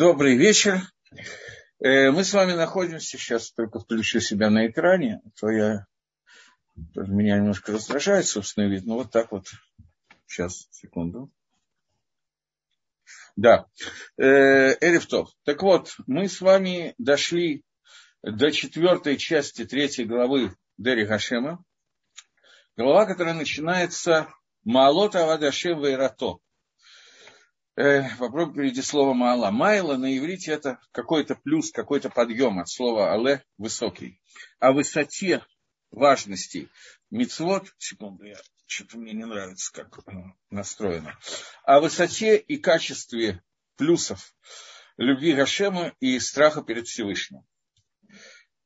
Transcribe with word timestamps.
Добрый 0.00 0.34
вечер. 0.34 0.80
Э, 1.78 2.10
мы 2.10 2.24
с 2.24 2.32
вами 2.32 2.52
находимся, 2.52 3.18
сейчас 3.18 3.52
только 3.52 3.80
включу 3.80 4.20
себя 4.20 4.48
на 4.48 4.66
экране, 4.66 5.20
а 5.22 5.28
то 5.38 5.50
я, 5.50 5.86
меня 6.94 7.36
немножко 7.36 7.72
раздражает 7.72 8.26
собственный 8.26 8.70
вид, 8.70 8.86
но 8.86 8.94
вот 8.94 9.10
так 9.10 9.30
вот. 9.30 9.48
Сейчас, 10.26 10.68
секунду. 10.70 11.30
Да, 13.36 13.66
Эрифтов. 14.16 15.34
Так 15.44 15.62
вот, 15.62 15.94
мы 16.06 16.30
с 16.30 16.40
вами 16.40 16.94
дошли 16.96 17.62
до 18.22 18.50
четвертой 18.52 19.18
части 19.18 19.66
третьей 19.66 20.06
главы 20.06 20.56
Дери 20.78 21.04
Хашема. 21.04 21.62
Глава, 22.74 23.04
которая 23.04 23.34
начинается 23.34 24.32
Маалота 24.64 25.24
Авадашем 25.24 25.82
Вейрато 25.82 26.38
э, 27.76 28.02
попробуем 28.18 28.54
перейти 28.54 28.82
слово 28.82 29.14
Маала. 29.14 29.50
Майла 29.50 29.96
на 29.96 30.16
иврите 30.16 30.52
это 30.52 30.80
какой-то 30.92 31.34
плюс, 31.34 31.70
какой-то 31.70 32.10
подъем 32.10 32.58
от 32.58 32.68
слова 32.68 33.12
але 33.12 33.44
высокий. 33.58 34.20
О 34.58 34.72
высоте 34.72 35.44
важности 35.90 36.68
мицвод, 37.10 37.66
секунду, 37.78 38.24
я 38.24 38.36
что-то 38.66 38.98
мне 38.98 39.12
не 39.12 39.24
нравится, 39.24 39.72
как 39.72 39.98
настроено, 40.50 41.18
о 41.64 41.80
высоте 41.80 42.36
и 42.36 42.56
качестве 42.56 43.42
плюсов 43.76 44.34
любви 44.96 45.32
Гашема 45.32 45.94
и 45.98 46.18
страха 46.20 46.62
перед 46.62 46.86
Всевышним. 46.86 47.42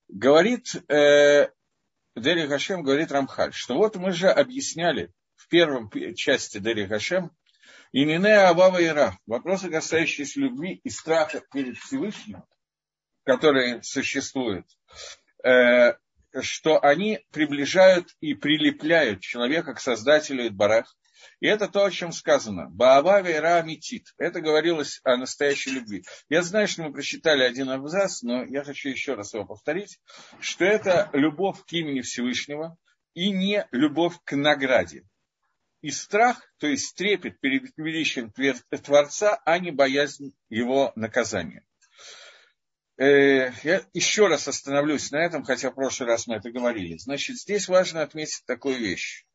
Говорит 0.08 0.74
э, 0.88 1.48
Дери 2.16 2.46
Гашем, 2.46 2.82
говорит 2.82 3.12
Рамхаль, 3.12 3.52
что 3.52 3.74
вот 3.76 3.96
мы 3.96 4.12
же 4.12 4.28
объясняли 4.28 5.12
в 5.34 5.48
первом 5.48 5.90
части 6.14 6.58
Дери 6.58 6.84
Гашем, 6.84 7.30
и 7.94 8.04
Минея 8.04 8.48
Абава 8.48 8.84
Ира. 8.84 9.16
Вопросы, 9.24 9.70
касающиеся 9.70 10.40
любви 10.40 10.80
и 10.82 10.90
страха 10.90 11.40
перед 11.52 11.78
Всевышним, 11.78 12.42
которые 13.22 13.84
существуют, 13.84 14.66
э, 15.44 15.94
что 16.40 16.82
они 16.82 17.20
приближают 17.30 18.08
и 18.18 18.34
прилепляют 18.34 19.20
человека 19.20 19.74
к 19.74 19.80
Создателю 19.80 20.48
Идбарах. 20.48 20.92
И 21.38 21.46
это 21.46 21.68
то, 21.68 21.84
о 21.84 21.90
чем 21.92 22.10
сказано. 22.10 22.68
Баава 22.68 23.22
Вера 23.22 23.62
Митит. 23.62 24.08
Это 24.18 24.40
говорилось 24.40 25.00
о 25.04 25.16
настоящей 25.16 25.70
любви. 25.70 26.02
Я 26.28 26.42
знаю, 26.42 26.66
что 26.66 26.82
мы 26.82 26.92
прочитали 26.92 27.44
один 27.44 27.70
абзац, 27.70 28.22
но 28.22 28.42
я 28.42 28.64
хочу 28.64 28.88
еще 28.88 29.14
раз 29.14 29.34
его 29.34 29.44
повторить, 29.44 30.00
что 30.40 30.64
это 30.64 31.10
любовь 31.12 31.58
к 31.64 31.72
имени 31.72 32.00
Всевышнего 32.00 32.76
и 33.14 33.30
не 33.30 33.68
любовь 33.70 34.14
к 34.24 34.34
награде 34.34 35.04
и 35.84 35.90
страх, 35.90 36.40
то 36.56 36.66
есть 36.66 36.96
трепет 36.96 37.38
перед 37.40 37.64
величием 37.76 38.32
Творца, 38.82 39.38
а 39.44 39.58
не 39.58 39.70
боязнь 39.70 40.34
его 40.48 40.92
наказания. 40.96 41.62
Э, 42.96 43.50
я 43.62 43.82
еще 43.92 44.26
раз 44.28 44.48
остановлюсь 44.48 45.10
на 45.10 45.18
этом, 45.22 45.44
хотя 45.44 45.70
в 45.70 45.74
прошлый 45.74 46.08
раз 46.08 46.26
мы 46.26 46.36
это 46.36 46.50
говорили. 46.50 46.96
Значит, 46.96 47.36
здесь 47.36 47.68
важно 47.68 48.00
отметить 48.00 48.46
такую 48.46 48.78
вещь. 48.78 49.26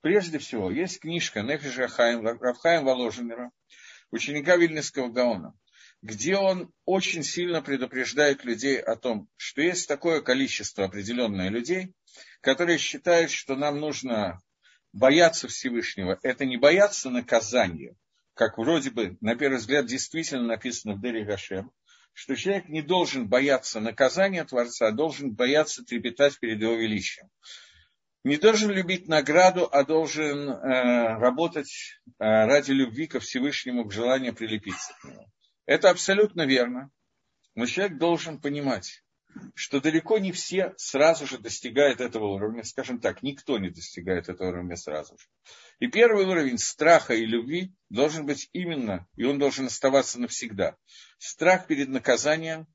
Прежде 0.00 0.38
всего, 0.38 0.70
есть 0.70 1.00
книжка 1.00 1.42
Нефиша 1.42 1.82
Рахаем, 1.82 2.26
Рафхаем 2.26 2.86
Воложенера, 2.86 3.50
ученика 4.10 4.56
Вильнинского 4.56 5.08
Гаона, 5.08 5.52
где 6.00 6.38
он 6.38 6.72
очень 6.86 7.22
сильно 7.22 7.60
предупреждает 7.60 8.46
людей 8.46 8.80
о 8.80 8.96
том, 8.96 9.28
что 9.36 9.60
есть 9.60 9.86
такое 9.86 10.22
количество 10.22 10.86
определенное 10.86 11.50
людей, 11.50 11.92
которые 12.40 12.78
считают, 12.78 13.30
что 13.30 13.56
нам 13.56 13.78
нужно 13.78 14.40
бояться 14.92 15.48
Всевышнего– 15.48 16.18
это 16.22 16.44
не 16.44 16.56
бояться 16.56 17.10
наказания, 17.10 17.96
как 18.34 18.58
вроде 18.58 18.90
бы, 18.90 19.16
на 19.20 19.34
первый 19.34 19.58
взгляд, 19.58 19.86
действительно 19.86 20.44
написано 20.44 20.94
в 20.94 21.00
Дери 21.00 21.24
Гашем, 21.24 21.72
что 22.12 22.34
человек 22.34 22.68
не 22.68 22.82
должен 22.82 23.28
бояться 23.28 23.80
наказания 23.80 24.44
Творца, 24.44 24.88
а 24.88 24.92
должен 24.92 25.34
бояться 25.34 25.84
трепетать 25.84 26.38
перед 26.38 26.60
его 26.60 26.74
величием. 26.74 27.28
Не 28.24 28.36
должен 28.36 28.70
любить 28.70 29.08
награду, 29.08 29.68
а 29.70 29.84
должен 29.84 30.50
э, 30.50 31.18
работать 31.18 31.70
э, 31.70 32.10
ради 32.18 32.72
любви 32.72 33.06
ко 33.06 33.20
Всевышнему, 33.20 33.84
к 33.84 33.92
желанию 33.92 34.34
прилепиться 34.34 34.92
к 35.00 35.04
нему. 35.04 35.26
Это 35.66 35.90
абсолютно 35.90 36.44
верно. 36.44 36.90
Но 37.54 37.66
человек 37.66 37.98
должен 37.98 38.40
понимать, 38.40 39.04
что 39.54 39.80
далеко 39.80 40.18
не 40.18 40.32
все 40.32 40.74
сразу 40.76 41.26
же 41.26 41.38
достигают 41.38 42.00
этого 42.00 42.26
уровня. 42.26 42.64
Скажем 42.64 43.00
так, 43.00 43.22
никто 43.22 43.58
не 43.58 43.70
достигает 43.70 44.28
этого 44.28 44.48
уровня 44.48 44.76
сразу 44.76 45.16
же. 45.18 45.26
И 45.78 45.88
первый 45.88 46.26
уровень 46.26 46.58
страха 46.58 47.14
и 47.14 47.24
любви 47.24 47.74
должен 47.88 48.26
быть 48.26 48.48
именно, 48.52 49.06
и 49.16 49.24
он 49.24 49.38
должен 49.38 49.66
оставаться 49.66 50.20
навсегда. 50.20 50.76
Страх 51.18 51.66
перед 51.66 51.88
наказанием 51.88 52.66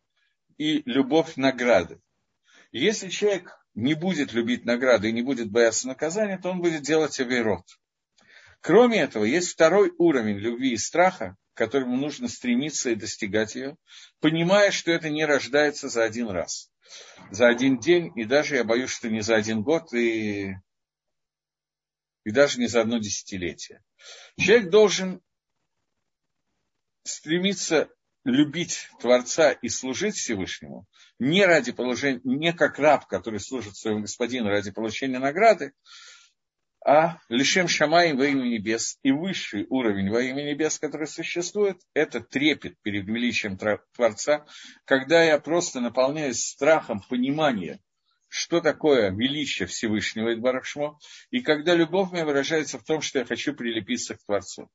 и 0.57 0.81
любовь 0.85 1.35
награды. 1.35 2.01
Если 2.71 3.09
человек 3.09 3.57
не 3.75 3.93
будет 3.93 4.33
любить 4.33 4.65
награды 4.65 5.09
и 5.09 5.13
не 5.13 5.21
будет 5.21 5.51
бояться 5.51 5.87
наказания, 5.87 6.37
то 6.37 6.49
он 6.49 6.59
будет 6.59 6.83
делать 6.83 7.19
авейрот. 7.19 7.65
Кроме 8.61 9.01
этого, 9.01 9.25
есть 9.25 9.49
второй 9.49 9.91
уровень 9.97 10.37
любви 10.37 10.73
и 10.73 10.77
страха, 10.77 11.35
к 11.53 11.57
которому 11.57 11.95
нужно 11.97 12.27
стремиться 12.27 12.89
и 12.89 12.95
достигать 12.95 13.55
ее, 13.55 13.77
понимая, 14.19 14.71
что 14.71 14.91
это 14.91 15.09
не 15.09 15.25
рождается 15.25 15.87
за 15.87 16.03
один 16.03 16.29
раз, 16.29 16.71
за 17.31 17.47
один 17.47 17.79
день, 17.79 18.11
и 18.15 18.25
даже, 18.25 18.55
я 18.55 18.63
боюсь, 18.63 18.89
что 18.89 19.09
не 19.09 19.21
за 19.21 19.35
один 19.35 19.61
год, 19.61 19.93
и, 19.93 20.55
и 22.23 22.31
даже 22.31 22.59
не 22.59 22.67
за 22.67 22.81
одно 22.81 22.97
десятилетие. 22.97 23.83
Человек 24.39 24.69
должен 24.69 25.21
стремиться 27.03 27.89
любить 28.23 28.89
Творца 28.99 29.51
и 29.51 29.67
служить 29.69 30.15
Всевышнему 30.15 30.87
не 31.19 31.45
ради 31.45 31.71
положения, 31.71 32.21
не 32.23 32.53
как 32.53 32.79
раб, 32.79 33.05
который 33.07 33.39
служит 33.39 33.75
своему 33.75 34.01
господину 34.01 34.49
ради 34.49 34.71
получения 34.71 35.19
награды, 35.19 35.73
а 36.85 37.19
лишем 37.29 37.67
шамаем 37.67 38.17
во 38.17 38.25
имя 38.25 38.43
небес 38.43 38.99
и 39.03 39.11
высший 39.11 39.65
уровень 39.69 40.09
во 40.09 40.21
имя 40.21 40.43
небес, 40.43 40.79
который 40.79 41.07
существует, 41.07 41.77
это 41.93 42.19
трепет 42.19 42.77
перед 42.81 43.07
величием 43.07 43.57
Творца, 43.93 44.45
когда 44.85 45.23
я 45.23 45.39
просто 45.39 45.79
наполняюсь 45.79 46.43
страхом 46.43 47.01
понимания, 47.09 47.79
что 48.27 48.59
такое 48.59 49.11
величие 49.11 49.67
Всевышнего 49.67 50.33
Идбарашмо, 50.33 50.97
и 51.29 51.41
когда 51.41 51.73
любовь 51.73 52.11
моя 52.11 52.25
выражается 52.25 52.79
в 52.79 52.83
том, 52.83 53.01
что 53.01 53.19
я 53.19 53.25
хочу 53.25 53.53
прилепиться 53.53 54.15
к 54.15 54.23
Творцу. 54.25 54.69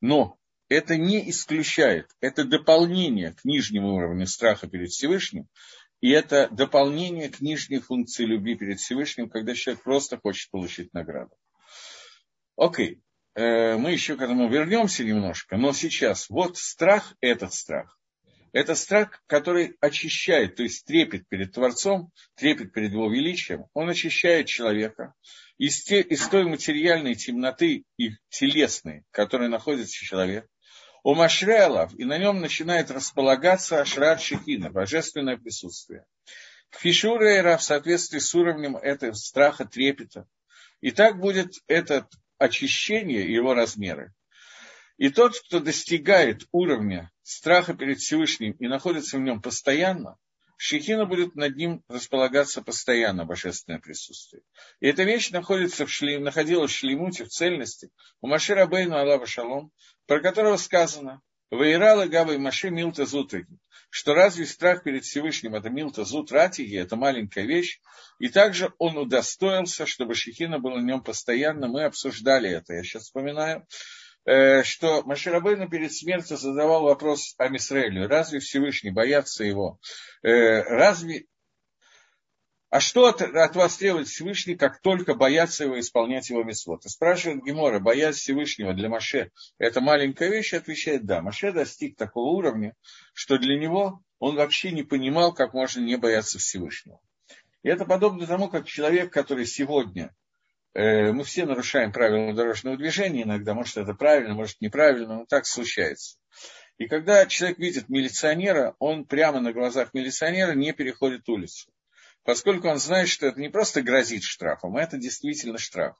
Но 0.00 0.38
это 0.68 0.96
не 0.96 1.28
исключает, 1.30 2.10
это 2.20 2.44
дополнение 2.44 3.32
к 3.32 3.44
нижнему 3.44 3.94
уровню 3.94 4.26
страха 4.26 4.68
перед 4.68 4.90
Всевышним, 4.90 5.48
и 6.02 6.10
это 6.10 6.48
дополнение 6.50 7.30
к 7.30 7.40
нижней 7.40 7.78
функции 7.78 8.24
любви 8.24 8.56
перед 8.56 8.80
Всевышним, 8.80 9.30
когда 9.30 9.54
человек 9.54 9.84
просто 9.84 10.18
хочет 10.18 10.50
получить 10.50 10.92
награду. 10.92 11.30
Окей, 12.56 13.00
э, 13.34 13.76
мы 13.76 13.92
еще 13.92 14.16
к 14.16 14.20
этому 14.20 14.50
вернемся 14.50 15.04
немножко, 15.04 15.56
но 15.56 15.72
сейчас 15.72 16.28
вот 16.28 16.58
страх, 16.58 17.14
этот 17.20 17.54
страх. 17.54 17.98
Это 18.52 18.74
страх, 18.74 19.22
который 19.28 19.76
очищает, 19.80 20.56
то 20.56 20.64
есть 20.64 20.84
трепет 20.84 21.26
перед 21.28 21.52
Творцом, 21.52 22.10
трепет 22.34 22.72
перед 22.72 22.92
Его 22.92 23.08
величием. 23.08 23.66
Он 23.72 23.88
очищает 23.88 24.48
человека 24.48 25.14
из, 25.56 25.84
те, 25.84 26.00
из 26.02 26.26
той 26.28 26.44
материальной 26.44 27.14
темноты 27.14 27.84
и 27.96 28.10
телесной, 28.28 29.04
в 29.08 29.12
которой 29.12 29.48
находится 29.48 29.94
человек, 29.94 30.46
у 31.02 31.14
Машреалов, 31.14 31.92
и 31.98 32.04
на 32.04 32.18
нем 32.18 32.40
начинает 32.40 32.90
располагаться 32.90 33.80
Ашрат 33.80 34.20
Шехина, 34.20 34.70
божественное 34.70 35.36
присутствие. 35.36 36.04
Фишурейра 36.70 37.56
в 37.56 37.62
соответствии 37.62 38.18
с 38.18 38.34
уровнем 38.34 38.76
этого 38.76 39.12
страха, 39.12 39.64
трепета. 39.64 40.26
И 40.80 40.90
так 40.90 41.18
будет 41.18 41.54
это 41.66 42.08
очищение 42.38 43.32
его 43.32 43.54
размеры. 43.54 44.12
И 44.96 45.10
тот, 45.10 45.38
кто 45.46 45.60
достигает 45.60 46.46
уровня 46.52 47.10
страха 47.22 47.74
перед 47.74 47.98
Всевышним 47.98 48.52
и 48.52 48.68
находится 48.68 49.18
в 49.18 49.20
нем 49.20 49.42
постоянно, 49.42 50.16
Шехина 50.64 51.06
будет 51.06 51.34
над 51.34 51.56
ним 51.56 51.82
располагаться 51.88 52.62
постоянно, 52.62 53.24
божественное 53.24 53.80
присутствие. 53.80 54.44
И 54.78 54.86
эта 54.86 55.02
вещь 55.02 55.30
находится 55.30 55.86
в 55.86 55.90
шлем, 55.90 56.22
находилась 56.22 56.70
в 56.70 56.76
шлемуте, 56.76 57.24
в 57.24 57.30
цельности, 57.30 57.90
у 58.20 58.28
Машира 58.28 58.64
Бейну 58.66 58.96
Аллаха 58.96 59.26
Шалом, 59.26 59.72
про 60.06 60.20
которого 60.20 60.56
сказано, 60.56 61.20
Ваирала 61.50 62.06
Гавай 62.06 62.38
Маши 62.38 62.70
Милта 62.70 63.06
Зутраги, 63.06 63.58
что 63.90 64.14
разве 64.14 64.46
страх 64.46 64.84
перед 64.84 65.02
Всевышним 65.02 65.56
это 65.56 65.68
Милта 65.68 66.04
Зутратиги, 66.04 66.78
это 66.78 66.94
маленькая 66.94 67.44
вещь, 67.44 67.80
и 68.20 68.28
также 68.28 68.72
он 68.78 68.96
удостоился, 68.96 69.84
чтобы 69.84 70.14
Шехина 70.14 70.60
была 70.60 70.76
в 70.76 70.84
нем 70.84 71.02
постоянно, 71.02 71.66
мы 71.66 71.82
обсуждали 71.82 72.48
это, 72.48 72.74
я 72.74 72.84
сейчас 72.84 73.02
вспоминаю, 73.02 73.66
что 74.24 75.02
Маширабейна 75.04 75.68
перед 75.68 75.92
смертью 75.92 76.36
задавал 76.36 76.84
вопрос 76.84 77.34
Амисраилю, 77.38 78.08
разве 78.08 78.38
Всевышний 78.38 78.90
боятся 78.90 79.44
его, 79.44 79.78
э, 80.22 80.62
разве 80.62 81.26
А 82.70 82.80
что 82.80 83.06
от, 83.06 83.20
от 83.20 83.54
вас 83.54 83.76
требует 83.76 84.08
Всевышний, 84.08 84.54
как 84.54 84.80
только 84.80 85.14
бояться 85.14 85.64
его 85.64 85.78
исполнять 85.78 86.30
его 86.30 86.42
митцвот? 86.42 86.84
Спрашивает 86.84 87.44
Гемора, 87.44 87.80
боясь 87.80 88.16
Всевышнего 88.16 88.72
для 88.72 88.88
Маше, 88.88 89.30
это 89.58 89.82
маленькая 89.82 90.30
вещь? 90.30 90.54
Отвечает, 90.54 91.04
да. 91.04 91.20
Маше 91.20 91.52
достиг 91.52 91.96
такого 91.98 92.30
уровня, 92.30 92.74
что 93.12 93.36
для 93.36 93.58
него 93.58 94.00
он 94.18 94.36
вообще 94.36 94.70
не 94.70 94.84
понимал, 94.84 95.34
как 95.34 95.52
можно 95.52 95.80
не 95.80 95.96
бояться 95.96 96.38
Всевышнего. 96.38 97.00
И 97.62 97.68
это 97.68 97.84
подобно 97.84 98.26
тому, 98.26 98.48
как 98.48 98.66
человек, 98.66 99.12
который 99.12 99.46
сегодня, 99.46 100.06
э, 100.06 100.08
мы 100.74 101.22
все 101.24 101.44
нарушаем 101.44 101.92
правила 101.92 102.32
дорожного 102.32 102.76
движения 102.76 103.22
иногда, 103.22 103.54
может 103.54 103.76
это 103.76 103.94
правильно, 103.94 104.34
может 104.34 104.60
неправильно, 104.60 105.18
но 105.18 105.26
так 105.26 105.46
случается. 105.46 106.16
И 106.78 106.88
когда 106.88 107.26
человек 107.26 107.58
видит 107.58 107.88
милиционера, 107.88 108.74
он 108.78 109.04
прямо 109.04 109.40
на 109.40 109.52
глазах 109.52 109.92
милиционера 109.92 110.52
не 110.52 110.72
переходит 110.72 111.28
улицу 111.28 111.72
поскольку 112.24 112.68
он 112.68 112.78
знает, 112.78 113.08
что 113.08 113.26
это 113.26 113.40
не 113.40 113.48
просто 113.48 113.82
грозит 113.82 114.22
штрафом, 114.22 114.76
а 114.76 114.82
это 114.82 114.96
действительно 114.96 115.58
штраф. 115.58 115.96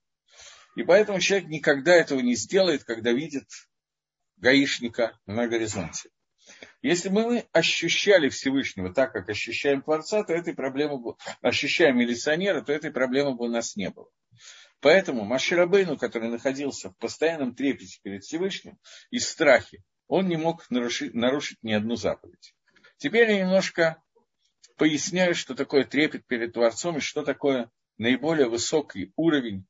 И 0.77 0.83
поэтому 0.85 1.21
человек 1.21 1.49
никогда 1.49 1.95
этого 1.95 2.21
не 2.21 2.35
сделает, 2.35 2.85
когда 2.85 3.13
видит 3.13 3.49
гаишника 4.37 5.19
на 5.27 5.47
горизонте. 5.47 6.11
Если 6.81 7.09
бы 7.09 7.23
мы 7.23 7.47
ощущали 7.53 8.29
Всевышнего 8.29 8.93
так, 8.93 9.13
как 9.13 9.29
ощущаем 9.29 9.83
Творца, 9.83 10.23
то 10.25 10.33
этой 10.33 10.55
проблемы 10.55 10.99
бы, 10.99 11.15
ощущаем 11.41 11.99
милиционера, 11.99 12.63
то 12.63 12.73
этой 12.73 12.91
проблемы 12.91 13.35
бы 13.35 13.47
у 13.47 13.49
нас 13.49 13.77
не 13.77 13.91
было. 13.91 14.09
Поэтому 14.81 15.25
Маширабейну, 15.25 15.97
который 15.97 16.29
находился 16.29 16.91
в 16.91 16.97
постоянном 16.99 17.55
трепете 17.55 18.01
перед 18.03 18.25
Всевышним 18.25 18.79
и 19.11 19.19
страхе, 19.19 19.83
он 20.09 20.29
не 20.29 20.37
мог 20.37 20.69
нарушить, 20.71 21.15
нарушить 21.15 21.63
ни 21.63 21.73
одну 21.73 21.95
заповедь. 21.97 22.55
Теперь 22.97 23.31
я 23.31 23.41
немножко 23.41 24.03
поясняю, 24.77 25.35
что 25.35 25.55
такое 25.55 25.85
трепет 25.85 26.27
перед 26.27 26.53
Творцом 26.53 26.97
и 26.97 27.01
что 27.01 27.23
такое 27.23 27.71
наиболее 27.97 28.49
высокий 28.49 29.13
уровень 29.17 29.67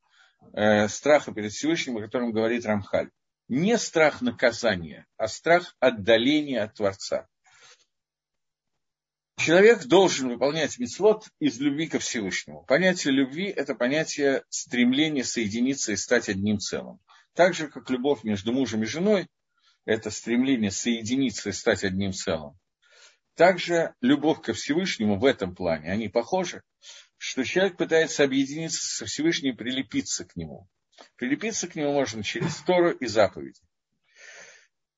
э, 0.54 0.88
страха 0.88 1.32
перед 1.32 1.52
Всевышним, 1.52 1.98
о 1.98 2.00
котором 2.00 2.32
говорит 2.32 2.64
Рамхаль. 2.64 3.10
Не 3.48 3.78
страх 3.78 4.22
наказания, 4.22 5.06
а 5.16 5.28
страх 5.28 5.76
отдаления 5.80 6.62
от 6.62 6.74
Творца. 6.74 7.28
Человек 9.36 9.86
должен 9.86 10.28
выполнять 10.28 10.78
митцвот 10.78 11.26
из 11.40 11.58
любви 11.58 11.88
ко 11.88 11.98
Всевышнему. 11.98 12.64
Понятие 12.64 13.12
любви– 13.12 13.46
это 13.56 13.74
понятие 13.74 14.44
стремления 14.50 15.24
соединиться 15.24 15.92
и 15.92 15.96
стать 15.96 16.28
одним 16.28 16.60
целым. 16.60 17.00
Так 17.34 17.54
же, 17.54 17.68
как 17.68 17.90
любовь 17.90 18.22
между 18.24 18.52
мужем 18.52 18.82
и 18.84 18.86
женой– 18.86 19.26
это 19.84 20.10
стремление 20.10 20.70
соединиться 20.70 21.48
и 21.48 21.52
стать 21.52 21.82
одним 21.82 22.12
целым. 22.12 22.56
Также 23.34 23.94
любовь 24.00 24.42
ко 24.42 24.52
Всевышнему 24.52 25.18
в 25.18 25.24
этом 25.24 25.54
плане, 25.54 25.90
они 25.90 26.08
похожи, 26.08 26.62
что 27.16 27.42
человек 27.42 27.76
пытается 27.76 28.24
объединиться 28.24 28.80
со 28.84 29.06
Всевышним 29.06 29.54
и 29.54 29.56
прилепиться 29.56 30.24
к 30.24 30.36
нему. 30.36 30.68
Прилепиться 31.16 31.68
к 31.68 31.74
нему 31.74 31.92
можно 31.92 32.22
через 32.22 32.56
Тору 32.62 32.90
и 32.90 33.06
заповеди. 33.06 33.60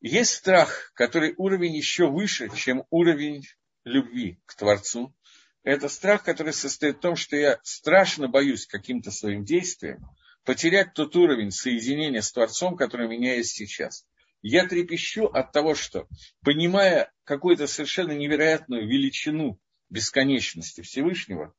Есть 0.01 0.35
страх, 0.35 0.93
который 0.95 1.35
уровень 1.37 1.75
еще 1.75 2.11
выше, 2.11 2.49
чем 2.55 2.85
уровень 2.91 3.45
любви 3.85 4.41
к 4.47 4.55
Творцу. 4.55 5.15
Это 5.63 5.89
страх, 5.89 6.25
который 6.25 6.53
состоит 6.53 6.97
в 6.97 7.01
том, 7.01 7.17
что 7.17 7.37
я 7.37 7.59
страшно 7.63 8.29
боюсь 8.29 8.67
каким-то 8.67 9.11
своим 9.11 9.45
действием 9.45 10.05
потерять 10.45 10.93
тот 10.93 11.17
уровень 11.17 11.51
соединения 11.51 12.21
с 12.21 12.33
Творцом, 12.33 12.77
который 12.77 13.07
у 13.07 13.11
меня 13.11 13.37
есть 13.37 13.57
сейчас 13.57 14.05
я 14.47 14.67
трепещу 14.67 15.25
от 15.25 15.53
того, 15.53 15.75
что, 15.75 16.07
понимая 16.43 17.11
какую-то 17.25 17.67
совершенно 17.67 18.13
невероятную 18.13 18.87
величину 18.87 19.59
бесконечности 19.89 20.83
Всевышнего, 20.83 21.55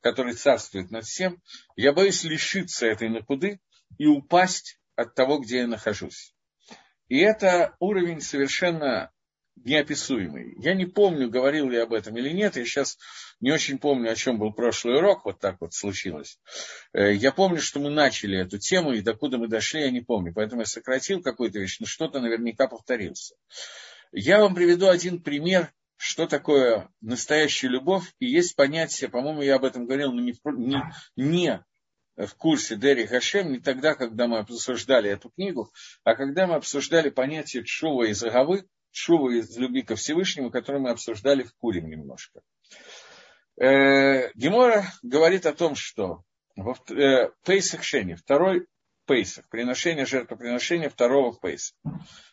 который 0.00 0.32
царствует 0.32 0.90
над 0.90 1.04
всем, 1.04 1.42
я 1.76 1.92
боюсь 1.92 2.24
лишиться 2.24 2.86
этой 2.86 3.10
накуды 3.10 3.60
и 3.98 4.06
упасть 4.06 4.80
от 4.96 5.14
того, 5.14 5.38
где 5.38 5.58
я 5.58 5.66
нахожусь. 5.66 6.34
И 7.08 7.18
это 7.18 7.76
уровень 7.80 8.20
совершенно 8.20 9.10
неописуемый. 9.56 10.56
Я 10.58 10.74
не 10.74 10.86
помню, 10.86 11.30
говорил 11.30 11.68
ли 11.70 11.78
об 11.78 11.92
этом 11.92 12.16
или 12.16 12.30
нет, 12.30 12.56
я 12.56 12.64
сейчас 12.64 12.98
не 13.40 13.52
очень 13.52 13.78
помню, 13.78 14.10
о 14.10 14.16
чем 14.16 14.38
был 14.38 14.52
прошлый 14.52 14.96
урок, 14.96 15.24
вот 15.24 15.38
так 15.38 15.60
вот 15.60 15.74
случилось. 15.74 16.38
Э, 16.92 17.14
я 17.14 17.30
помню, 17.32 17.60
что 17.60 17.78
мы 17.78 17.90
начали 17.90 18.38
эту 18.38 18.58
тему, 18.58 18.92
и 18.92 19.00
докуда 19.00 19.38
мы 19.38 19.48
дошли, 19.48 19.82
я 19.82 19.90
не 19.90 20.00
помню, 20.00 20.32
поэтому 20.34 20.62
я 20.62 20.66
сократил 20.66 21.22
какую-то 21.22 21.60
вещь, 21.60 21.78
но 21.80 21.86
что-то 21.86 22.20
наверняка 22.20 22.66
повторился. 22.66 23.36
Я 24.12 24.40
вам 24.40 24.54
приведу 24.54 24.88
один 24.88 25.22
пример, 25.22 25.72
что 25.96 26.26
такое 26.26 26.88
настоящая 27.00 27.68
любовь, 27.68 28.12
и 28.18 28.26
есть 28.26 28.56
понятие, 28.56 29.08
по-моему, 29.08 29.42
я 29.42 29.56
об 29.56 29.64
этом 29.64 29.86
говорил, 29.86 30.12
но 30.12 30.20
не, 30.20 30.34
не, 30.56 30.82
не 31.16 31.64
в 32.16 32.34
курсе 32.36 32.76
Дерри 32.76 33.06
Хашем, 33.06 33.52
не 33.52 33.60
тогда, 33.60 33.94
когда 33.94 34.26
мы 34.26 34.38
обсуждали 34.38 35.10
эту 35.10 35.30
книгу, 35.30 35.72
а 36.04 36.14
когда 36.14 36.46
мы 36.46 36.54
обсуждали 36.54 37.10
понятие 37.10 37.64
Чува 37.64 38.04
и 38.04 38.12
Заговы, 38.12 38.66
Шуву 38.92 39.30
из 39.30 39.56
любви 39.56 39.82
ко 39.82 39.96
Всевышнему, 39.96 40.50
который 40.50 40.80
мы 40.80 40.90
обсуждали 40.90 41.42
в 41.42 41.52
Курим 41.56 41.88
немножко. 41.88 42.42
Э, 43.56 44.32
Гемора 44.34 44.84
говорит 45.02 45.46
о 45.46 45.52
том, 45.52 45.74
что 45.74 46.22
в 46.54 46.76
э, 46.92 47.30
Пейсах 47.44 47.82
Шени, 47.82 48.14
второй 48.14 48.68
Пейсах, 49.06 49.48
приношение 49.48 50.06
жертвоприношения 50.06 50.88
второго 50.88 51.32
Пейса, 51.32 51.74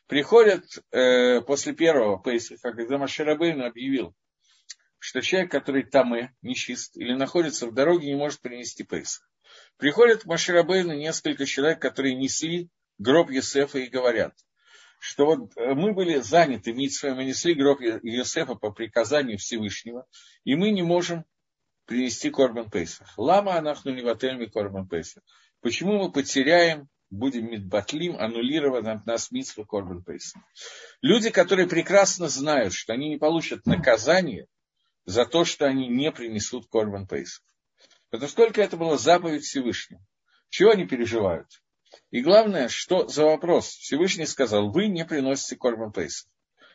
приходят 0.05 0.63
э, 0.91 1.41
после 1.41 1.73
первого 1.73 2.21
Пейсаха, 2.21 2.73
когда 2.73 2.99
Маширабейн 2.99 3.63
объявил, 3.63 4.13
что 4.99 5.21
человек, 5.21 5.51
который 5.51 5.83
там 5.83 6.15
и 6.15 6.29
нечист 6.43 6.95
или 6.95 7.13
находится 7.13 7.65
в 7.65 7.73
дороге, 7.73 8.07
не 8.07 8.15
может 8.15 8.39
принести 8.39 8.83
Пейсах. 8.83 9.30
Приходят 9.77 10.23
к 10.23 10.25
Маширабейну 10.25 10.93
несколько 10.93 11.45
человек, 11.45 11.81
которые 11.81 12.15
несли 12.15 12.69
гроб 12.97 13.29
Есефа 13.29 13.79
и 13.79 13.87
говорят– 13.87 14.33
что 15.01 15.25
вот 15.25 15.57
э, 15.57 15.73
мы 15.73 15.93
были 15.93 16.19
заняты 16.19 16.73
Митсвой, 16.73 17.15
мы 17.15 17.25
несли 17.25 17.55
гроб 17.55 17.81
Иосифа 17.81 18.53
по 18.53 18.71
приказанию 18.71 19.39
Всевышнего, 19.39 20.05
и 20.43 20.55
мы 20.55 20.69
не 20.69 20.83
можем 20.83 21.25
принести 21.85 22.29
Корбан 22.29 22.69
Пейсах. 22.69 23.11
Лама 23.17 23.55
анахну 23.55 23.91
не 23.91 24.03
вательми 24.03 24.45
Корбан 24.45 24.87
Пейсах. 24.87 25.23
Почему 25.59 25.97
мы 25.97 26.11
потеряем, 26.11 26.87
будем 27.09 27.49
мидбатлим, 27.49 28.15
аннулировать 28.15 28.85
от 28.85 29.07
нас 29.07 29.31
Митсва 29.31 29.65
Корбан 29.65 30.03
Пейсах? 30.03 30.39
Люди, 31.01 31.31
которые 31.31 31.67
прекрасно 31.67 32.29
знают, 32.29 32.73
что 32.73 32.93
они 32.93 33.09
не 33.09 33.17
получат 33.17 33.65
наказание 33.65 34.45
за 35.05 35.25
то, 35.25 35.45
что 35.45 35.65
они 35.65 35.87
не 35.87 36.11
принесут 36.11 36.67
Корбан 36.69 37.07
Пейсах. 37.07 37.43
Потому 38.11 38.29
сколько 38.29 38.61
это 38.61 38.77
была 38.77 38.97
заповедь 38.97 39.45
Всевышнего. 39.45 40.05
Чего 40.49 40.71
они 40.71 40.85
переживают? 40.85 41.47
И 42.11 42.21
главное, 42.21 42.67
что 42.67 43.07
за 43.07 43.23
вопрос 43.25 43.67
Всевышний 43.67 44.25
сказал, 44.25 44.69
вы 44.69 44.87
не 44.87 45.05
приносите 45.05 45.55
Корбан 45.55 45.93
Пейсов. 45.93 46.29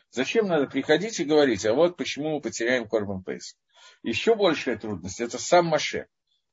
Зачем 0.09 0.47
надо 0.47 0.65
приходить 0.65 1.19
и 1.19 1.25
говорить, 1.25 1.65
а 1.65 1.73
вот 1.73 1.95
почему 1.95 2.35
мы 2.35 2.41
потеряем 2.41 2.87
Корбан 2.87 3.23
Пейсов. 3.23 3.57
Еще 4.01 4.35
большая 4.35 4.77
трудность– 4.77 5.19
это 5.21 5.37
сам 5.37 5.67
Маше. 5.67 6.07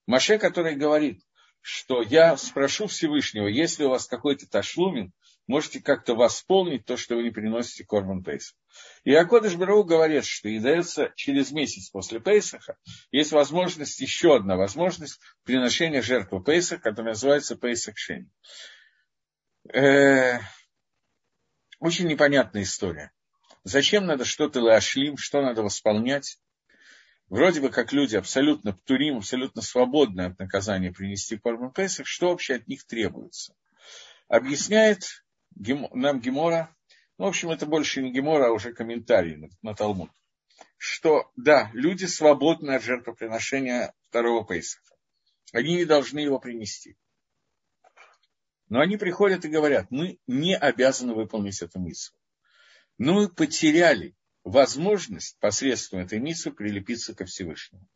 Маше, 0.07 0.39
который 0.39 0.75
говорит, 0.75 1.23
что 1.63 2.03
я 2.03 2.37
спрошу 2.37 2.87
Всевышнего, 2.87 3.47
если 3.47 3.85
у 3.85 3.91
вас 3.91 4.07
какой-то 4.07 4.47
ташлумин, 4.49 5.13
можете 5.47 5.81
как-то 5.81 6.15
восполнить 6.15 6.85
то, 6.87 6.97
что 6.97 7.17
вы 7.17 7.25
не 7.25 7.31
приносите 7.31 7.85
Корбан 7.85 8.23
Пейсах. 8.23 8.57
И 9.05 9.15
Акодыш 9.15 9.57
Барау 9.57 9.85
говорит, 9.85 10.25
что 10.25 10.49
и 10.49 10.59
дается 10.59 11.13
через 11.17 11.53
месяц 11.53 11.91
после 11.91 12.21
Пейсаха, 12.21 12.77
есть 13.11 13.33
возможность, 13.33 14.01
еще 14.01 14.37
одна 14.37 14.57
возможность 14.57 15.21
приношения 15.45 16.03
жертвы 16.03 16.43
Пейсах, 16.43 16.83
которая 16.83 17.13
называется 17.13 17.57
Пейсах 17.57 17.97
Шень. 17.99 18.31
Э, 19.73 20.39
очень 21.79 22.07
непонятная 22.07 22.63
история. 22.63 23.13
Зачем 23.65 24.07
надо 24.07 24.25
что-то 24.25 24.61
лашлим, 24.61 25.17
что 25.17 25.43
надо 25.43 25.63
восполнять? 25.63 26.39
Вроде 27.29 27.61
бы 27.61 27.71
как 27.71 27.93
люди 27.93 28.17
абсолютно 28.17 28.75
птурим, 28.75 29.19
абсолютно 29.19 29.63
свободны 29.63 30.23
от 30.23 30.39
наказания 30.39 30.93
принести 30.93 31.39
Корбан 31.39 31.73
Пейсах, 31.73 32.07
что 32.07 32.29
вообще 32.29 32.57
от 32.57 32.69
них 32.69 32.85
требуется? 32.87 33.55
Объясняет 34.29 35.24
нам 35.57 36.21
Гемора, 36.21 36.75
ну, 37.19 37.27
в 37.27 37.29
общем, 37.29 37.51
это 37.51 37.67
больше 37.67 38.03
не 38.03 38.13
Гемора, 38.13 38.49
а 38.49 38.53
уже 38.53 38.73
комментарий 38.73 39.37
на, 39.37 39.49
на 39.63 39.75
Талмуд, 39.75 40.11
что 40.77 41.31
да, 41.37 41.71
люди 41.73 42.07
свободны 42.07 42.73
от 42.73 42.83
жертвоприношения 42.83 43.95
второго 44.09 44.45
Пейсаха. 44.45 44.95
Они 45.53 45.77
не 45.77 45.85
должны 45.85 46.19
его 46.19 46.39
принести. 46.39 46.97
Но 48.69 48.81
они 48.81 48.97
приходят 48.97 49.45
и 49.45 49.49
говорят, 49.49 49.91
мы 49.91 50.19
не 50.27 50.57
обязаны 50.57 51.15
выполнить 51.15 51.63
эту 51.63 51.79
миссию. 51.79 52.19
Но 52.99 53.15
мы 53.15 53.29
потеряли 53.29 54.17
возможность 54.43 55.39
посредством 55.39 56.01
этой 56.01 56.19
миссии 56.19 56.51
прилепиться 56.51 57.15
ко 57.15 57.25
Всевышнему. 57.25 57.87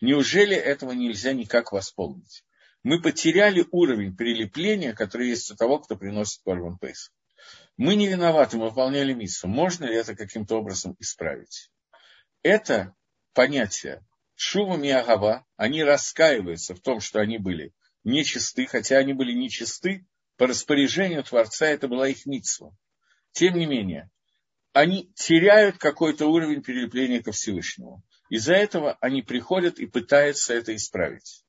Неужели 0.00 0.54
этого 0.54 0.92
нельзя 0.92 1.32
никак 1.32 1.72
восполнить? 1.72 2.44
Мы 2.86 3.02
потеряли 3.02 3.66
уровень 3.72 4.16
прилепления, 4.16 4.94
который 4.94 5.30
есть 5.30 5.50
у 5.50 5.56
того, 5.56 5.80
кто 5.80 5.96
приносит 5.96 6.40
Корбан 6.44 6.78
Пейс. 6.78 7.10
Мы 7.76 7.96
не 7.96 8.06
виноваты, 8.06 8.58
мы 8.58 8.68
выполняли 8.68 9.12
миссию. 9.12 9.50
Можно 9.50 9.86
ли 9.86 9.96
это 9.96 10.14
каким-то 10.14 10.54
образом 10.54 10.94
исправить? 11.00 11.72
Это 12.44 12.94
понятие 13.34 14.06
Шува 14.36 14.76
Миагава, 14.76 15.44
они 15.56 15.82
раскаиваются 15.82 16.76
в 16.76 16.80
том, 16.80 17.00
что 17.00 17.18
они 17.18 17.38
были 17.38 17.72
нечисты, 18.04 18.66
хотя 18.66 18.98
они 18.98 19.14
были 19.14 19.32
нечисты, 19.32 20.06
по 20.36 20.46
распоряжению 20.46 21.24
Творца 21.24 21.66
это 21.66 21.88
была 21.88 22.06
их 22.06 22.24
митсва. 22.24 22.70
Тем 23.32 23.58
не 23.58 23.66
менее, 23.66 24.10
они 24.72 25.10
теряют 25.16 25.76
какой-то 25.78 26.26
уровень 26.26 26.62
прилепления 26.62 27.20
ко 27.20 27.32
Всевышнему. 27.32 28.04
Из-за 28.30 28.54
этого 28.54 28.96
они 29.00 29.22
приходят 29.22 29.80
и 29.80 29.86
пытаются 29.86 30.54
это 30.54 30.72
исправить. 30.76 31.42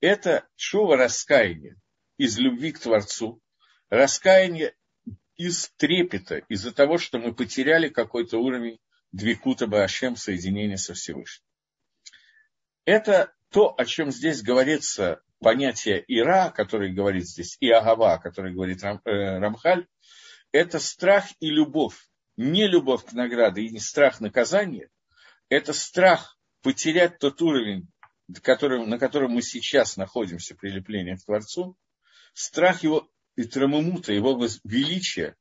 Это 0.00 0.46
шува 0.56 0.96
раскаяние 0.96 1.76
из 2.18 2.38
любви 2.38 2.72
к 2.72 2.78
Творцу, 2.78 3.40
раскаяние 3.88 4.74
из 5.36 5.70
трепета, 5.76 6.38
из-за 6.48 6.72
того, 6.72 6.98
что 6.98 7.18
мы 7.18 7.34
потеряли 7.34 7.88
какой-то 7.88 8.38
уровень 8.38 8.78
Двикута 9.12 9.66
Баашем, 9.66 10.16
соединения 10.16 10.76
со 10.76 10.94
Всевышним. 10.94 11.44
Это 12.84 13.32
то, 13.50 13.74
о 13.76 13.84
чем 13.84 14.10
здесь 14.10 14.42
говорится, 14.42 15.22
понятие 15.38 16.04
Ира, 16.08 16.50
который 16.50 16.92
говорит 16.92 17.26
здесь, 17.26 17.56
и 17.60 17.70
Агава, 17.70 18.18
который 18.18 18.52
говорит 18.52 18.82
Рам, 18.82 19.00
э, 19.04 19.38
Рамхаль, 19.38 19.86
это 20.52 20.78
страх 20.78 21.26
и 21.40 21.50
любовь. 21.50 21.96
Не 22.36 22.66
любовь 22.66 23.04
к 23.04 23.12
награде 23.12 23.62
и 23.62 23.70
не 23.70 23.80
страх 23.80 24.20
наказания, 24.20 24.90
это 25.48 25.72
страх 25.72 26.38
потерять 26.60 27.18
тот 27.18 27.40
уровень, 27.40 27.88
который, 28.42 28.84
на 28.86 28.98
котором 28.98 29.32
мы 29.32 29.42
сейчас 29.42 29.96
находимся, 29.96 30.54
прилепление 30.54 31.16
к 31.16 31.24
Творцу, 31.24 31.76
страх 32.34 32.82
его 32.82 33.08
и 33.36 33.44
трамумута, 33.44 34.12
его 34.12 34.38
величия, 34.64 35.36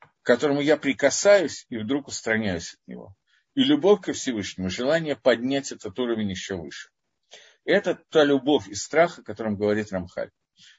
к 0.00 0.26
которому 0.26 0.60
я 0.60 0.76
прикасаюсь 0.76 1.66
и 1.68 1.78
вдруг 1.78 2.08
устраняюсь 2.08 2.74
от 2.74 2.80
него. 2.86 3.14
И 3.54 3.64
любовь 3.64 4.02
ко 4.02 4.12
Всевышнему, 4.12 4.70
желание 4.70 5.16
поднять 5.16 5.72
этот 5.72 5.98
уровень 5.98 6.30
еще 6.30 6.56
выше. 6.56 6.90
Это 7.64 8.00
та 8.10 8.24
любовь 8.24 8.68
и 8.68 8.74
страх, 8.74 9.18
о 9.18 9.22
котором 9.22 9.56
говорит 9.56 9.92
Рамхаль. 9.92 10.30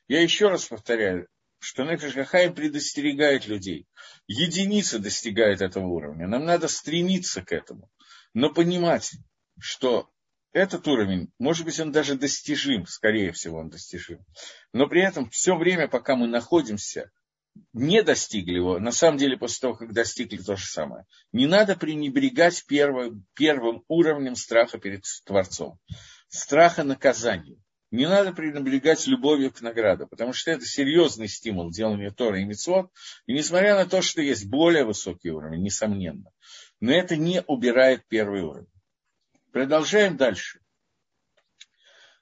Я 0.07 0.21
еще 0.21 0.49
раз 0.49 0.65
повторяю, 0.65 1.27
что 1.59 1.83
Нефиш 1.83 2.15
Гахаим 2.15 2.55
предостерегает 2.55 3.47
людей. 3.47 3.85
Единицы 4.27 4.97
достигают 4.97 5.61
этого 5.61 5.85
уровня. 5.87 6.27
Нам 6.27 6.45
надо 6.45 6.67
стремиться 6.67 7.43
к 7.43 7.51
этому. 7.51 7.89
Но 8.33 8.51
понимать, 8.51 9.11
что 9.59 10.09
этот 10.51 10.87
уровень, 10.87 11.31
может 11.37 11.65
быть, 11.65 11.79
он 11.79 11.91
даже 11.91 12.15
достижим, 12.15 12.85
скорее 12.87 13.31
всего, 13.31 13.59
он 13.59 13.69
достижим. 13.69 14.19
Но 14.73 14.87
при 14.87 15.01
этом 15.01 15.29
все 15.29 15.55
время, 15.55 15.87
пока 15.87 16.15
мы 16.15 16.27
находимся, 16.27 17.11
не 17.73 18.03
достигли 18.03 18.55
его, 18.55 18.79
на 18.79 18.91
самом 18.91 19.17
деле 19.17 19.37
после 19.37 19.61
того, 19.61 19.75
как 19.75 19.93
достигли 19.93 20.37
то 20.37 20.55
же 20.55 20.65
самое. 20.65 21.05
Не 21.31 21.45
надо 21.45 21.75
пренебрегать 21.75 22.65
первым, 22.67 23.25
первым 23.35 23.83
уровнем 23.87 24.35
страха 24.35 24.77
перед 24.77 25.03
Творцом. 25.25 25.77
Страха 26.29 26.83
наказания. 26.83 27.57
Не 27.91 28.07
надо 28.07 28.33
пренебрегать 28.33 29.07
любовью 29.07 29.51
к 29.51 29.61
награде, 29.61 30.05
потому 30.05 30.31
что 30.31 30.51
это 30.51 30.63
серьезный 30.63 31.27
стимул 31.27 31.71
делания 31.71 32.11
Тора 32.11 32.39
и 32.39 32.45
Мицвод. 32.45 32.91
И 33.25 33.33
несмотря 33.33 33.75
на 33.75 33.87
то, 33.87 34.03
что 34.03 34.21
есть 34.21 34.47
более 34.47 34.85
высокий 34.85 35.31
уровень, 35.31 35.63
несомненно, 35.63 36.29
но 36.79 36.91
это 36.91 37.15
не 37.17 37.41
убирает 37.47 38.07
первый 38.07 38.43
уровень. 38.43 38.67
Продолжаем 39.51 40.17
дальше. 40.17 40.59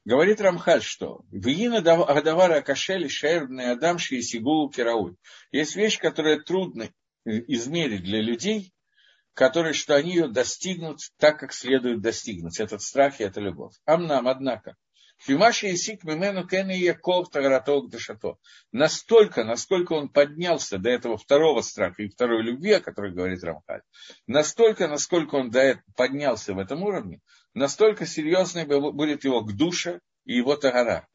Говорит 0.05 0.39
Рамхаль, 0.39 0.81
что 0.81 1.25
Виина 1.31 1.79
Адавара 1.79 2.59
Акашели 2.59 3.09
Шаербный 3.09 3.71
Адам 3.71 3.99
Шиесигулу 3.99 4.69
Кирауй. 4.69 5.17
Есть 5.51 5.75
вещь, 5.75 5.99
которая 5.99 6.39
трудно 6.39 6.89
измерить 7.25 8.03
для 8.03 8.21
людей, 8.21 8.73
которые, 9.33 9.73
что 9.73 9.95
они 9.95 10.11
ее 10.11 10.29
достигнут 10.29 10.99
так, 11.17 11.39
как 11.39 11.51
следует 11.51 12.01
достигнуть. 12.01 12.59
Этот 12.61 12.81
страх 12.81 13.19
и 13.19 13.25
эта 13.25 13.41
любовь. 13.41 13.75
Амнам, 13.83 14.29
однако, 14.29 14.77
Фимаши 15.17 15.73
Исик 15.73 16.03
Мимену 16.03 16.47
Кен 16.47 16.69
и 16.69 16.77
Яков 16.77 17.29
Тагараток 17.29 17.89
Дашато. 17.89 18.37
Настолько, 18.71 19.43
насколько 19.43 19.93
он 19.93 20.09
поднялся 20.09 20.77
до 20.77 20.89
этого 20.89 21.17
второго 21.17 21.61
страха 21.61 22.03
и 22.03 22.09
второй 22.09 22.43
любви, 22.43 22.73
о 22.73 22.81
которой 22.81 23.13
говорит 23.13 23.43
Рамхаль, 23.43 23.81
настолько, 24.27 24.87
насколько 24.87 25.35
он 25.35 25.49
до 25.49 25.59
этого 25.59 25.83
поднялся 25.95 26.53
в 26.53 26.59
этом 26.59 26.83
уровне, 26.83 27.21
настолько 27.53 28.05
серьезной 28.05 28.65
будет 28.65 29.23
его 29.23 29.41
к 29.41 29.55
душе 29.55 29.99
и 30.25 30.37
его 30.37 30.55
тагара. 30.55 31.07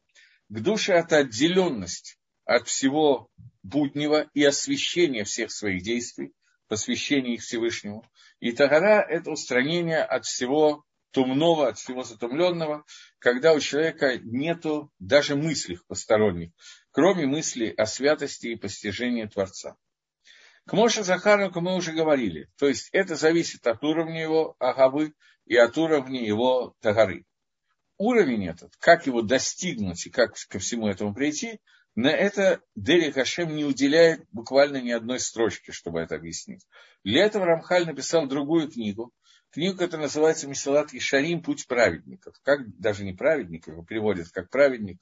К 0.49 0.59
душе 0.59 0.93
это 0.93 1.17
отделенность 1.17 2.17
от 2.45 2.67
всего 2.67 3.29
буднего 3.63 4.29
и 4.33 4.43
освящение 4.43 5.23
всех 5.23 5.51
своих 5.51 5.81
действий, 5.81 6.33
посвящение 6.67 7.35
их 7.35 7.41
Всевышнему. 7.41 8.05
И 8.39 8.51
тагара– 8.51 9.01
это 9.09 9.31
устранение 9.31 10.03
от 10.03 10.25
всего 10.25 10.83
тумного, 11.13 11.69
от 11.69 11.77
всего 11.77 12.03
затумленного, 12.03 12.83
когда 13.19 13.53
у 13.53 13.59
человека 13.59 14.17
нету 14.23 14.91
даже 14.99 15.35
мыслей 15.35 15.79
посторонних, 15.87 16.51
кроме 16.91 17.25
мыслей 17.25 17.69
о 17.69 17.85
святости 17.85 18.47
и 18.47 18.55
постижении 18.55 19.25
Творца. 19.25 19.75
К 20.65 20.73
Моше 20.73 21.03
Захарнику 21.03 21.61
мы 21.61 21.75
уже 21.75 21.91
говорили, 21.91 22.49
то 22.57 22.67
есть 22.67 22.89
это 22.91 23.15
зависит 23.15 23.65
от 23.67 23.83
уровня 23.83 24.21
его 24.21 24.55
агавы 24.59 25.13
и 25.45 25.55
от 25.55 25.77
уровня 25.77 26.25
его 26.25 26.73
тагары. 26.81 27.25
Уровень 27.97 28.47
этот, 28.47 28.75
как 28.77 29.05
его 29.05 29.21
достигнуть 29.21 30.07
и 30.07 30.09
как 30.09 30.33
ко 30.49 30.59
всему 30.59 30.87
этому 30.87 31.13
прийти, 31.13 31.59
на 31.95 32.09
это 32.09 32.61
Дери 32.75 33.11
Хашем 33.11 33.55
не 33.55 33.65
уделяет 33.65 34.25
буквально 34.31 34.81
ни 34.81 34.89
одной 34.89 35.19
строчки, 35.19 35.69
чтобы 35.69 35.99
это 35.99 36.15
объяснить. 36.15 36.65
Для 37.03 37.23
этого 37.25 37.45
Рамхаль 37.45 37.85
написал 37.85 38.25
другую 38.25 38.71
книгу, 38.71 39.13
книгу, 39.53 39.77
которая 39.77 40.07
называется 40.07 40.47
Месилат 40.47 40.93
Ишарим 40.93 41.41
«Путь 41.41 41.67
праведников». 41.67 42.35
Как 42.43 42.75
даже 42.79 43.05
не 43.05 43.13
праведников, 43.13 43.75
его 43.75 43.83
переводят 43.83 44.29
как 44.29 44.49
праведник, 44.49 44.97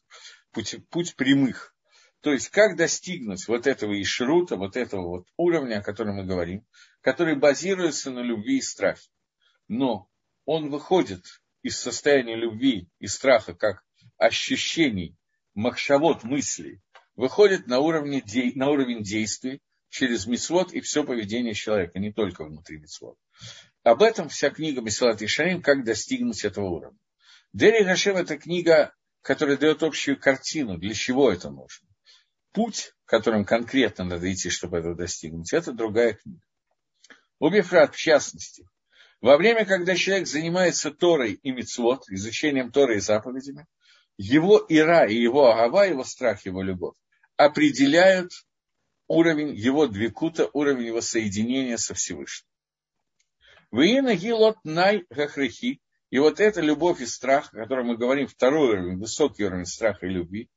путь, 0.51 0.75
путь 0.89 1.15
прямых. 1.15 1.74
То 2.20 2.31
есть, 2.31 2.50
как 2.50 2.75
достигнуть 2.75 3.48
вот 3.48 3.65
этого 3.65 4.00
ишрута, 4.00 4.58
вот 4.58 4.75
этого 4.75 5.08
вот 5.08 5.27
уровня, 5.38 5.79
о 5.79 5.84
котором 5.84 6.17
мы 6.17 6.25
говорим, 6.25 6.65
который 7.01 7.36
базируется 7.36 8.12
на 8.12 8.20
любви 8.20 8.58
и 8.58 8.62
страхе. 8.62 9.10
Но 9.67 10.08
он 10.46 10.70
выходит 10.70 11.25
из 11.63 11.79
состояния 11.79 12.36
любви 12.36 12.89
и 13.00 13.08
страха 13.08 13.55
как 13.55 13.84
ощущений, 14.17 15.15
махшавод 15.55 16.24
мыслей, 16.24 16.81
выходит 17.15 17.67
на, 17.67 17.79
уровне, 17.79 18.24
на 18.55 18.70
уровень 18.70 19.01
действий 19.01 19.62
через 19.89 20.25
мицвод 20.25 20.74
и 20.74 20.81
все 20.81 21.03
поведение 21.03 21.53
человека, 21.53 22.00
не 22.00 22.12
только 22.12 22.43
внутри 22.43 22.79
мицвод. 22.79 23.17
Об 23.84 24.04
этом 24.04 24.30
вся 24.30 24.50
книга 24.50 24.82
Месилат 24.82 25.22
Ишарим, 25.22 25.62
как 25.62 25.84
достигнуть 25.84 26.46
этого 26.46 26.70
уровня. 26.70 27.00
Дери 27.54 27.84
Гашем– 27.84 28.16
это 28.18 28.38
книга, 28.38 28.94
которая 29.22 29.58
дает 29.58 29.84
общую 29.84 30.20
картину, 30.20 30.78
для 30.78 30.94
чего 30.94 31.32
это 31.32 31.50
нужно. 31.50 31.88
Путь, 32.52 32.94
которым 33.06 33.46
конкретно 33.46 34.04
надо 34.04 34.32
идти, 34.32 34.50
чтобы 34.50 34.78
это 34.78 34.94
достигнуть, 34.94 35.52
это 35.54 35.72
другая 35.74 36.14
книга. 36.14 36.42
Убифрат, 37.40 37.96
в 37.96 37.98
частности, 37.98 38.68
во 39.20 39.38
время, 39.38 39.66
когда 39.66 39.96
человек 39.96 40.28
занимается 40.28 40.92
Торой 40.92 41.34
и 41.34 41.52
Мицвод, 41.52 42.04
изучением 42.10 42.72
Торы 42.72 42.98
и 42.98 43.00
заповедями, 43.00 43.66
его 44.18 44.64
ира 44.70 45.06
и 45.06 45.16
его 45.16 45.52
агава, 45.52 45.88
его 45.88 46.04
страх, 46.04 46.46
его 46.46 46.62
любовь 46.62 46.96
определяют 47.46 48.32
уровень 49.08 49.56
его 49.56 49.88
двикута, 49.88 50.50
уровень 50.54 50.88
его 50.88 51.02
соединения 51.02 51.78
со 51.78 51.94
Всевышним. 51.94 52.50
Най 53.72 55.06
гахрехи. 55.10 55.82
И 56.10 56.20
вот 56.20 56.40
эта 56.42 56.62
любовь 56.62 57.01
и 57.01 57.06
страх, 57.06 57.54
о 57.54 57.58
котором 57.58 57.88
мы 57.88 57.98
говорим, 57.98 58.28
второй 58.28 58.72
уровень, 58.72 59.00
высокий 59.00 59.46
уровень 59.46 59.66
страха 59.66 60.06
и 60.06 60.10
любви, 60.10 60.50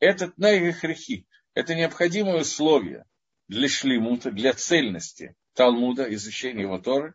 этот 0.00 0.36
най 0.36 0.60
гахрехи, 0.60 1.26
это 1.54 1.74
необходимое 1.74 2.42
условие 2.42 3.04
для 3.48 3.68
шлемута, 3.68 4.30
для 4.30 4.52
цельности 4.52 5.34
Талмуда, 5.54 6.04
изучения 6.14 6.62
его 6.62 6.78
Торы. 6.78 7.14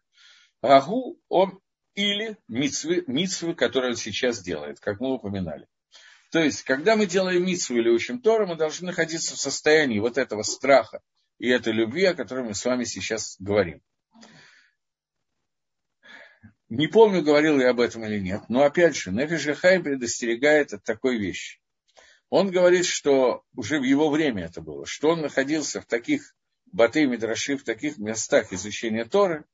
Агу, 0.62 1.20
он 1.30 1.60
или 1.94 2.38
мицвы, 2.48 3.04
мицвы, 3.06 3.54
которые 3.54 3.92
он 3.92 3.98
сейчас 3.98 4.42
делает, 4.42 4.80
как 4.80 5.00
мы 5.00 5.14
упоминали. 5.14 5.68
То 6.32 6.40
есть, 6.40 6.64
когда 6.64 6.96
мы 6.96 7.06
делаем 7.06 7.46
мицву 7.46 7.78
или 7.78 7.90
учим 7.90 8.20
Тору, 8.20 8.48
мы 8.48 8.56
должны 8.56 8.88
находиться 8.88 9.36
в 9.36 9.40
состоянии 9.40 10.00
вот 10.00 10.18
этого 10.18 10.42
страха 10.42 11.02
и 11.38 11.48
этой 11.48 11.74
любви, 11.74 12.06
о 12.06 12.16
которой 12.16 12.44
мы 12.44 12.56
с 12.56 12.66
вами 12.66 12.86
сейчас 12.86 13.36
говорим. 13.40 13.82
Не 16.76 16.88
помню, 16.88 17.22
говорил 17.22 17.60
я 17.60 17.70
об 17.70 17.80
этом 17.80 18.04
или 18.04 18.20
нет, 18.20 18.46
но 18.50 18.64
опять 18.64 18.96
же, 18.96 19.12
Нефиш 19.12 19.46
Гахай 19.46 19.80
предостерегает 19.80 20.74
от 20.74 20.84
такой 20.84 21.20
вещи. 21.20 21.60
Он 22.32 22.50
говорит, 22.50 22.88
что 22.88 23.44
уже 23.56 23.80
в 23.80 23.84
его 23.84 24.10
время 24.10 24.46
это 24.46 24.60
было, 24.60 24.88
что 24.88 25.10
он 25.10 25.22
находился 25.22 25.82
в 25.82 25.86
таких 25.86 26.36
баты 26.72 27.06
Мидраши, 27.06 27.58
в 27.58 27.64
таких 27.64 28.00
местах 28.00 28.52
изучения 28.54 29.06
Торы, 29.06 29.46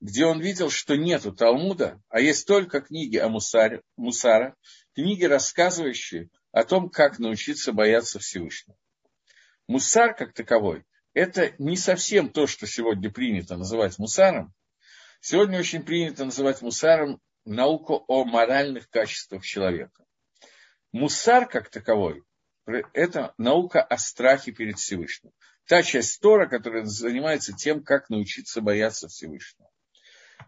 где 0.00 0.24
он 0.24 0.40
видел, 0.40 0.70
что 0.70 0.96
нету 0.96 1.32
Талмуда, 1.32 2.00
а 2.08 2.20
есть 2.20 2.46
только 2.46 2.80
книги 2.80 3.16
о 3.16 3.28
Мусаре, 3.28 3.82
Мусара, 3.96 4.54
книги, 4.94 5.24
рассказывающие 5.24 6.30
о 6.52 6.62
том, 6.62 6.90
как 6.90 7.18
научиться 7.18 7.72
бояться 7.72 8.20
Всевышнего. 8.20 8.78
Мусар, 9.66 10.14
как 10.14 10.32
таковой, 10.32 10.84
это 11.12 11.52
не 11.58 11.76
совсем 11.76 12.28
то, 12.28 12.46
что 12.46 12.68
сегодня 12.68 13.10
принято 13.10 13.56
называть 13.56 13.98
мусаром, 13.98 14.54
Сегодня 15.20 15.58
очень 15.58 15.82
принято 15.82 16.24
называть 16.24 16.62
мусаром 16.62 17.20
науку 17.44 18.04
о 18.08 18.24
моральных 18.24 18.88
качествах 18.88 19.44
человека. 19.44 20.04
Мусар, 20.92 21.48
как 21.48 21.70
таковой, 21.70 22.22
это 22.92 23.34
наука 23.36 23.82
о 23.82 23.98
страхе 23.98 24.52
перед 24.52 24.78
Всевышним. 24.78 25.32
Та 25.66 25.82
часть 25.82 26.20
Тора, 26.20 26.46
которая 26.46 26.84
занимается 26.84 27.52
тем, 27.52 27.82
как 27.82 28.08
научиться 28.10 28.60
бояться 28.60 29.08
Всевышнего. 29.08 29.68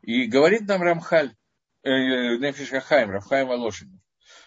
И 0.03 0.27
говорит 0.27 0.67
нам 0.67 0.83
Рамхаль, 0.83 1.35
э, 1.83 1.91
Нефиш 2.39 2.71
Хахаим, 2.71 3.11
Рафхаим 3.11 3.49
Воложин, 3.49 4.00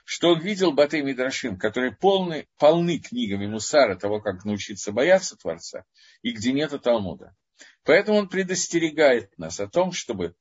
что 0.06 0.30
он 0.30 0.39
видел 0.39 0.72
Батей 0.72 1.01
Мидрашим, 1.01 1.60
которые 1.60 1.96
полны, 1.96 2.48
полны 2.58 3.00
книгами 3.00 3.46
Мусара 3.46 3.96
того, 3.96 4.20
как 4.20 4.46
научиться 4.46 4.92
бояться 4.92 5.36
Творца, 5.36 5.86
и 6.22 6.32
где 6.32 6.53
нет 6.53 6.72
Талмуда. 6.82 7.36
Поэтому 7.84 8.18
он 8.18 8.30
предостерегает 8.30 9.38
нас 9.38 9.60
о 9.60 9.68
том, 9.68 9.92
чтобы 9.92 10.36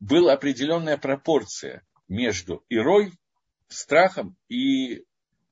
была 0.00 0.34
определенная 0.34 0.96
пропорция 0.96 1.82
между 2.08 2.64
ирой, 2.68 3.12
страхом 3.68 4.36
и 4.48 5.04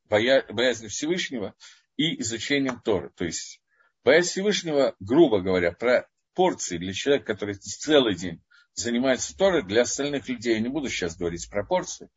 боя, 0.04 0.44
боязнью 0.48 0.90
Всевышнего 0.90 1.54
и 1.96 2.20
изучением 2.20 2.80
Торы. 2.80 3.10
То 3.16 3.24
есть 3.24 3.60
боязнь 4.04 4.30
Всевышнего, 4.30 4.94
грубо 5.00 5.40
говоря, 5.40 5.72
пропорции 5.72 6.78
для 6.78 6.92
человека, 6.92 7.26
который 7.26 7.54
целый 7.54 8.14
день 8.14 8.42
занимается 8.74 9.36
Торой, 9.36 9.62
для 9.64 9.82
остальных 9.82 10.28
людей, 10.28 10.54
я 10.54 10.60
не 10.60 10.68
буду 10.68 10.88
сейчас 10.88 11.16
говорить 11.16 11.50
пропорции, 11.50 12.08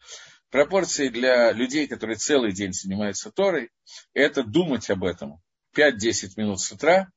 пропорции 0.49 1.09
для 1.09 1.51
людей, 1.51 1.87
которые 1.87 2.17
целый 2.17 2.53
день 2.53 2.73
занимаются 2.73 3.31
Торой, 3.31 3.71
это 4.13 4.43
думать 4.43 4.89
об 4.89 5.03
этом 5.03 5.41
5-10 5.75 6.31
минут 6.37 6.61
с 6.61 6.71
утра, 6.71 7.11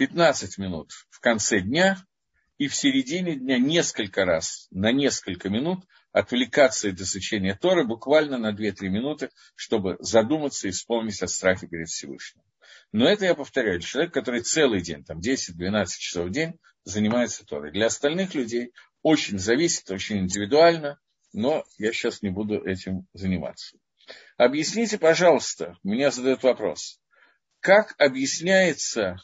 15 0.00 0.56
минут 0.56 0.92
в 1.10 1.20
конце 1.20 1.60
дня 1.60 2.02
и 2.56 2.68
в 2.68 2.74
середине 2.74 3.34
дня 3.34 3.58
несколько 3.58 4.24
раз, 4.24 4.66
на 4.70 4.92
несколько 4.92 5.50
минут 5.50 5.84
отвлекаться 6.10 6.88
от 6.88 6.98
изучения 6.98 7.54
Торы 7.54 7.86
буквально 7.86 8.38
на 8.38 8.54
2-3 8.54 8.88
минуты, 8.88 9.28
чтобы 9.54 9.98
задуматься 10.00 10.68
и 10.68 10.70
вспомнить 10.70 11.22
о 11.22 11.28
страхе 11.28 11.66
перед 11.66 11.88
Всевышним. 11.88 12.42
Но 12.92 13.06
это, 13.06 13.26
я 13.26 13.34
повторяю, 13.34 13.80
человек, 13.80 14.14
который 14.14 14.40
целый 14.40 14.80
день, 14.80 15.04
там 15.04 15.18
10-12 15.18 15.86
часов 15.98 16.28
в 16.28 16.30
день, 16.30 16.54
занимается 16.84 17.44
Торой. 17.44 17.70
Для 17.70 17.84
остальных 17.84 18.34
людей 18.34 18.72
очень 19.02 19.38
зависит, 19.38 19.90
очень 19.90 20.20
индивидуально, 20.20 20.98
но 21.34 21.62
я 21.76 21.92
сейчас 21.92 22.22
не 22.22 22.30
буду 22.30 22.64
этим 22.64 23.06
заниматься. 23.12 23.76
Объясните, 24.38 24.96
пожалуйста, 24.96 25.76
меня 25.84 26.10
задают 26.10 26.42
вопрос, 26.42 26.98
как 27.60 27.94
объясняется, 27.98 29.18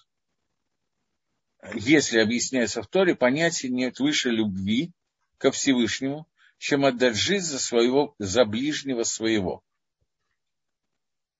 если 1.74 2.18
объясняется 2.18 2.82
в 2.82 2.86
Торе, 2.86 3.14
понятие 3.14 3.72
нет 3.72 3.98
выше 3.98 4.30
любви 4.30 4.92
ко 5.38 5.50
Всевышнему, 5.50 6.28
чем 6.58 6.84
отдать 6.84 7.16
жизнь 7.16 7.46
за, 7.46 7.58
своего, 7.58 8.14
за 8.18 8.44
ближнего 8.44 9.02
своего. 9.02 9.62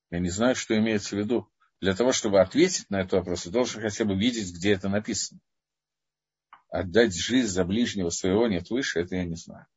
Я 0.09 0.19
не 0.19 0.29
знаю, 0.29 0.55
что 0.55 0.77
имеется 0.77 1.15
в 1.15 1.19
виду. 1.19 1.49
Для 1.79 1.95
того, 1.95 2.11
чтобы 2.11 2.41
ответить 2.41 2.89
на 2.89 3.01
этот 3.01 3.13
вопрос, 3.13 3.43
ты 3.43 3.51
должен 3.51 3.81
хотя 3.81 4.05
бы 4.05 4.15
видеть, 4.15 4.53
где 4.53 4.73
это 4.73 4.89
написано. 4.89 5.39
Отдать 6.69 7.15
жизнь 7.15 7.47
за 7.47 7.63
ближнего 7.65 8.09
своего 8.09 8.47
нет 8.47 8.69
выше, 8.69 8.99
это 8.99 9.15
я 9.15 9.25
не 9.25 9.35
знаю. 9.35 9.67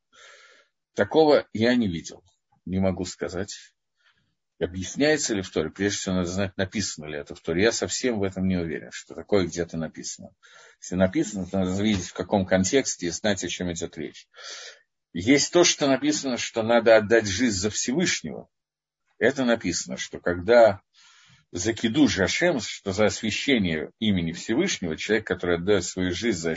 Такого 0.93 1.47
я 1.53 1.75
не 1.75 1.87
видел, 1.87 2.23
не 2.65 2.79
могу 2.79 3.05
сказать. 3.05 3.73
Объясняется 4.61 5.33
ли 5.33 5.41
в 5.41 5.49
Торе? 5.49 5.71
Прежде 5.71 5.97
всего, 5.97 6.15
надо 6.15 6.29
знать, 6.29 6.55
написано 6.55 7.07
ли 7.07 7.17
это 7.17 7.33
в 7.33 7.41
Торе. 7.41 7.63
Я 7.63 7.71
совсем 7.71 8.19
в 8.19 8.23
этом 8.23 8.47
не 8.47 8.57
уверен, 8.57 8.91
что 8.91 9.15
такое 9.15 9.47
где-то 9.47 9.75
написано. 9.75 10.29
Если 10.79 10.95
написано, 10.95 11.47
то 11.47 11.59
надо 11.59 11.81
видеть, 11.81 12.09
в 12.09 12.13
каком 12.13 12.45
контексте 12.45 13.07
и 13.07 13.09
знать, 13.09 13.43
о 13.43 13.47
чем 13.47 13.71
идет 13.71 13.97
речь. 13.97 14.27
Есть 15.13 15.51
то, 15.51 15.63
что 15.63 15.87
написано, 15.87 16.37
что 16.37 16.61
надо 16.61 16.95
отдать 16.95 17.25
жизнь 17.25 17.57
за 17.57 17.71
Всевышнего. 17.71 18.49
Это 19.17 19.45
написано, 19.45 19.97
что 19.97 20.19
когда 20.19 20.81
за 21.51 21.73
киду 21.73 22.07
Жашем, 22.07 22.59
что 22.59 22.93
за 22.93 23.05
освящение 23.05 23.91
имени 23.99 24.31
Всевышнего, 24.31 24.95
человек, 24.95 25.27
который 25.27 25.57
отдает 25.57 25.83
свою 25.83 26.11
жизнь 26.11 26.39
за, 26.39 26.55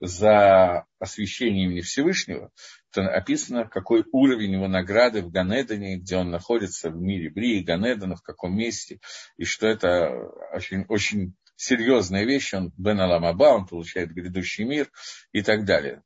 за 0.00 0.84
освящение 0.98 1.64
имени 1.64 1.80
Всевышнего, 1.80 2.50
то 2.92 3.02
описано, 3.02 3.66
какой 3.66 4.04
уровень 4.12 4.52
его 4.52 4.68
награды 4.68 5.22
в 5.22 5.30
Ганедане, 5.30 5.96
где 5.96 6.16
он 6.16 6.30
находится 6.30 6.90
в 6.90 6.96
мире 6.96 7.30
Брии, 7.30 7.62
Ганедана, 7.62 8.16
в 8.16 8.22
каком 8.22 8.56
месте, 8.56 9.00
и 9.36 9.44
что 9.44 9.66
это 9.66 10.10
очень, 10.52 10.84
очень 10.88 11.34
серьезная 11.56 12.24
вещь, 12.24 12.52
он 12.52 12.72
Бен 12.76 13.00
Аламаба, 13.00 13.54
он 13.54 13.66
получает 13.66 14.12
грядущий 14.12 14.64
мир 14.64 14.90
и 15.32 15.42
так 15.42 15.64
далее. 15.64 16.02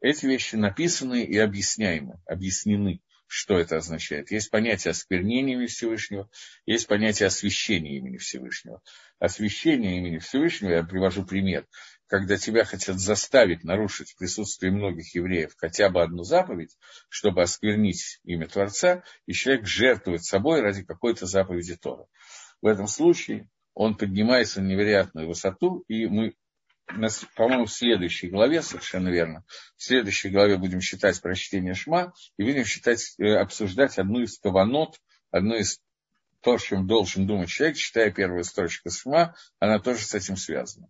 Эти 0.00 0.24
вещи 0.24 0.56
написаны 0.56 1.24
и 1.24 1.36
объясняемы, 1.36 2.20
объяснены 2.26 3.02
что 3.32 3.60
это 3.60 3.76
означает. 3.76 4.32
Есть 4.32 4.50
понятие 4.50 4.90
осквернения 4.90 5.54
имени 5.54 5.68
Всевышнего, 5.68 6.28
есть 6.66 6.88
понятие 6.88 7.28
освящения 7.28 7.96
имени 7.96 8.16
Всевышнего. 8.16 8.82
Освящение 9.20 9.98
имени 9.98 10.18
Всевышнего, 10.18 10.72
я 10.72 10.82
привожу 10.82 11.24
пример, 11.24 11.64
когда 12.08 12.36
тебя 12.36 12.64
хотят 12.64 12.98
заставить 12.98 13.62
нарушить 13.62 14.10
в 14.10 14.18
присутствии 14.18 14.68
многих 14.68 15.14
евреев 15.14 15.54
хотя 15.56 15.90
бы 15.90 16.02
одну 16.02 16.24
заповедь, 16.24 16.76
чтобы 17.08 17.42
осквернить 17.42 18.18
имя 18.24 18.48
Творца, 18.48 19.04
и 19.26 19.32
человек 19.32 19.64
жертвует 19.64 20.24
собой 20.24 20.60
ради 20.60 20.82
какой-то 20.82 21.26
заповеди 21.26 21.76
Тора. 21.76 22.06
В 22.60 22.66
этом 22.66 22.88
случае 22.88 23.48
он 23.74 23.96
поднимается 23.96 24.60
на 24.60 24.66
невероятную 24.66 25.28
высоту, 25.28 25.84
и 25.86 26.06
мы 26.06 26.34
по-моему, 27.36 27.66
в 27.66 27.72
следующей 27.72 28.28
главе, 28.28 28.62
совершенно 28.62 29.08
верно, 29.08 29.44
в 29.76 29.82
следующей 29.82 30.30
главе 30.30 30.56
будем 30.56 30.80
считать 30.80 31.20
прочтение 31.20 31.74
Шма 31.74 32.12
и 32.36 32.44
будем 32.44 32.64
считать, 32.64 33.14
э, 33.18 33.34
обсуждать 33.34 33.98
одну 33.98 34.20
из 34.20 34.38
каванот, 34.38 35.00
одну 35.30 35.56
из 35.56 35.80
то, 36.40 36.54
о 36.54 36.58
чем 36.58 36.86
должен 36.86 37.26
думать 37.26 37.50
человек, 37.50 37.76
читая 37.76 38.10
первую 38.10 38.44
строчку 38.44 38.90
Шма, 38.90 39.34
она 39.58 39.78
тоже 39.78 40.04
с 40.04 40.14
этим 40.14 40.36
связана. 40.36 40.88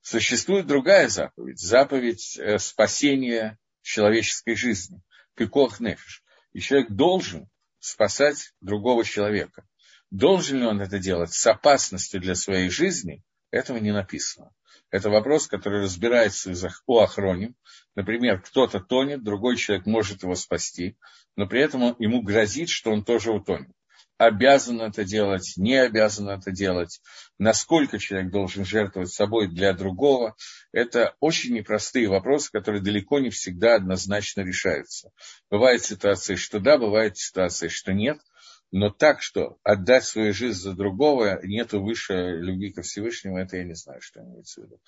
Существует 0.00 0.66
другая 0.66 1.08
заповедь, 1.08 1.58
заповедь 1.58 2.38
э, 2.38 2.58
спасения 2.58 3.58
человеческой 3.82 4.54
жизни, 4.54 5.00
пикох 5.34 5.80
нефиш. 5.80 6.22
И 6.52 6.60
человек 6.60 6.90
должен 6.90 7.48
спасать 7.80 8.52
другого 8.60 9.04
человека. 9.04 9.66
Должен 10.10 10.58
ли 10.58 10.66
он 10.66 10.80
это 10.80 10.98
делать 10.98 11.32
с 11.32 11.46
опасностью 11.46 12.20
для 12.20 12.34
своей 12.34 12.70
жизни, 12.70 13.24
этого 13.50 13.78
не 13.78 13.92
написано. 13.92 14.52
Это 14.90 15.10
вопрос, 15.10 15.48
который 15.48 15.82
разбирается 15.82 16.54
у 16.86 16.98
охроним. 16.98 17.56
Например, 17.94 18.40
кто-то 18.40 18.80
тонет, 18.80 19.24
другой 19.24 19.56
человек 19.56 19.86
может 19.86 20.22
его 20.22 20.34
спасти, 20.34 20.96
но 21.34 21.46
при 21.46 21.60
этом 21.60 21.96
ему 21.98 22.22
грозит, 22.22 22.68
что 22.68 22.92
он 22.92 23.04
тоже 23.04 23.32
утонет. 23.32 23.70
Обязан 24.18 24.80
это 24.80 25.04
делать, 25.04 25.54
не 25.56 25.74
обязан 25.74 26.30
это 26.30 26.50
делать, 26.50 27.02
насколько 27.38 27.98
человек 27.98 28.30
должен 28.30 28.64
жертвовать 28.64 29.12
собой 29.12 29.46
для 29.48 29.74
другого. 29.74 30.34
Это 30.72 31.14
очень 31.20 31.52
непростые 31.54 32.08
вопросы, 32.08 32.50
которые 32.50 32.82
далеко 32.82 33.18
не 33.18 33.28
всегда 33.28 33.74
однозначно 33.74 34.40
решаются. 34.40 35.10
Бывают 35.50 35.82
ситуации, 35.82 36.36
что 36.36 36.60
да, 36.60 36.78
бывают 36.78 37.18
ситуации, 37.18 37.68
что 37.68 37.92
нет– 37.92 38.18
но 38.76 38.90
так, 38.90 39.22
что 39.22 39.58
отдать 39.62 40.04
свою 40.04 40.34
жизнь 40.34 40.60
за 40.60 40.74
другого, 40.74 41.40
нету 41.42 41.82
выше 41.82 42.12
любви 42.12 42.72
ко 42.72 42.82
Всевышнему, 42.82 43.38
это 43.38 43.56
я 43.56 43.64
не 43.64 43.72
знаю, 43.72 44.02
что 44.02 44.20
имеется 44.20 44.60
в 44.60 44.64
виду. 44.64 44.80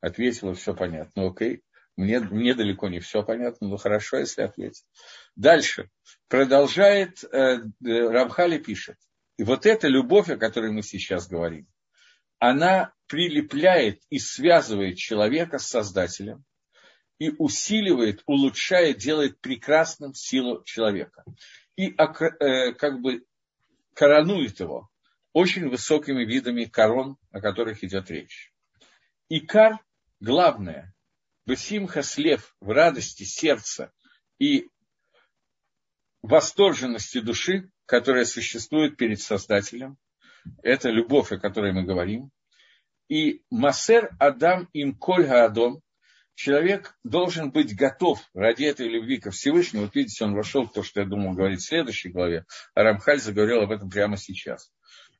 Ответила, 0.00 0.54
все 0.54 0.76
понятно, 0.76 1.26
окей. 1.26 1.64
Мне, 1.96 2.20
мне 2.20 2.54
далеко 2.54 2.88
не 2.88 3.00
все 3.00 3.24
понятно, 3.24 3.66
но 3.66 3.76
хорошо, 3.76 4.18
если 4.18 4.42
ответить. 4.42 4.86
Дальше. 5.34 5.90
Продолжает, 6.28 7.24
э, 7.24 7.58
Рамхали 7.82 8.58
пишет. 8.58 8.98
И 9.36 9.42
вот 9.42 9.66
эта 9.66 9.88
любовь, 9.88 10.28
о 10.30 10.36
которой 10.36 10.70
мы 10.70 10.82
сейчас 10.82 11.26
говорим, 11.26 11.66
она 12.38 12.94
прилепляет 13.08 14.00
и 14.10 14.20
связывает 14.20 14.96
человека 14.96 15.58
с 15.58 15.66
Создателем, 15.66 16.44
и 17.18 17.30
усиливает, 17.38 18.22
улучшает, 18.26 18.98
делает 18.98 19.40
прекрасным 19.40 20.14
силу 20.14 20.62
человека. 20.64 21.24
И 21.76 21.94
э, 21.94 22.72
как 22.72 23.00
бы 23.00 23.24
коронует 23.94 24.60
его 24.60 24.88
очень 25.32 25.68
высокими 25.68 26.24
видами 26.24 26.64
корон, 26.64 27.16
о 27.30 27.40
которых 27.40 27.84
идет 27.84 28.10
речь. 28.10 28.52
Икар, 29.28 29.78
главное, 30.20 30.94
Бесимха 31.46 32.02
слев 32.02 32.54
в 32.60 32.70
радости 32.70 33.24
сердца 33.24 33.92
и 34.38 34.68
восторженности 36.22 37.20
души, 37.20 37.70
которая 37.86 38.24
существует 38.24 38.96
перед 38.96 39.20
Создателем. 39.20 39.96
Это 40.62 40.90
любовь, 40.90 41.32
о 41.32 41.38
которой 41.38 41.72
мы 41.72 41.84
говорим. 41.84 42.30
И 43.08 43.42
Масер 43.50 44.14
Адам 44.18 44.68
им 44.72 44.94
Коль 44.94 45.26
Адом, 45.26 45.82
человек 46.38 46.96
должен 47.02 47.50
быть 47.50 47.74
готов 47.74 48.20
ради 48.32 48.62
этой 48.62 48.88
любви 48.88 49.18
ко 49.18 49.32
Всевышнему. 49.32 49.86
Вот 49.86 49.96
видите, 49.96 50.24
он 50.24 50.34
вошел 50.34 50.66
в 50.66 50.72
то, 50.72 50.84
что 50.84 51.00
я 51.00 51.06
думал 51.06 51.34
говорить 51.34 51.60
в 51.60 51.66
следующей 51.66 52.10
главе, 52.10 52.46
а 52.74 52.84
Рамхаль 52.84 53.18
заговорил 53.18 53.62
об 53.62 53.72
этом 53.72 53.90
прямо 53.90 54.16
сейчас. 54.16 54.70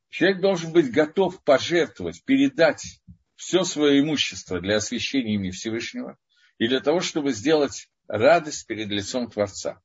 Человек 0.07 0.39
должен 0.39 0.71
быть 0.71 0.89
готов 0.89 1.43
пожертвовать, 1.43 2.23
передать 2.23 3.01
все 3.35 3.63
свое 3.65 3.99
имущество 3.99 4.61
для 4.61 4.77
освящения 4.77 5.35
имени 5.35 5.51
Всевышнего. 5.51 6.17
и 6.57 6.67
для 6.67 6.79
того, 6.79 6.99
чтобы 7.01 7.31
сделать 7.31 7.89
радость 8.07 8.65
перед 8.67 8.87
лицом 8.87 9.29
Творца. 9.29 9.81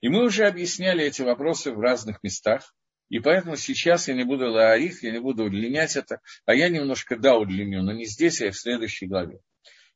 И 0.00 0.08
мы 0.08 0.24
уже 0.24 0.46
объясняли 0.46 1.04
эти 1.04 1.22
вопросы 1.22 1.70
в 1.72 1.80
разных 1.80 2.22
местах, 2.22 2.74
и 3.08 3.18
поэтому 3.18 3.56
сейчас 3.56 4.08
я 4.08 4.14
не 4.14 4.24
буду 4.24 4.50
лаарих, 4.50 5.02
я 5.02 5.10
не 5.10 5.20
буду 5.20 5.44
удлинять 5.44 5.96
это, 5.96 6.20
а 6.44 6.54
я 6.54 6.68
немножко 6.68 7.16
да 7.16 7.36
удлиню, 7.36 7.82
но 7.82 7.92
не 7.92 8.04
здесь, 8.04 8.42
а 8.42 8.50
в 8.50 8.56
следующей 8.56 9.06
главе. 9.06 9.40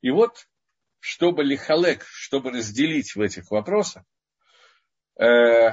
И 0.04 0.10
вот, 0.10 0.50
чтобы 1.00 1.44
лихалек, 1.44 2.04
чтобы 2.04 2.50
разделить 2.50 3.16
в 3.16 3.22
этих 3.22 3.50
вопросах, 3.50 4.04
э, 5.18 5.70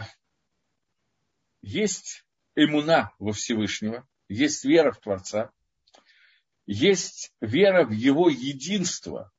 есть 1.61 2.23
имуна 2.55 3.13
во 3.19 3.33
Всевышнего, 3.33 4.07
есть 4.29 4.63
вера 4.63 4.93
в 4.93 5.01
Творца, 5.01 5.51
есть 6.65 7.33
вера 7.41 7.83
в 7.85 7.91
Его 7.91 8.29
единство 8.29 9.33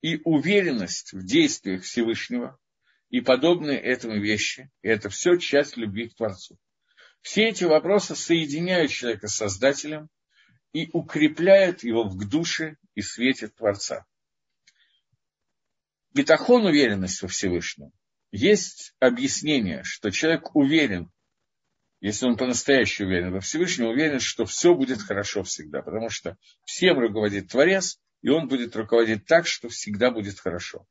и 0.00 0.20
уверенность 0.24 1.12
в 1.12 1.24
действиях 1.24 1.84
Всевышнего 1.84 2.58
и 3.10 3.20
подобные 3.20 3.78
этому 3.78 4.18
вещи. 4.18 4.72
И 4.82 4.88
это 4.88 5.08
все 5.08 5.36
часть 5.36 5.76
любви 5.76 6.08
к 6.08 6.16
Творцу. 6.16 6.58
Все 7.20 7.44
эти 7.50 7.62
вопросы 7.62 8.16
соединяют 8.16 8.90
человека 8.90 9.28
с 9.28 9.36
Создателем 9.36 10.08
и 10.72 10.90
укрепляют 10.92 11.84
его 11.84 12.02
в 12.02 12.28
душе 12.28 12.76
и 12.96 13.02
свете 13.02 13.46
Творца. 13.46 14.04
Бетахон– 16.14 16.64
уверенность 16.66 17.22
во 17.22 17.28
Всевышнем. 17.28 17.90
Есть 18.30 18.94
объяснение, 19.00 19.82
что 19.84 20.10
человек 20.10 20.54
уверен 20.54 21.10
если 22.02 22.26
он 22.26 22.36
по-настоящему 22.36 23.08
уверен 23.08 23.32
во 23.32 23.38
Всевышнем, 23.38 23.86
уверен, 23.86 24.18
что 24.18 24.44
все 24.44 24.74
будет 24.74 25.00
хорошо 25.00 25.44
всегда, 25.44 25.82
потому 25.82 26.10
что 26.10 26.36
всем 26.64 26.98
руководит 26.98 27.48
Творец, 27.48 28.00
и 28.22 28.28
он 28.28 28.48
будет 28.48 28.74
руководить 28.74 29.24
так, 29.24 29.46
что 29.46 29.68
всегда 29.68 30.10
будет 30.10 30.40
хорошо. 30.40 30.84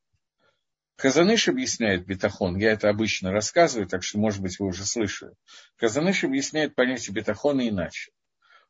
Казаныш 0.96 1.50
объясняет 1.50 2.06
бетахон, 2.06 2.56
я 2.56 2.72
это 2.72 2.88
обычно 2.88 3.34
рассказываю, 3.34 3.90
так 3.90 4.04
что, 4.04 4.20
может 4.20 4.42
быть, 4.42 4.58
вы 4.58 4.68
уже 4.68 4.86
слышали. 4.86 5.34
Казаныш 5.76 6.24
объясняет 6.24 6.76
понятие 6.76 7.14
бетахона 7.14 7.68
иначе. 7.68 8.14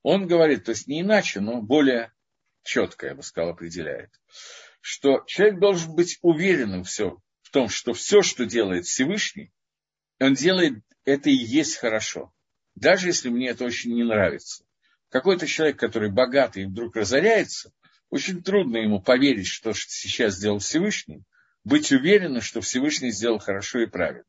Он 0.02 0.26
говорит, 0.26 0.64
то 0.64 0.72
есть 0.72 0.88
не 0.88 1.02
иначе, 1.02 1.42
но 1.42 1.62
более 1.62 2.12
четко, 2.64 3.06
я 3.06 3.14
бы 3.14 3.22
сказал, 3.22 3.52
определяет, 3.52 4.10
что 4.82 5.24
человек 5.28 5.60
должен 5.60 5.96
быть 5.96 6.18
уверенным 6.22 6.84
все, 6.84 7.18
в 7.42 7.52
том, 7.52 7.70
что 7.70 7.94
все, 7.94 8.22
что 8.22 8.46
делает 8.46 8.86
Всевышний, 8.86 9.52
он 10.20 10.34
делает 10.34 10.84
это 11.06 11.30
и 11.30 11.36
есть 11.36 11.78
хорошо. 11.78 12.34
Даже 12.76 13.08
если 13.08 13.30
мне 13.30 13.50
это 13.50 13.66
очень 13.66 13.94
не 13.94 14.04
нравится. 14.04 14.66
Какой-то 15.10 15.46
человек, 15.46 15.80
который 15.80 16.12
богатый 16.12 16.64
и 16.64 16.66
вдруг 16.66 16.96
разоряется, 16.96 17.72
очень 18.10 18.44
трудно 18.44 18.78
ему 18.78 19.02
поверить, 19.02 19.48
что 19.48 19.74
сейчас 19.74 20.36
сделал 20.36 20.60
Всевышний, 20.60 21.24
быть 21.64 21.92
уверенным, 21.92 22.42
что 22.42 22.62
Всевышний 22.62 23.12
сделал 23.12 23.40
хорошо 23.40 23.80
и 23.80 23.86
правильно. 23.86 24.26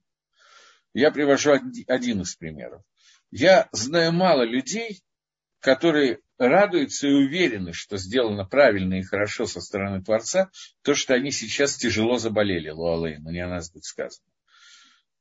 Я 0.92 1.10
привожу 1.10 1.52
один 1.86 2.20
из 2.20 2.34
примеров. 2.36 2.82
Я 3.30 3.68
знаю 3.72 4.12
мало 4.12 4.42
людей, 4.42 5.02
которые 5.60 6.20
радуются 6.48 7.07
и 7.09 7.12
уверены, 7.12 7.72
что 7.72 7.96
сделано 7.96 8.44
правильно 8.44 8.94
и 8.94 9.02
хорошо 9.02 9.46
со 9.46 9.61
стороны 9.61 10.02
Творца, 10.02 10.50
то, 10.83 10.94
что 10.94 11.14
они 11.14 11.31
сейчас 11.31 11.76
тяжело 11.76 12.18
заболели, 12.18 12.70
Луалейну, 12.70 13.31
не 13.31 13.40
о 13.40 13.48
нас 13.48 13.70
будет 13.70 13.85
сказано. 13.85 14.26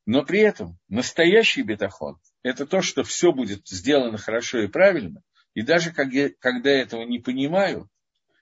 Но 0.05 0.25
при 0.25 0.39
этом 0.39 0.77
настоящий 0.89 1.61
бетахон– 1.61 2.19
это 2.43 2.65
то, 2.65 2.81
что 2.81 3.03
все 3.03 3.31
будет 3.31 3.67
сделано 3.67 4.17
хорошо 4.17 4.59
и 4.59 4.67
правильно, 4.67 5.21
и 5.53 5.61
даже 5.61 5.91
когда 5.91 6.69
я 6.71 6.81
этого 6.81 7.03
не 7.03 7.19
понимаю, 7.19 7.89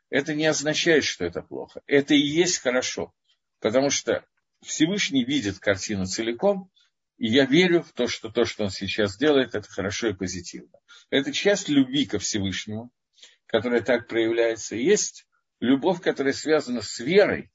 это 0.09 0.33
не 0.33 0.45
означает, 0.45 1.03
что 1.03 1.25
это 1.25 1.41
плохо. 1.41 1.81
Это 1.85 2.13
и 2.13 2.19
есть 2.19 2.59
хорошо, 2.59 3.13
потому 3.59 3.89
что 3.89 4.25
Всевышний 4.61 5.23
видит 5.23 5.59
картину 5.59 6.05
целиком, 6.05 6.71
и 7.19 7.27
я 7.27 7.45
верю 7.45 7.83
в 7.83 7.91
то, 7.91 8.07
что 8.07 8.29
то, 8.29 8.45
что 8.45 8.63
он 8.63 8.69
сейчас 8.69 9.17
делает, 9.17 9.53
это 9.53 9.69
хорошо 9.69 10.07
и 10.07 10.13
позитивно. 10.13 10.79
Это 11.09 11.33
часть 11.33 11.67
любви 11.67 12.05
ко 12.05 12.17
Всевышнему, 12.17 12.91
которая 13.45 13.81
так 13.81 14.07
проявляется. 14.07 14.77
есть 14.77 15.27
любовь, 15.59 16.01
которая 16.01 16.31
связана 16.31 16.81
с 16.81 16.99
верой, 16.99 17.51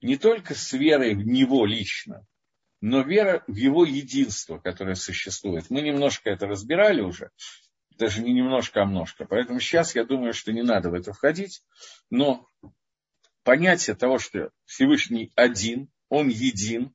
не 0.00 0.16
только 0.16 0.54
с 0.54 0.72
верой 0.72 1.14
в 1.14 1.26
него 1.26 1.66
лично, 1.66 2.26
но 2.80 3.02
вера 3.02 3.44
в 3.46 3.54
его 3.54 3.84
единство, 3.84 4.58
которое 4.58 4.94
существует. 4.94 5.68
Мы 5.68 5.82
немножко 5.82 6.30
это 6.30 6.46
разбирали 6.46 7.02
уже, 7.02 7.30
даже 7.98 8.22
не 8.22 8.32
немножко, 8.32 8.80
а 8.80 8.86
множко. 8.86 9.26
Поэтому 9.26 9.60
сейчас 9.60 9.94
я 9.94 10.04
думаю, 10.04 10.32
что 10.32 10.52
не 10.52 10.62
надо 10.62 10.88
в 10.88 10.94
это 10.94 11.12
входить. 11.12 11.62
Но 12.08 12.48
понятие 13.44 13.94
того, 13.94 14.18
что 14.18 14.50
Всевышний 14.64 15.32
один, 15.36 15.90
он 16.08 16.28
един, 16.28 16.94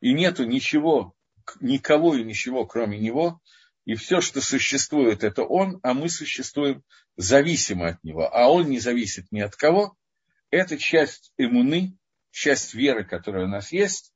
и 0.00 0.14
нету 0.14 0.44
ничего, 0.46 1.14
никого 1.60 2.14
и 2.14 2.24
ничего, 2.24 2.66
кроме 2.66 2.98
него, 2.98 3.40
и 3.84 3.94
все, 3.94 4.20
что 4.20 4.40
существует, 4.40 5.24
это 5.24 5.42
он, 5.42 5.80
а 5.82 5.94
мы 5.94 6.08
существуем 6.08 6.82
зависимо 7.16 7.88
от 7.88 8.04
него, 8.04 8.28
а 8.32 8.48
он 8.48 8.68
не 8.68 8.78
зависит 8.78 9.26
ни 9.30 9.40
от 9.40 9.56
кого, 9.56 9.96
это 10.50 10.78
часть 10.78 11.32
иммуны, 11.38 11.96
часть 12.30 12.74
веры, 12.74 13.04
которая 13.04 13.46
у 13.46 13.48
нас 13.48 13.72
есть, 13.72 14.12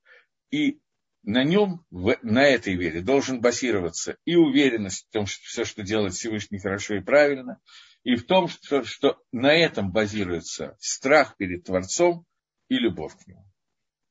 и 0.51 0.81
на 1.23 1.43
нем, 1.43 1.85
на 1.91 2.47
этой 2.47 2.75
вере, 2.75 3.01
должен 3.01 3.41
базироваться 3.41 4.19
и 4.25 4.37
уверенность 4.37 5.07
в 5.09 5.13
том, 5.13 5.27
что 5.27 5.43
все, 5.45 5.65
что 5.65 5.83
делает 5.83 6.15
Всевышний, 6.15 6.59
хорошо 6.59 6.97
и 6.97 7.01
правильно, 7.01 7.61
и 8.03 8.17
в 8.17 8.27
том, 8.27 8.49
что, 8.49 8.85
что 8.85 9.19
на 9.33 9.55
этом 9.55 9.91
базируется 9.91 10.77
страх 10.79 11.37
перед 11.37 11.65
Творцом 11.65 12.27
и 12.69 12.77
любовь 12.77 13.15
к 13.17 13.27
нему. 13.27 13.45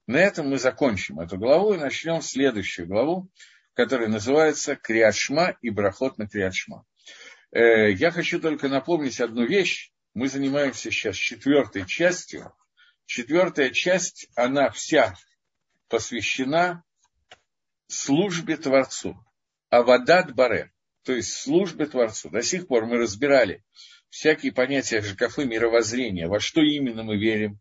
На 0.06 0.18
этом 0.18 0.50
мы 0.50 0.58
закончим 0.58 1.20
эту 1.20 1.38
главу 1.38 1.74
и 1.74 1.78
начнем 1.78 2.22
следующую 2.22 2.88
главу, 2.88 3.30
которая 3.74 4.10
называется 4.10 4.76
Криашма 4.76 5.56
и 5.62 5.70
Брахот 5.70 6.18
на 6.18 6.28
Криашма. 6.28 6.86
Э, 7.52 7.92
я 7.92 8.12
хочу 8.12 8.40
только 8.40 8.68
напомнить 8.68 9.22
одну 9.22 9.46
вещь. 9.46 9.92
Мы 10.14 10.28
занимаемся 10.28 10.92
сейчас 10.92 11.16
четвертой 11.16 11.86
частью. 11.88 12.54
Четвертая 13.06 13.70
часть, 13.70 14.28
она 14.36 14.70
вся 14.70 15.16
посвящена 15.88 16.84
службе 17.88 18.58
Творцу. 18.58 19.18
Авадат 19.70 20.36
Баре, 20.36 20.72
то 21.04 21.14
есть 21.14 21.34
службе 21.34 21.86
Творцу. 21.86 22.30
До 22.30 22.42
сих 22.42 22.68
пор 22.68 22.86
мы 22.86 22.98
разбирали 22.98 23.64
всякие 24.10 24.52
понятия 24.52 25.02
Жакафы 25.02 25.46
мировоззрения, 25.46 26.28
во 26.28 26.40
что 26.40 26.62
именно 26.62 27.04
мы 27.04 27.18
верим, 27.18 27.60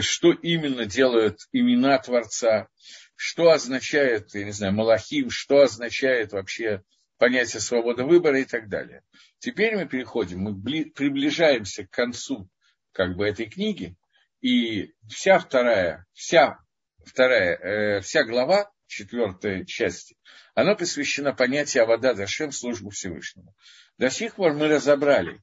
что 0.00 0.32
именно 0.32 0.86
делают 0.86 1.40
имена 1.52 1.98
Творца, 1.98 2.68
что 3.14 3.50
означает, 3.50 4.34
я 4.34 4.44
не 4.44 4.52
знаю, 4.52 4.72
Малахим, 4.72 5.30
что 5.30 5.60
означает 5.60 6.32
вообще 6.32 6.82
понятие 7.18 7.60
свободы 7.60 8.04
выбора 8.04 8.40
и 8.40 8.44
так 8.44 8.68
далее. 8.68 9.02
Теперь 9.38 9.76
мы 9.76 9.86
переходим, 9.86 10.40
мы 10.40 10.84
приближаемся 10.90 11.86
к 11.86 11.90
концу 11.90 12.48
как 12.92 13.16
бы 13.16 13.28
этой 13.28 13.46
книги, 13.46 13.96
и 14.40 14.92
вся 15.08 15.38
вторая, 15.38 16.06
вся 16.12 16.58
вторая, 17.04 17.56
э, 17.56 18.00
вся 18.00 18.24
глава 18.24 18.70
четвертой 18.86 19.64
части, 19.66 20.16
она 20.54 20.74
посвящена 20.74 21.32
понятию 21.32 21.84
Авада 21.84 22.14
Дашем, 22.14 22.50
службу 22.50 22.90
Всевышнему. 22.90 23.54
До 23.98 24.10
сих 24.10 24.34
пор 24.34 24.54
мы 24.54 24.68
разобрали 24.68 25.40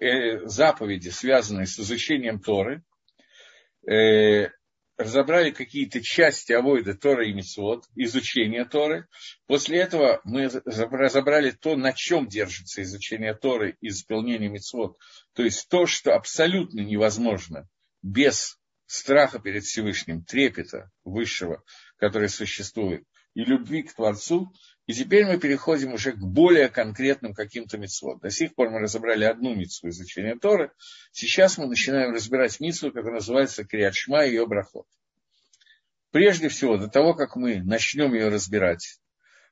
э, 0.00 0.46
заповеди, 0.46 1.10
связанные 1.10 1.66
с 1.66 1.78
изучением 1.78 2.40
Торы, 2.40 2.82
э, 3.88 4.48
разобрали 4.96 5.50
какие-то 5.50 6.02
части 6.02 6.52
Авойда 6.52 6.94
Тора 6.94 7.26
и 7.26 7.32
Мисвод, 7.32 7.84
изучения 7.94 8.64
Торы. 8.64 9.08
После 9.46 9.78
этого 9.78 10.20
мы 10.24 10.48
разобрали 10.64 11.50
то, 11.50 11.76
на 11.76 11.92
чем 11.92 12.28
держится 12.28 12.82
изучение 12.82 13.34
Торы 13.34 13.76
и 13.80 13.88
исполнение 13.88 14.50
Мисвод. 14.50 14.98
То 15.34 15.42
есть 15.42 15.68
то, 15.68 15.86
что 15.86 16.14
абсолютно 16.14 16.80
невозможно 16.80 17.68
без 18.02 18.58
страха 18.86 19.38
перед 19.38 19.64
Всевышним, 19.64 20.24
трепета 20.24 20.90
высшего, 21.04 21.62
который 21.96 22.28
существует, 22.28 23.04
и 23.34 23.44
любви 23.44 23.82
к 23.82 23.94
Творцу. 23.94 24.52
И 24.90 24.92
теперь 24.92 25.24
мы 25.24 25.38
переходим 25.38 25.92
уже 25.92 26.10
к 26.10 26.18
более 26.18 26.68
конкретным 26.68 27.32
каким-то 27.32 27.78
митцвот. 27.78 28.20
До 28.22 28.28
сих 28.28 28.56
пор 28.56 28.70
мы 28.70 28.80
разобрали 28.80 29.22
одну 29.22 29.54
митцву 29.54 29.88
изучения 29.90 30.34
Торы. 30.34 30.72
Сейчас 31.12 31.58
мы 31.58 31.68
начинаем 31.68 32.12
разбирать 32.12 32.58
митцву, 32.58 32.88
которая 32.88 33.20
называется 33.20 33.64
Криадшма 33.64 34.24
и 34.24 34.30
ее 34.30 34.48
брахот. 34.48 34.88
Прежде 36.10 36.48
всего, 36.48 36.76
до 36.76 36.88
того, 36.88 37.14
как 37.14 37.36
мы 37.36 37.62
начнем 37.62 38.14
ее 38.14 38.30
разбирать, 38.30 38.98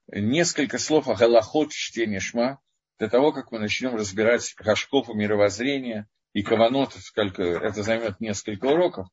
несколько 0.08 0.76
слов 0.76 1.06
о 1.06 1.14
галахот 1.14 1.70
чтения 1.70 2.18
Шма, 2.18 2.58
до 2.98 3.08
того, 3.08 3.30
как 3.30 3.52
мы 3.52 3.60
начнем 3.60 3.94
разбирать 3.94 4.56
Гашков 4.56 5.06
мировоззрения, 5.14 6.08
и 6.32 6.42
Каванот, 6.42 6.94
сколько, 6.94 7.44
это 7.44 7.84
займет 7.84 8.18
несколько 8.18 8.64
уроков, 8.64 9.06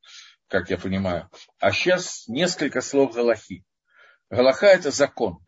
как 0.48 0.72
я 0.72 0.80
понимаю. 0.80 1.30
А 1.60 1.72
сейчас 1.72 2.28
несколько 2.28 2.82
слов 2.82 3.14
Галахи. 3.14 3.64
Галаха– 4.32 4.66
это 4.74 4.90
закон. 4.90 5.45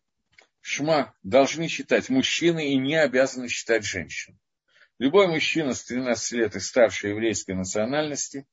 Шма 0.60 1.14
должны 1.22 1.68
считать 1.68 2.08
мужчины 2.08 2.72
и 2.72 2.76
не 2.76 2.96
обязаны 2.96 3.48
считать 3.48 3.84
женщин. 3.84 4.38
Любой 4.98 5.28
мужчина 5.28 5.74
с 5.74 5.84
13 5.84 6.32
лет 6.32 6.56
и 6.56 6.60
старше 6.60 7.08
еврейской 7.08 7.52
национальности, 7.52 8.46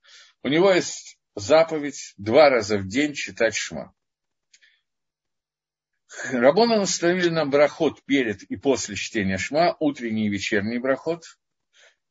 у 0.44 0.48
него 0.48 0.72
есть 0.72 1.18
заповедь 1.36 2.14
два 2.18 2.50
раза 2.50 2.78
в 2.78 2.88
день 2.88 3.14
читать 3.14 3.56
шма. 3.56 3.94
Рабона 6.32 6.82
установили 6.82 7.30
нам 7.30 7.50
брахот 7.50 8.04
перед 8.06 8.44
и 8.44 8.56
после 8.56 8.96
чтения 8.96 9.38
шма, 9.38 9.76
утренний 9.80 10.28
и 10.28 10.30
вечерний 10.30 10.78
брахот. 10.78 11.24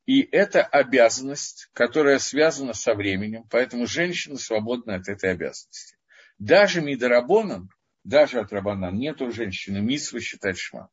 И 0.05 0.21
это 0.21 0.63
обязанность, 0.63 1.69
которая 1.73 2.19
связана 2.19 2.73
со 2.73 2.93
временем, 2.93 3.45
поэтому 3.49 3.87
женщина 3.87 4.37
свободна 4.37 4.95
от 4.95 5.07
этой 5.09 5.31
обязанности. 5.31 5.97
Даже 6.37 6.81
мидорабоном, 6.81 7.69
даже 8.05 8.39
от 8.39 8.53
рабана 8.53 8.91
нет 8.91 9.21
у 9.21 9.31
женщины 9.31 9.81
митсвы 9.81 10.21
считать 10.21 10.59
шма. 10.59 10.89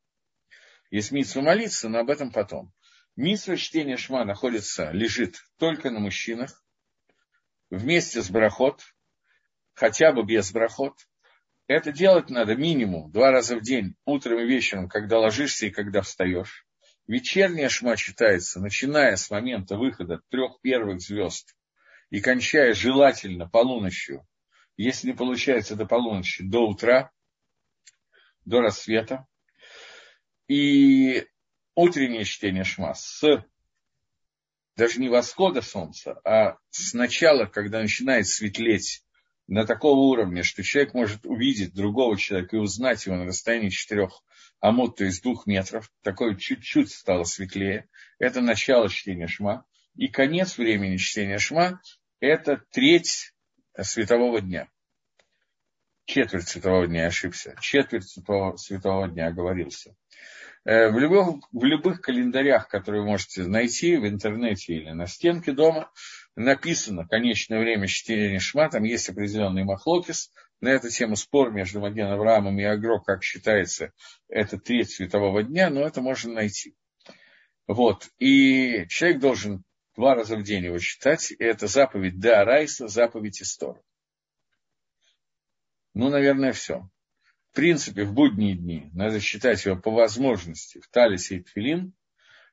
Есть 0.90 1.12
митсва 1.12 1.42
молиться, 1.42 1.88
но 1.90 1.98
об 1.98 2.11
этом 2.11 2.33
потом. 2.33 2.72
Митсва 3.16 3.57
чтения 3.57 3.98
шма 3.98 4.25
находится, 4.25 4.90
лежит 4.92 5.37
только 5.59 5.90
на 5.90 6.01
мужчинах, 6.01 6.64
вместе 7.68 8.22
с 8.22 8.31
брахот, 8.31 8.83
хотя 9.75 10.12
бы 10.12 10.25
без 10.25 10.53
брахот. 10.53 10.94
Это 11.66 11.92
делать 11.92 12.31
надо 12.31 12.57
минимум 12.57 13.12
два 13.12 13.31
раза 13.31 13.57
в 13.57 13.62
день, 13.62 13.94
утром 14.07 14.40
и 14.40 14.46
вечером, 14.46 14.88
когда 14.88 15.18
ложишься 15.18 15.66
и 15.66 15.70
когда 15.70 16.01
встаешь. 16.01 16.66
Вечерняя 17.07 17.68
шма 17.68 17.96
читается, 17.98 18.59
начиная 18.59 19.16
с 19.16 19.31
момента 19.31 19.77
выхода 19.77 20.22
трех 20.31 20.61
первых 20.62 21.03
звезд 21.03 21.55
и 22.09 22.20
кончая 22.20 22.72
желательно 22.72 23.48
полуночью, 23.48 24.27
если 24.83 25.09
не 25.09 25.14
получается 25.14 25.77
до 25.77 25.87
полуночи, 25.87 26.42
до 26.42 26.66
утра, 26.66 27.12
до 28.45 28.61
рассвета. 28.61 29.27
И 30.49 31.25
утреннее 31.75 32.25
чтение 32.25 32.64
шма 32.64 32.95
с 32.95 33.23
даже 34.75 35.01
не 35.01 35.09
восхода 35.09 35.61
солнца, 35.61 36.18
а 36.25 36.57
с 36.71 36.95
начала, 36.95 37.45
когда 37.45 37.81
начинает 37.81 38.27
светлеть 38.27 39.05
на 39.47 39.66
такого 39.66 40.01
уровня, 40.01 40.42
что 40.42 40.62
человек 40.62 40.95
может 40.95 41.27
увидеть 41.27 41.75
другого 41.75 42.16
человека 42.16 42.57
и 42.57 42.61
узнать 42.61 43.05
его 43.07 43.16
на 43.16 43.27
расстоянии 43.27 43.68
четырех 43.68 44.23
амут, 44.61 44.97
то 44.97 45.05
есть 45.05 45.23
двух 45.23 45.47
метров, 45.47 45.92
такое 46.03 46.37
чуть-чуть 46.37 46.90
стало 46.90 47.25
светлее. 47.25 47.88
Это 48.18 48.40
начало 48.40 48.88
чтения 48.88 49.27
шма. 49.27 49.64
И 49.95 50.09
конец 50.09 50.57
времени 50.57 50.97
чтения 50.97 51.38
шма– 51.38 51.81
это 52.21 52.64
треть 52.73 53.35
светового 53.81 54.41
дня. 54.41 54.69
Четверть 56.05 56.49
светового 56.49 56.87
дня, 56.87 57.07
ошибся. 57.07 57.57
Четверть 57.61 58.09
светового, 58.09 58.57
светового 58.57 59.09
дня 59.09 59.29
оговорился. 59.29 59.95
Э, 60.65 60.91
в 60.91 60.99
любых, 60.99 61.45
в 61.53 61.65
любых 61.65 62.01
календарях, 62.01 62.69
которые 62.69 63.03
вы 63.03 63.09
можете 63.09 63.45
найти 63.45 63.97
в 63.97 64.07
интернете 64.07 64.75
или 64.75 64.91
на 64.91 65.07
стенке 65.07 65.53
дома, 65.53 65.91
написано 66.37 67.07
конечное 67.07 67.61
время 67.61 67.87
чтения 67.87 68.39
Шма, 68.39 68.69
там 68.71 68.85
есть 68.85 69.09
определенный 69.09 69.65
махлокис, 69.65 70.31
на 70.61 70.69
эту 70.69 70.89
тему 70.89 71.17
спор 71.17 71.51
между 71.51 71.81
Маген 71.81 72.07
Авраамом 72.07 72.59
и 72.59 72.63
Агро, 72.63 73.01
как 73.01 73.25
считается, 73.25 73.93
это 74.29 74.59
треть 74.59 74.91
светового 74.91 75.43
дня, 75.43 75.71
но 75.71 75.81
это 75.81 76.01
можно 76.01 76.33
найти. 76.33 76.77
Вот. 77.67 78.09
И 78.21 78.87
человек 78.89 79.19
должен 79.19 79.65
два 79.96 80.14
раза 80.14 80.37
в 80.37 80.42
день 80.42 80.64
его 80.64 80.78
читать, 80.78 81.31
и 81.31 81.42
это 81.42 81.66
заповедь 81.66 82.18
Да 82.18 82.44
Райса, 82.44 82.88
заповедь 82.88 83.42
Истора. 83.42 83.83
Ну, 85.94 86.09
наверное, 86.09 86.52
все. 86.52 86.88
В 87.50 87.55
принципе, 87.55 88.05
в 88.05 88.14
будние 88.14 88.57
дни 88.57 88.88
надо 88.94 89.20
считать 89.20 89.64
его 89.66 89.76
по 89.76 89.90
возможности 89.90 90.81
в 90.81 90.88
Талисе 90.88 91.37
и 91.37 91.42
Тфилин. 91.42 91.92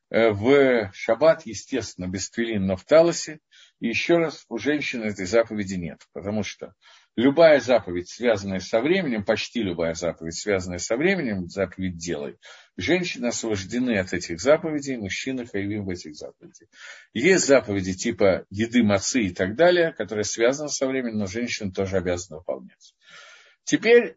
Э, 0.09 0.31
в 0.31 0.91
Шаббат, 0.93 1.45
естественно, 1.45 2.07
без 2.07 2.29
Тфилин, 2.29 2.65
но 2.65 2.75
в 2.75 2.83
Талосе. 2.83 3.39
И 3.79 3.87
еще 3.87 4.17
раз, 4.17 4.45
у 4.49 4.57
женщины 4.57 5.05
этой 5.05 5.25
заповеди 5.25 5.75
нет, 5.75 6.01
потому 6.11 6.43
что 6.43 6.73
любая 7.19 7.59
заповедь, 7.59 8.09
связанная 8.09 8.61
со 8.61 8.79
временем, 8.79 9.25
почти 9.25 9.61
любая 9.61 9.93
заповедь, 9.93 10.35
связанная 10.35 10.77
со 10.77 10.95
временем, 10.95 11.49
заповедь 11.49 11.97
делай. 11.97 12.37
Женщины 12.77 13.27
освобождены 13.27 13.97
от 13.97 14.13
этих 14.13 14.39
заповедей, 14.39 14.95
мужчины 14.95 15.45
хаевим 15.45 15.85
в 15.85 15.89
этих 15.89 16.15
заповедях. 16.15 16.69
Есть 17.13 17.45
заповеди 17.45 17.93
типа 17.93 18.45
еды, 18.49 18.83
мацы 18.83 19.23
и 19.23 19.33
так 19.33 19.55
далее, 19.55 19.91
которые 19.91 20.23
связаны 20.23 20.69
со 20.69 20.87
временем, 20.87 21.17
но 21.17 21.25
женщины 21.25 21.73
тоже 21.73 21.97
обязаны 21.97 22.37
выполнять. 22.37 22.95
Теперь 23.65 24.15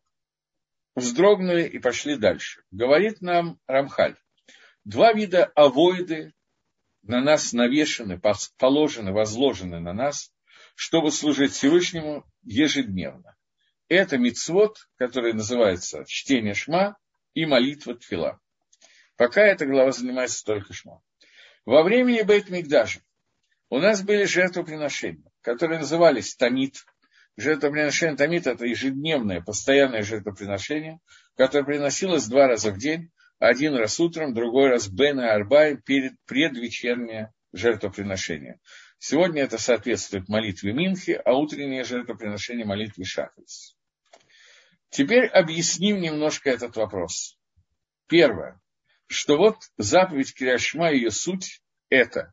вздрогнули 0.95 1.65
и 1.65 1.81
пошли 1.81 2.17
дальше. 2.17 2.62
Говорит 2.71 3.21
нам 3.21 3.59
Рамхаль. 3.67 4.15
Два 4.85 5.12
вида 5.12 5.47
авоиды 5.57 6.33
на 7.03 7.21
нас 7.21 7.53
навешены, 7.53 8.21
положены, 8.59 9.12
возложены 9.12 9.81
на 9.81 9.93
нас, 9.93 10.33
чтобы 10.74 11.11
служить 11.11 11.52
Всевышнему 11.52 12.24
ежедневно. 12.42 13.37
Это 13.88 14.18
мицвод, 14.18 14.78
который 14.96 15.32
называется 15.32 16.04
чтение 16.06 16.54
шма 16.54 16.96
и 17.35 17.46
молитва 17.46 17.94
тфила. 17.94 18.40
Пока 19.16 19.42
эта 19.42 19.66
глава 19.66 19.92
занимается 19.92 20.44
только 20.44 20.72
шма. 20.72 21.00
Во 21.64 21.82
времени 21.82 22.22
Бейт 22.22 22.48
Мигдажа 22.48 23.00
у 23.68 23.78
нас 23.78 24.02
были 24.02 24.24
жертвоприношения, 24.24 25.30
которые 25.42 25.78
назывались 25.78 26.35
Тамид, 26.35 26.85
Жертвоприношение 27.37 28.16
Тамид– 28.16 28.46
это 28.46 28.66
ежедневное, 28.66 29.40
постоянное 29.40 30.02
жертвоприношение, 30.02 31.00
которое 31.37 31.64
приносилось 31.64 32.26
два 32.26 32.46
раза 32.46 32.70
в 32.72 32.78
день, 32.78 33.11
один 33.38 33.74
раз 33.74 33.98
утром, 33.98 34.35
другой 34.35 34.68
раз 34.68 34.88
Бен 34.88 35.18
и 35.18 35.24
Арбай 35.24 35.76
перед 35.76 36.12
предвечернее 36.26 37.32
жертвоприношение. 37.52 38.61
Сегодня 39.05 39.43
это 39.43 39.59
соответствует 39.59 40.29
молитве 40.29 40.73
Минхи, 40.73 41.21
а 41.25 41.33
утреннее 41.33 41.83
жертвоприношение 41.83 42.65
молитве 42.65 43.05
Шахрис. 43.05 43.77
Теперь 44.91 45.27
объясним 45.27 46.01
немножко 46.01 46.51
этот 46.51 46.77
вопрос. 46.77 47.37
Первое, 48.07 48.61
что 49.09 49.38
вот 49.38 49.57
заповедь 49.77 50.33
Киряшма, 50.33 50.93
ее 50.93 51.11
суть– 51.11 51.65
это 51.88 52.33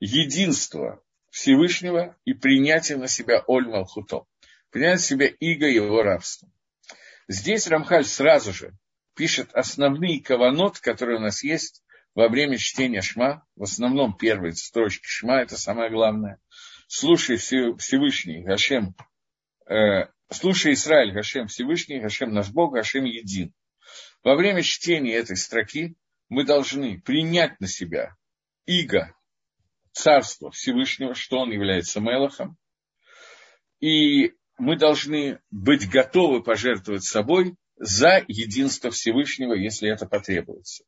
единство 0.00 1.00
Всевышнего 1.30 2.16
и 2.24 2.32
принятие 2.32 2.98
на 2.98 3.06
себя 3.06 3.44
Оль 3.46 3.68
Малхуто 3.68 4.24
принять 4.70 5.02
в 5.02 5.04
себя 5.04 5.28
иго 5.28 5.68
его 5.68 6.02
рабства. 6.02 6.50
Здесь 7.28 7.68
Рамхаль 7.68 8.04
сразу 8.04 8.52
же 8.52 8.76
пишет 9.14 9.54
основные 9.54 10.20
каванот, 10.20 10.80
которые 10.80 11.18
у 11.18 11.22
нас 11.22 11.44
есть 11.44 11.84
во 12.14 12.28
время 12.28 12.58
чтения 12.58 13.02
Шма, 13.02 13.46
в 13.56 13.62
основном 13.62 14.16
первые 14.16 14.52
строчки 14.52 15.06
Шма, 15.06 15.42
это 15.42 15.56
самое 15.56 15.90
главное. 15.90 16.40
Слушай 16.88 17.36
Всевышний, 17.36 18.42
Гашем, 18.42 18.94
э, 19.68 20.08
слушай 20.30 20.72
Израиль, 20.72 21.12
Гашем 21.12 21.46
Всевышний, 21.46 22.00
Гашем 22.00 22.32
наш 22.32 22.50
Бог, 22.50 22.74
Гашем 22.74 23.04
един. 23.04 23.54
Во 24.24 24.34
время 24.34 24.62
чтения 24.62 25.14
этой 25.14 25.36
строки 25.36 25.94
мы 26.28 26.44
должны 26.44 27.00
принять 27.00 27.60
на 27.60 27.66
себя 27.66 28.16
иго 28.66 29.14
царства 29.92 30.50
Всевышнего, 30.50 31.14
что 31.14 31.38
он 31.38 31.50
является 31.52 32.00
Мелахом, 32.00 32.56
и 33.80 34.34
мы 34.58 34.76
должны 34.76 35.40
быть 35.50 35.88
готовы 35.88 36.42
пожертвовать 36.42 37.04
собой 37.04 37.56
за 37.76 38.22
единство 38.28 38.90
Всевышнего, 38.90 39.54
если 39.54 39.90
это 39.90 40.06
потребуется. 40.06 40.84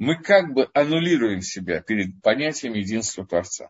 Мы 0.00 0.16
как 0.16 0.54
бы 0.54 0.70
аннулируем 0.72 1.42
себя 1.42 1.82
перед 1.82 2.22
понятием 2.22 2.72
единства 2.72 3.26
Творца. 3.26 3.68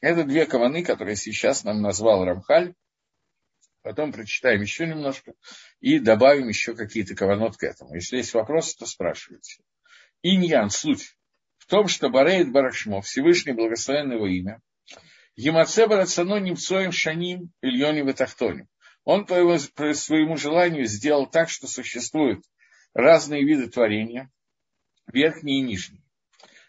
Это 0.00 0.24
две 0.24 0.44
каваны, 0.44 0.82
которые 0.82 1.14
сейчас 1.14 1.62
нам 1.62 1.80
назвал 1.80 2.24
Рамхаль. 2.24 2.74
Потом 3.82 4.10
прочитаем 4.10 4.62
еще 4.62 4.88
немножко 4.88 5.32
и 5.78 6.00
добавим 6.00 6.48
еще 6.48 6.74
какие-то 6.74 7.14
каванот 7.14 7.56
к 7.56 7.62
этому. 7.62 7.94
Если 7.94 8.16
есть 8.16 8.34
вопросы, 8.34 8.76
то 8.76 8.84
спрашивайте. 8.84 9.62
Иньян, 10.22 10.70
суть 10.70 11.16
в 11.58 11.66
том, 11.66 11.86
что 11.86 12.08
Бареет 12.08 12.50
Барашмо, 12.50 13.00
Всевышний 13.00 13.52
благословенное 13.52 14.16
его 14.16 14.26
имя, 14.26 14.60
Емаце 15.36 15.86
Барацано 15.86 16.40
Немцоем 16.40 16.90
Шаним 16.90 17.52
Ильони 17.62 18.02
Ватахтоним. 18.02 18.66
Он 19.04 19.24
по, 19.24 19.34
его, 19.34 19.56
по 19.76 19.94
своему 19.94 20.36
желанию 20.36 20.86
сделал 20.86 21.30
так, 21.30 21.48
что 21.48 21.68
существуют 21.68 22.44
разные 22.92 23.44
виды 23.44 23.70
творения, 23.70 24.32
верхние 25.12 25.60
и 25.60 25.62
нижние. 25.62 26.02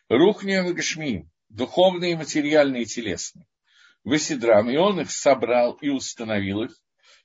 Рухнием 0.10 0.68
и 0.68 0.74
Гашмием, 0.74 1.32
духовные, 1.50 2.18
материальные 2.18 2.84
и 2.84 2.86
телесные. 2.86 3.48
Васидрам, 4.04 4.70
и 4.70 4.78
он 4.78 5.00
их 5.00 5.12
собрал 5.12 5.74
и 5.74 5.90
установил 5.90 6.64
их, 6.64 6.72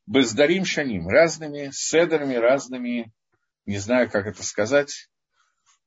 Бездарим 0.06 0.64
Шаним, 0.64 1.08
разными 1.08 1.70
седрами, 1.72 2.34
разными, 2.34 3.12
не 3.64 3.78
знаю, 3.78 4.08
как 4.08 4.26
это 4.26 4.44
сказать, 4.44 5.08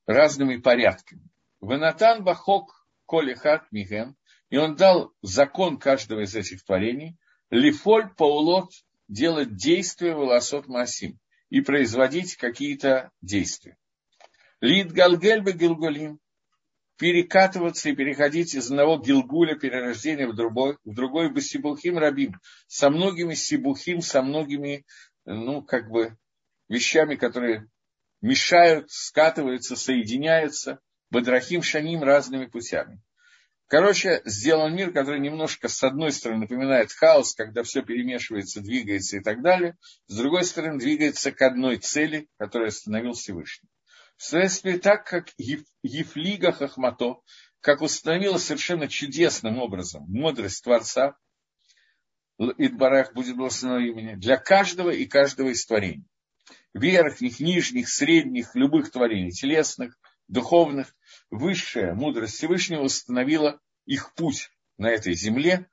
разными 0.05 0.57
порядками. 0.57 1.23
Венатан 1.61 2.23
Бахок 2.23 2.85
Колихат 3.07 3.71
Миген, 3.71 4.17
и 4.49 4.57
он 4.57 4.75
дал 4.75 5.13
закон 5.21 5.77
каждого 5.77 6.21
из 6.21 6.35
этих 6.35 6.63
творений, 6.65 7.17
Лифоль 7.49 8.13
Паулот 8.13 8.71
делать 9.07 9.55
действия 9.55 10.13
волосот 10.13 10.67
Масим 10.67 11.17
и 11.49 11.61
производить 11.61 12.35
какие-то 12.35 13.11
действия. 13.21 13.77
Лид 14.61 14.91
Галгельбе 14.91 15.53
Гилгулим 15.53 16.19
перекатываться 16.97 17.89
и 17.89 17.95
переходить 17.95 18.53
из 18.55 18.69
одного 18.69 18.97
гилгуля 18.97 19.55
перерождения 19.55 20.27
в 20.27 20.35
другой, 20.35 20.77
в 20.83 20.93
другой 20.93 21.31
басибухим 21.31 21.97
рабим, 21.97 22.35
со 22.67 22.89
многими 22.89 23.35
сибухим, 23.35 24.01
со 24.01 24.21
многими, 24.21 24.85
ну, 25.23 25.61
как 25.61 25.89
бы, 25.89 26.17
вещами, 26.67 27.15
которые 27.15 27.67
мешают, 28.21 28.91
скатываются, 28.91 29.77
соединяются, 29.77 30.79
бадрахим 31.09 31.63
шаним 31.63 32.03
разными 32.03 32.47
путями. 32.47 33.01
Короче, 33.67 34.21
сделан 34.25 34.75
мир, 34.75 34.91
который 34.91 35.21
немножко 35.21 35.69
с 35.69 35.81
одной 35.83 36.11
стороны 36.11 36.41
напоминает 36.41 36.91
хаос, 36.91 37.33
когда 37.33 37.63
все 37.63 37.81
перемешивается, 37.81 38.59
двигается 38.59 39.17
и 39.17 39.19
так 39.21 39.41
далее, 39.41 39.77
с 40.07 40.17
другой 40.17 40.43
стороны 40.43 40.79
двигается 40.79 41.31
к 41.31 41.41
одной 41.41 41.77
цели, 41.77 42.27
которую 42.37 42.69
установил 42.69 43.13
Всевышний. 43.13 43.69
Вследствие 44.19 44.77
так, 44.79 45.07
как 45.07 45.29
Ефлига 45.37 46.51
Хахмато, 46.51 47.21
как 47.61 47.81
установила 47.81 48.37
совершенно 48.37 48.89
чудесным 48.89 49.59
образом 49.59 50.03
мудрость 50.09 50.61
Творца, 50.61 51.15
Идбарах 52.37 53.13
будет 53.13 53.37
благословено 53.37 53.79
имени, 53.79 54.15
для 54.15 54.35
каждого 54.35 54.89
и 54.89 55.05
каждого 55.05 55.47
из 55.47 55.65
творений. 55.65 56.05
Верхних, 56.73 57.39
нижних, 57.39 57.87
средних, 57.87 58.55
любых 58.55 58.91
творений, 58.91 59.31
телесных, 59.31 59.97
духовных, 60.27 60.93
высшая 61.29 61.93
мудрость 61.93 62.35
Всевышнего 62.35 62.81
установила 62.81 63.61
их 63.85 64.13
путь 64.15 64.49
на 64.77 64.89
этой 64.89 65.13
земле 65.13 65.69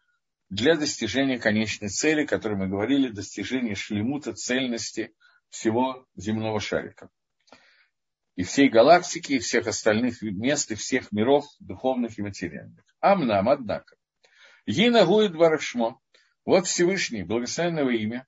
для 0.50 0.76
достижения 0.76 1.40
конечной 1.40 1.88
цели, 1.88 2.22
о 2.22 2.28
которой 2.28 2.56
мы 2.56 2.68
говорили, 2.68 3.08
достижения 3.08 3.74
шлемута, 3.74 4.34
цельности 4.34 5.16
всего 5.50 6.06
земного 6.14 6.60
шарика. 6.60 7.10
И 8.36 8.42
всей 8.42 8.68
галактики, 8.68 9.32
и 9.32 9.38
всех 9.38 9.66
остальных 9.66 10.22
мест, 10.22 10.70
и 10.70 10.74
всех 10.74 11.10
миров, 11.10 11.46
духовных 11.58 12.18
и 12.18 12.22
материальных. 12.22 12.84
Амнам, 13.00 13.48
однако. 13.48 13.96
Гина 14.66 15.04
гует 15.04 15.34
барашмо. 15.34 16.00
Вот 16.44 16.66
Всевышний, 16.66 17.24
благословенного 17.24 17.90
имя, 17.90 18.26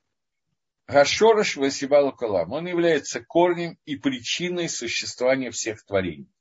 Гашораш 0.89 1.57
Васибалу 1.57 2.13
Калам. 2.13 2.53
Он 2.53 2.67
является 2.67 3.21
корнем 3.23 3.79
и 3.85 3.97
причиной 3.97 4.69
существования 4.71 5.51
всех 5.51 5.85
творений. 5.85 6.33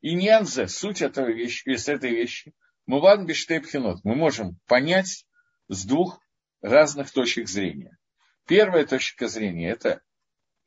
И 0.00 0.14
нянзе, 0.14 0.68
суть 0.68 1.02
этого 1.02 1.30
вещи, 1.30 1.68
из 1.68 1.88
этой 1.88 2.10
вещи, 2.10 2.54
Муван 2.86 3.26
Биштепхинот, 3.26 4.04
мы 4.04 4.14
можем 4.14 4.58
понять 4.66 5.26
с 5.66 5.84
двух 5.84 6.20
разных 6.62 7.10
точек 7.10 7.48
зрения. 7.48 7.98
Первая 8.46 8.86
точка 8.86 9.26
зрения– 9.26 9.70
это 9.70 10.00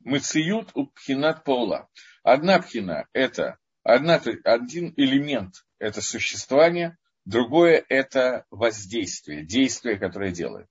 Мациют 0.04 0.72
у 0.74 0.88
пхинат 0.88 1.44
паула. 1.44 1.88
Одна 2.24 2.60
пхина– 2.60 3.08
это 3.14 3.58
одна, 3.84 4.22
один 4.44 4.94
элемент– 4.98 5.66
это 5.80 6.02
существование, 6.02 6.98
другое– 7.26 7.84
это 7.90 8.46
воздействие, 8.50 9.46
действие, 9.46 9.98
которое 9.98 10.32
делает. 10.32 10.68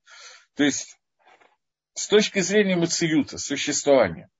То 0.54 0.64
есть, 0.64 0.96
с 1.94 2.08
точки 2.08 2.40
зрения 2.40 2.76
мациюта, 2.76 3.38
существования, 3.38 4.30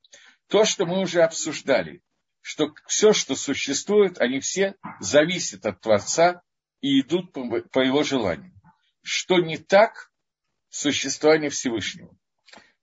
то, 0.48 0.64
что 0.64 0.86
мы 0.86 1.00
уже 1.00 1.22
обсуждали, 1.22 2.02
что 2.40 2.74
все, 2.86 3.12
что 3.12 3.36
существует, 3.36 4.18
они 4.18 4.40
все 4.40 4.74
зависят 4.98 5.66
от 5.66 5.80
Творца 5.80 6.42
и 6.80 7.00
идут 7.00 7.32
по, 7.32 7.60
по 7.62 7.80
его 7.80 8.02
желанию. 8.02 8.52
Что 9.02 9.38
не 9.38 9.56
так 9.56 10.10
существование 10.68 11.50
Всевышнего. 11.50 12.16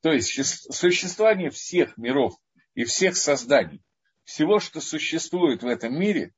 То 0.01 0.11
есть 0.11 0.33
существование 0.73 1.49
всех 1.49 1.97
миров 1.97 2.35
и 2.75 2.83
всех 2.83 3.17
созданий, 3.17 3.81
всего, 4.23 4.59
что 4.59 4.81
существует 4.81 5.63
в 5.63 5.67
этом 5.67 5.99
мире, 5.99 6.33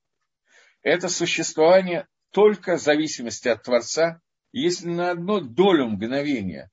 это 0.82 1.10
существование 1.10 2.08
только 2.32 2.78
в 2.78 2.82
зависимости 2.82 3.48
от 3.48 3.64
Творца. 3.64 4.22
Если 4.52 4.88
на 4.88 5.12
одну 5.12 5.42
долю 5.42 5.88
мгновения, 5.88 6.72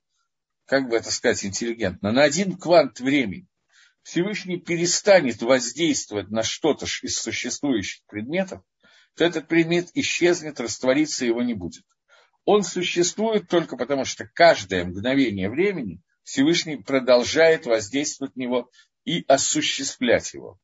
как 0.65 0.89
бы 0.89 0.97
это 0.97 1.11
сказать 1.11 1.45
интеллигентно, 1.45 2.13
на 2.13 2.23
один 2.23 2.57
квант 2.57 3.01
времени 3.01 3.49
Всевышний 4.03 4.59
перестанет 4.59 5.43
воздействовать 5.43 6.31
на 6.31 6.43
что-то 6.43 6.87
из 7.03 7.19
существующих 7.19 8.05
предметов, 8.07 8.63
то 9.17 9.25
этот 9.25 9.49
предмет 9.49 9.89
исчезнет, 9.95 10.61
растворится, 10.61 11.27
его 11.27 11.43
не 11.43 11.55
будет. 11.55 11.83
Он 12.45 12.63
существует 12.63 13.49
только 13.49 13.77
потому, 13.77 14.05
что 14.05 14.29
каждое 14.33 14.85
мгновение 14.85 15.51
времени 15.51 16.01
Всевышний 16.27 16.77
продолжает 16.77 17.67
воздействовать 17.67 18.35
на 18.35 18.41
него 18.41 18.71
и 19.05 19.25
осуществлять 19.29 20.35
его. 20.35 20.59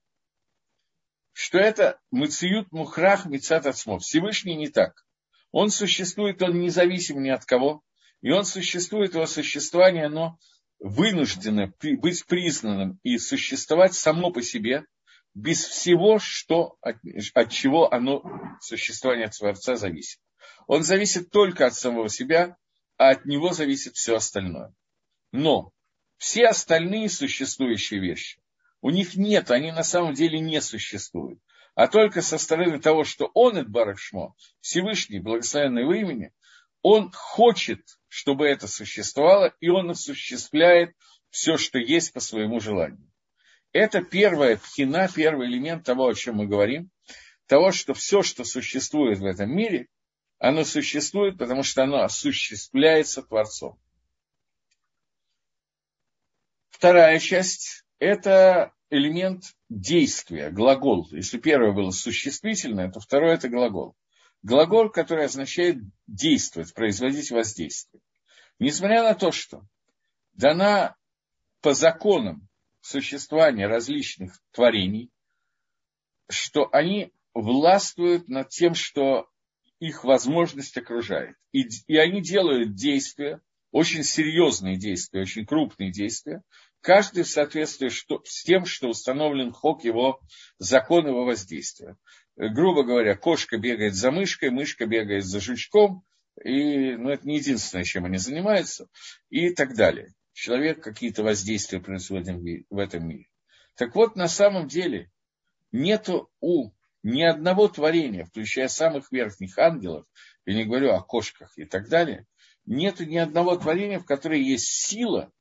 Что 1.32 1.58
это 1.58 2.00
мыциют 2.10 2.72
мухрах 2.72 3.26
мицат 3.26 3.66
ацмо. 3.66 4.00
Всевышний 4.00 4.56
не 4.56 4.70
так. 4.70 5.06
Он 5.52 5.70
существует, 5.70 6.42
он 6.42 6.58
независим 6.58 7.22
ни 7.22 7.28
от 7.28 7.44
кого. 7.44 7.80
И 8.22 8.30
он 8.32 8.44
существует, 8.44 9.14
его 9.14 9.24
существование, 9.26 10.06
оно 10.06 10.36
вынуждено 10.80 11.72
быть 11.80 12.26
признанным 12.26 12.98
и 13.04 13.16
существовать 13.18 13.94
само 13.94 14.32
по 14.32 14.42
себе, 14.42 14.84
без 15.32 15.64
всего, 15.64 16.18
что, 16.18 16.76
от, 16.80 16.96
от 17.34 17.50
чего 17.52 17.92
оно, 17.94 18.24
существование 18.60 19.28
Творца 19.28 19.76
зависит. 19.76 20.18
Он 20.66 20.82
зависит 20.82 21.30
только 21.30 21.66
от 21.66 21.74
самого 21.74 22.08
себя, 22.08 22.56
а 22.96 23.10
от 23.10 23.26
него 23.26 23.52
зависит 23.52 23.94
все 23.94 24.16
остальное. 24.16 24.74
Но 25.32 25.72
все 26.18 26.46
остальные 26.46 27.08
существующие 27.08 28.00
вещи, 28.00 28.38
у 28.80 28.90
них 28.90 29.16
нет, 29.16 29.50
они 29.50 29.72
на 29.72 29.82
самом 29.82 30.14
деле 30.14 30.38
не 30.38 30.60
существуют. 30.60 31.40
А 31.74 31.88
только 31.88 32.20
со 32.20 32.36
стороны 32.36 32.78
того, 32.80 33.04
что 33.04 33.30
он, 33.32 33.56
Эдбарахшмо, 33.56 34.34
Всевышний, 34.60 35.20
благословенный 35.20 35.86
в 35.86 35.92
имени, 35.92 36.32
он 36.82 37.10
хочет, 37.12 37.80
чтобы 38.08 38.46
это 38.46 38.68
существовало, 38.68 39.54
и 39.60 39.68
он 39.68 39.90
осуществляет 39.90 40.94
все, 41.30 41.56
что 41.56 41.78
есть 41.78 42.12
по 42.12 42.20
своему 42.20 42.60
желанию. 42.60 43.10
Это 43.72 44.02
первая 44.02 44.58
пхина, 44.58 45.08
первый 45.08 45.48
элемент 45.48 45.84
того, 45.84 46.08
о 46.08 46.14
чем 46.14 46.36
мы 46.36 46.46
говорим, 46.46 46.90
того, 47.46 47.72
что 47.72 47.94
все, 47.94 48.22
что 48.22 48.44
существует 48.44 49.18
в 49.18 49.24
этом 49.24 49.50
мире, 49.50 49.88
оно 50.38 50.64
существует, 50.64 51.38
потому 51.38 51.62
что 51.62 51.84
оно 51.84 52.02
осуществляется 52.02 53.22
Творцом. 53.22 53.78
Вторая 56.72 57.20
часть– 57.20 57.84
это 58.00 58.72
элемент 58.90 59.44
действия, 59.68 60.50
глагол. 60.50 61.06
Если 61.12 61.38
первое 61.38 61.72
было 61.72 61.90
существительное, 61.90 62.90
то 62.90 62.98
второе– 62.98 63.34
это 63.36 63.48
глагол. 63.48 63.94
Глагол, 64.42 64.90
который 64.90 65.26
означает 65.26 65.76
действовать, 66.08 66.74
производить 66.74 67.30
воздействие. 67.30 68.02
Несмотря 68.58 69.04
на 69.04 69.14
то, 69.14 69.30
что 69.30 69.62
дана 70.32 70.96
по 71.60 71.74
законам 71.74 72.48
существования 72.80 73.68
различных 73.68 74.40
творений, 74.50 75.10
что 76.28 76.68
они 76.72 77.12
властвуют 77.34 78.28
над 78.28 78.48
тем, 78.48 78.74
что 78.74 79.28
их 79.78 80.04
возможность 80.04 80.76
окружает. 80.76 81.36
И, 81.52 81.68
и 81.86 81.96
они 81.96 82.22
делают 82.22 82.74
действия, 82.74 83.40
очень 83.72 84.04
серьезные 84.04 84.76
действия, 84.76 85.22
очень 85.22 85.46
крупные 85.46 85.90
действия, 85.90 86.42
каждый 86.80 87.24
в 87.24 87.28
соответствии 87.28 87.88
с 87.88 88.44
тем, 88.44 88.66
что 88.66 88.88
установлен 88.88 89.50
хок 89.50 89.82
его, 89.82 90.20
закон 90.58 91.06
его 91.06 91.24
воздействия. 91.24 91.96
Грубо 92.36 92.84
говоря, 92.84 93.16
кошка 93.16 93.58
бегает 93.58 93.94
за 93.94 94.10
мышкой, 94.10 94.50
мышка 94.50 94.86
бегает 94.86 95.24
за 95.24 95.40
жучком, 95.40 96.04
и 96.42 96.96
ну, 96.96 97.10
это 97.10 97.26
не 97.26 97.36
единственное, 97.36 97.84
чем 97.84 98.04
они 98.04 98.18
занимаются, 98.18 98.88
и 99.30 99.50
так 99.50 99.74
далее. 99.74 100.14
Человек 100.32 100.82
какие-то 100.82 101.22
воздействия 101.22 101.80
производит 101.80 102.64
в 102.70 102.78
этом 102.78 103.06
мире. 103.06 103.28
Так 103.76 103.94
вот, 103.94 104.16
на 104.16 104.28
самом 104.28 104.68
деле, 104.68 105.10
нету 105.72 106.30
у 106.40 106.70
ни 107.02 107.22
одного 107.22 107.68
творения, 107.68 108.24
включая 108.24 108.68
самых 108.68 109.10
верхних 109.12 109.58
ангелов, 109.58 110.06
я 110.46 110.54
не 110.54 110.64
говорю 110.64 110.92
о 110.92 111.02
кошках 111.02 111.52
и 111.56 111.64
так 111.64 111.88
далее, 111.88 112.26
нету 112.66 113.04
ни 113.04 113.16
одного 113.16 113.56
творения, 113.56 113.98
в 113.98 114.04
котором 114.04 114.40
есть 114.40 114.68
сила 114.68 115.32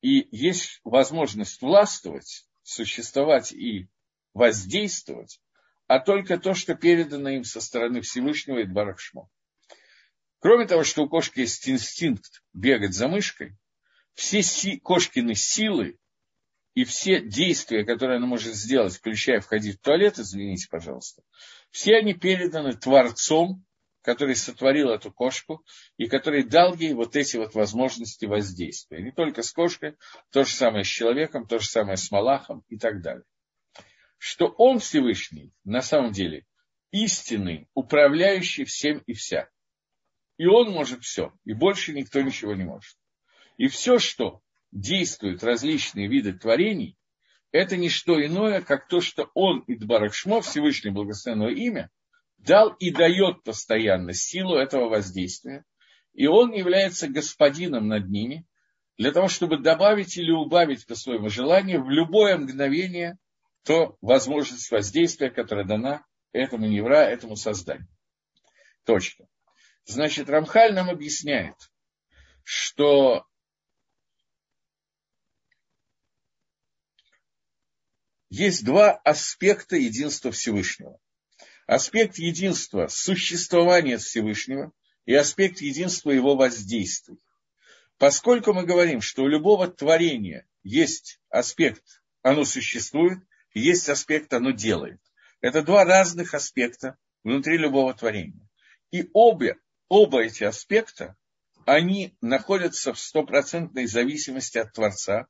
и 0.00 0.28
есть 0.30 0.80
возможность 0.84 1.60
властвовать, 1.62 2.46
существовать 2.62 3.52
и 3.52 3.88
воздействовать, 4.34 5.40
а 5.86 6.00
только 6.00 6.38
то, 6.38 6.54
что 6.54 6.74
передано 6.74 7.30
им 7.30 7.44
со 7.44 7.60
стороны 7.60 8.00
Всевышнего 8.00 8.58
и 8.58 8.64
Барахшмо. 8.64 9.28
Кроме 10.40 10.66
того, 10.66 10.84
что 10.84 11.04
у 11.04 11.08
кошки 11.08 11.40
есть 11.40 11.68
инстинкт 11.68 12.42
бегать 12.52 12.94
за 12.94 13.08
мышкой, 13.08 13.56
все 14.12 14.42
си, 14.42 14.78
кошкины 14.78 15.34
силы 15.34 15.98
и 16.74 16.84
все 16.84 17.22
действия, 17.22 17.84
которые 17.84 18.18
она 18.18 18.26
может 18.26 18.54
сделать, 18.54 18.94
включая 18.94 19.40
входить 19.40 19.78
в 19.78 19.80
туалет, 19.80 20.18
извините, 20.18 20.68
пожалуйста, 20.68 21.22
все 21.70 21.96
они 21.96 22.14
переданы 22.14 22.74
Творцом, 22.74 23.64
который 24.04 24.36
сотворил 24.36 24.90
эту 24.90 25.10
кошку 25.10 25.64
и 25.96 26.06
который 26.06 26.44
дал 26.44 26.74
ей 26.74 26.92
вот 26.92 27.16
эти 27.16 27.38
вот 27.38 27.54
возможности 27.54 28.26
воздействия. 28.26 29.02
Не 29.02 29.10
только 29.10 29.42
с 29.42 29.50
кошкой, 29.50 29.96
то 30.30 30.44
же 30.44 30.52
самое 30.52 30.84
с 30.84 30.88
человеком, 30.88 31.46
то 31.46 31.58
же 31.58 31.66
самое 31.66 31.96
с 31.96 32.10
Малахом 32.10 32.62
и 32.68 32.78
так 32.78 33.00
далее. 33.00 33.24
Что 34.18 34.48
он 34.58 34.78
Всевышний, 34.78 35.52
на 35.64 35.80
самом 35.80 36.12
деле, 36.12 36.44
истинный, 36.90 37.66
управляющий 37.72 38.64
всем 38.64 38.98
и 38.98 39.14
вся. 39.14 39.48
И 40.36 40.46
он 40.46 40.70
может 40.70 41.02
все, 41.02 41.32
и 41.44 41.54
больше 41.54 41.94
никто 41.94 42.20
ничего 42.20 42.54
не 42.54 42.64
может. 42.64 42.98
И 43.56 43.68
все, 43.68 43.98
что 43.98 44.42
действуют 44.70 45.42
различные 45.42 46.08
виды 46.08 46.34
творений, 46.34 46.98
это 47.52 47.76
не 47.76 47.88
что 47.88 48.22
иное, 48.22 48.60
как 48.60 48.86
то, 48.86 49.00
что 49.00 49.30
он, 49.32 49.64
Идбарахшмо, 49.66 50.42
Всевышний 50.42 50.90
Благословенное 50.90 51.54
имя, 51.54 51.90
дал 52.44 52.70
и 52.74 52.90
дает 52.90 53.42
постоянно 53.42 54.12
силу 54.12 54.56
этого 54.56 54.88
воздействия. 54.88 55.64
И 56.12 56.26
он 56.26 56.52
является 56.52 57.08
господином 57.08 57.88
над 57.88 58.08
ними, 58.08 58.46
для 58.96 59.10
того, 59.10 59.28
чтобы 59.28 59.58
добавить 59.58 60.16
или 60.16 60.30
убавить 60.30 60.86
по 60.86 60.94
своему 60.94 61.28
желанию 61.28 61.82
в 61.82 61.90
любое 61.90 62.36
мгновение 62.36 63.18
то 63.64 63.96
возможность 64.02 64.70
воздействия, 64.70 65.30
которая 65.30 65.64
дана 65.64 66.04
этому 66.32 66.66
невра, 66.66 67.02
этому 67.02 67.34
созданию. 67.34 67.88
Точка. 68.84 69.26
Значит, 69.86 70.28
Рамхаль 70.28 70.74
нам 70.74 70.90
объясняет, 70.90 71.56
что 72.42 73.26
есть 78.28 78.64
два 78.64 78.92
аспекта 78.92 79.76
единства 79.76 80.30
Всевышнего. 80.30 81.00
Аспект 81.66 82.18
единства 82.18 82.88
существования 82.88 83.96
Всевышнего 83.96 84.72
и 85.06 85.14
аспект 85.14 85.60
единства 85.60 86.10
его 86.10 86.36
воздействий. 86.36 87.18
Поскольку 87.98 88.52
мы 88.52 88.64
говорим, 88.64 89.00
что 89.00 89.22
у 89.22 89.28
любого 89.28 89.68
творения 89.68 90.46
есть 90.62 91.20
аспект, 91.30 92.02
оно 92.22 92.44
существует, 92.44 93.18
есть 93.54 93.88
аспект, 93.88 94.32
оно 94.34 94.50
делает. 94.50 95.00
Это 95.40 95.62
два 95.62 95.84
разных 95.84 96.34
аспекта 96.34 96.96
внутри 97.22 97.56
любого 97.56 97.94
творения. 97.94 98.48
И 98.90 99.08
обе, 99.12 99.56
оба 99.88 100.22
эти 100.22 100.44
аспекта, 100.44 101.16
они 101.64 102.16
находятся 102.20 102.92
в 102.92 102.98
стопроцентной 102.98 103.86
зависимости 103.86 104.58
от 104.58 104.72
Творца, 104.72 105.26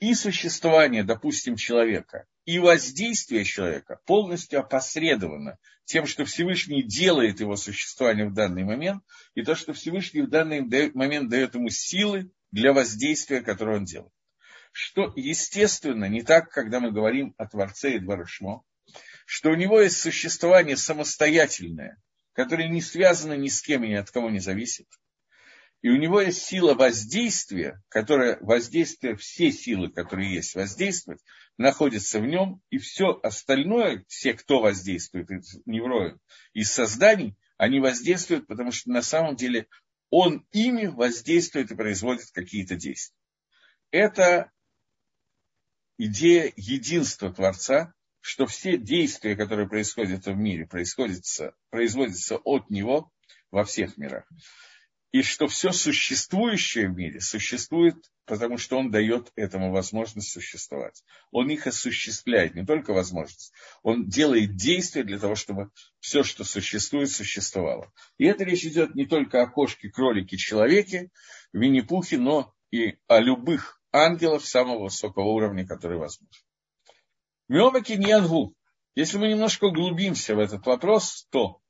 и 0.00 0.14
существование, 0.14 1.04
допустим, 1.04 1.54
человека, 1.54 2.26
и 2.44 2.58
воздействие 2.58 3.44
человека 3.44 4.00
полностью 4.06 4.60
опосредовано 4.60 5.58
тем, 5.84 6.06
что 6.06 6.24
Всевышний 6.24 6.82
делает 6.82 7.40
его 7.40 7.56
существование 7.56 8.28
в 8.28 8.34
данный 8.34 8.64
момент, 8.64 9.02
и 9.34 9.42
то, 9.42 9.54
что 9.54 9.72
Всевышний 9.72 10.22
в 10.22 10.30
данный 10.30 10.62
момент 10.94 11.28
дает 11.28 11.54
ему 11.54 11.68
силы 11.70 12.30
для 12.50 12.72
воздействия, 12.72 13.40
которое 13.40 13.78
он 13.78 13.84
делает. 13.84 14.12
Что, 14.72 15.12
естественно, 15.16 16.06
не 16.06 16.22
так, 16.22 16.50
когда 16.50 16.80
мы 16.80 16.92
говорим 16.92 17.34
о 17.36 17.46
Творце 17.46 17.96
и 17.96 17.98
Дворышмо, 17.98 18.62
что 19.26 19.50
у 19.50 19.54
него 19.54 19.80
есть 19.80 19.98
существование 19.98 20.76
самостоятельное, 20.76 22.02
которое 22.32 22.68
не 22.68 22.80
связано 22.80 23.34
ни 23.34 23.48
с 23.48 23.60
кем 23.60 23.84
и 23.84 23.88
ни 23.88 23.94
от 23.94 24.10
кого 24.10 24.30
не 24.30 24.40
зависит, 24.40 24.88
и 25.82 25.90
у 25.90 25.96
него 25.96 26.20
есть 26.20 26.42
сила 26.42 26.74
воздействия, 26.74 27.82
которая 27.88 28.38
воздействие, 28.40 29.16
все 29.16 29.50
силы, 29.50 29.90
которые 29.90 30.32
есть 30.32 30.54
воздействовать, 30.54 31.20
находятся 31.58 32.20
в 32.20 32.26
нем, 32.26 32.62
и 32.70 32.78
все 32.78 33.18
остальное, 33.20 34.04
все, 34.06 34.32
кто 34.32 34.60
воздействует 34.60 35.30
из 35.32 35.58
невроев, 35.66 36.18
из 36.52 36.70
созданий, 36.70 37.36
они 37.56 37.80
воздействуют, 37.80 38.46
потому 38.46 38.70
что 38.70 38.90
на 38.90 39.02
самом 39.02 39.34
деле 39.34 39.66
он 40.08 40.46
ими 40.52 40.86
воздействует 40.86 41.72
и 41.72 41.76
производит 41.76 42.30
какие-то 42.30 42.76
действия. 42.76 43.16
Это 43.90 44.52
идея 45.98 46.52
единства 46.54 47.32
Творца, 47.32 47.92
что 48.20 48.46
все 48.46 48.78
действия, 48.78 49.34
которые 49.34 49.68
происходят 49.68 50.26
в 50.26 50.36
мире, 50.36 50.64
происходятся, 50.64 51.56
производятся 51.70 52.36
от 52.36 52.70
него 52.70 53.10
во 53.50 53.64
всех 53.64 53.96
мирах 53.96 54.28
и 55.12 55.22
что 55.22 55.46
все 55.46 55.72
существующее 55.72 56.88
в 56.88 56.96
мире 56.96 57.20
существует, 57.20 57.96
потому 58.24 58.56
что 58.56 58.78
он 58.78 58.90
дает 58.90 59.30
этому 59.36 59.70
возможность 59.70 60.32
существовать. 60.32 61.04
Он 61.30 61.50
их 61.50 61.66
осуществляет, 61.66 62.54
не 62.54 62.64
только 62.64 62.94
возможность, 62.94 63.52
он 63.82 64.08
делает 64.08 64.56
действия 64.56 65.04
для 65.04 65.18
того, 65.18 65.34
чтобы 65.34 65.70
все, 66.00 66.22
что 66.22 66.44
существует, 66.44 67.10
существовало. 67.10 67.92
И 68.16 68.24
это 68.24 68.44
речь 68.44 68.64
идет 68.64 68.94
не 68.94 69.06
только 69.06 69.42
о 69.42 69.46
кошке, 69.46 69.90
кролике, 69.90 70.38
человеке, 70.38 71.10
Винни-Пухе, 71.52 72.16
но 72.16 72.54
и 72.70 72.96
о 73.06 73.20
любых 73.20 73.82
ангелах 73.92 74.46
самого 74.46 74.84
высокого 74.84 75.26
уровня, 75.26 75.66
которые 75.66 75.98
возможны. 75.98 76.42
Миомаки 77.48 77.92
Ньянгу. 77.92 78.54
Если 78.94 79.18
мы 79.18 79.28
немножко 79.28 79.64
углубимся 79.64 80.34
в 80.34 80.38
этот 80.38 80.64
вопрос, 80.64 81.26
то 81.30 81.60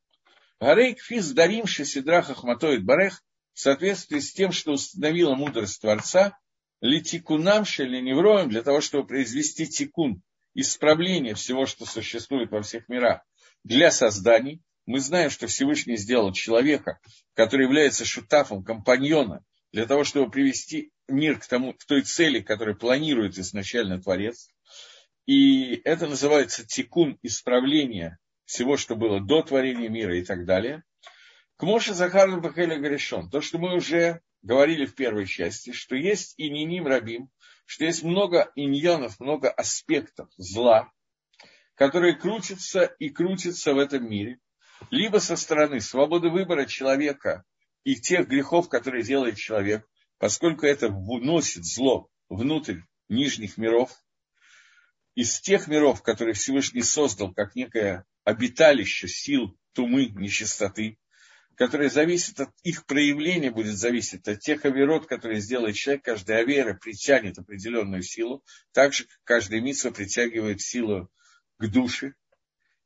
Гарейк 0.60 1.00
Физ 1.00 1.32
Даримши 1.32 1.84
Сидра 1.84 2.22
Хахматоид 2.22 2.84
Барех 2.84 3.20
в 3.54 3.60
соответствии 3.60 4.18
с 4.18 4.32
тем, 4.32 4.52
что 4.52 4.72
установила 4.72 5.34
мудрость 5.34 5.80
Творца, 5.80 6.38
литикунам 6.80 7.64
шелиневроем, 7.64 8.48
для 8.48 8.62
того, 8.62 8.80
чтобы 8.80 9.06
произвести 9.06 9.66
тикун, 9.66 10.22
исправление 10.54 11.34
всего, 11.34 11.66
что 11.66 11.86
существует 11.86 12.50
во 12.50 12.62
всех 12.62 12.88
мирах, 12.88 13.22
для 13.64 13.90
созданий. 13.90 14.60
Мы 14.84 15.00
знаем, 15.00 15.30
что 15.30 15.46
Всевышний 15.46 15.96
сделал 15.96 16.32
человека, 16.32 16.98
который 17.34 17.66
является 17.66 18.04
шутафом, 18.04 18.64
компаньона, 18.64 19.44
для 19.72 19.86
того, 19.86 20.04
чтобы 20.04 20.30
привести 20.30 20.90
мир 21.08 21.38
к, 21.38 21.46
тому, 21.46 21.72
к 21.72 21.84
той 21.84 22.02
цели, 22.02 22.40
которую 22.40 22.76
планирует 22.76 23.38
изначально 23.38 24.02
Творец. 24.02 24.48
И 25.24 25.76
это 25.84 26.06
называется 26.08 26.66
тикун, 26.66 27.18
исправление 27.22 28.18
всего, 28.44 28.76
что 28.76 28.96
было 28.96 29.20
до 29.20 29.42
творения 29.42 29.88
мира 29.88 30.18
и 30.18 30.24
так 30.24 30.44
далее. 30.44 30.82
К 31.62 31.64
Моше 31.64 31.94
Захару 31.94 32.40
Бахеля 32.40 32.76
Горешон. 32.76 33.30
То, 33.30 33.40
что 33.40 33.56
мы 33.56 33.76
уже 33.76 34.20
говорили 34.42 34.84
в 34.84 34.96
первой 34.96 35.26
части, 35.26 35.70
что 35.70 35.94
есть 35.94 36.34
и 36.36 36.50
ниним 36.50 36.88
рабим, 36.88 37.30
что 37.66 37.84
есть 37.84 38.02
много 38.02 38.50
иньонов, 38.56 39.20
много 39.20 39.48
аспектов 39.48 40.28
зла, 40.36 40.90
которые 41.76 42.16
крутятся 42.16 42.86
и 42.98 43.10
крутятся 43.10 43.74
в 43.74 43.78
этом 43.78 44.10
мире, 44.10 44.40
либо 44.90 45.18
со 45.18 45.36
стороны 45.36 45.80
свободы 45.80 46.30
выбора 46.30 46.66
человека 46.66 47.44
и 47.84 47.94
тех 47.94 48.26
грехов, 48.26 48.68
которые 48.68 49.04
делает 49.04 49.36
человек, 49.36 49.88
поскольку 50.18 50.66
это 50.66 50.88
вносит 50.88 51.64
зло 51.64 52.08
внутрь 52.28 52.80
нижних 53.08 53.56
миров, 53.56 53.92
из 55.14 55.40
тех 55.40 55.68
миров, 55.68 56.02
которые 56.02 56.34
Всевышний 56.34 56.82
создал 56.82 57.32
как 57.32 57.54
некое 57.54 58.04
обиталище 58.24 59.06
сил 59.06 59.56
тумы, 59.74 60.06
нечистоты, 60.06 60.98
которое 61.56 61.90
зависит 61.90 62.40
от 62.40 62.50
их 62.62 62.86
проявления, 62.86 63.50
будет 63.50 63.76
зависеть 63.76 64.26
от 64.28 64.40
тех 64.40 64.64
аверот, 64.64 65.06
которые 65.06 65.40
сделает 65.40 65.76
человек. 65.76 66.04
Каждая 66.04 66.40
авера 66.40 66.74
притянет 66.74 67.38
определенную 67.38 68.02
силу, 68.02 68.44
так 68.72 68.92
же, 68.92 69.04
как 69.04 69.18
каждая 69.24 69.60
митсва 69.60 69.90
притягивает 69.90 70.60
силу 70.60 71.10
к 71.58 71.66
душе. 71.68 72.14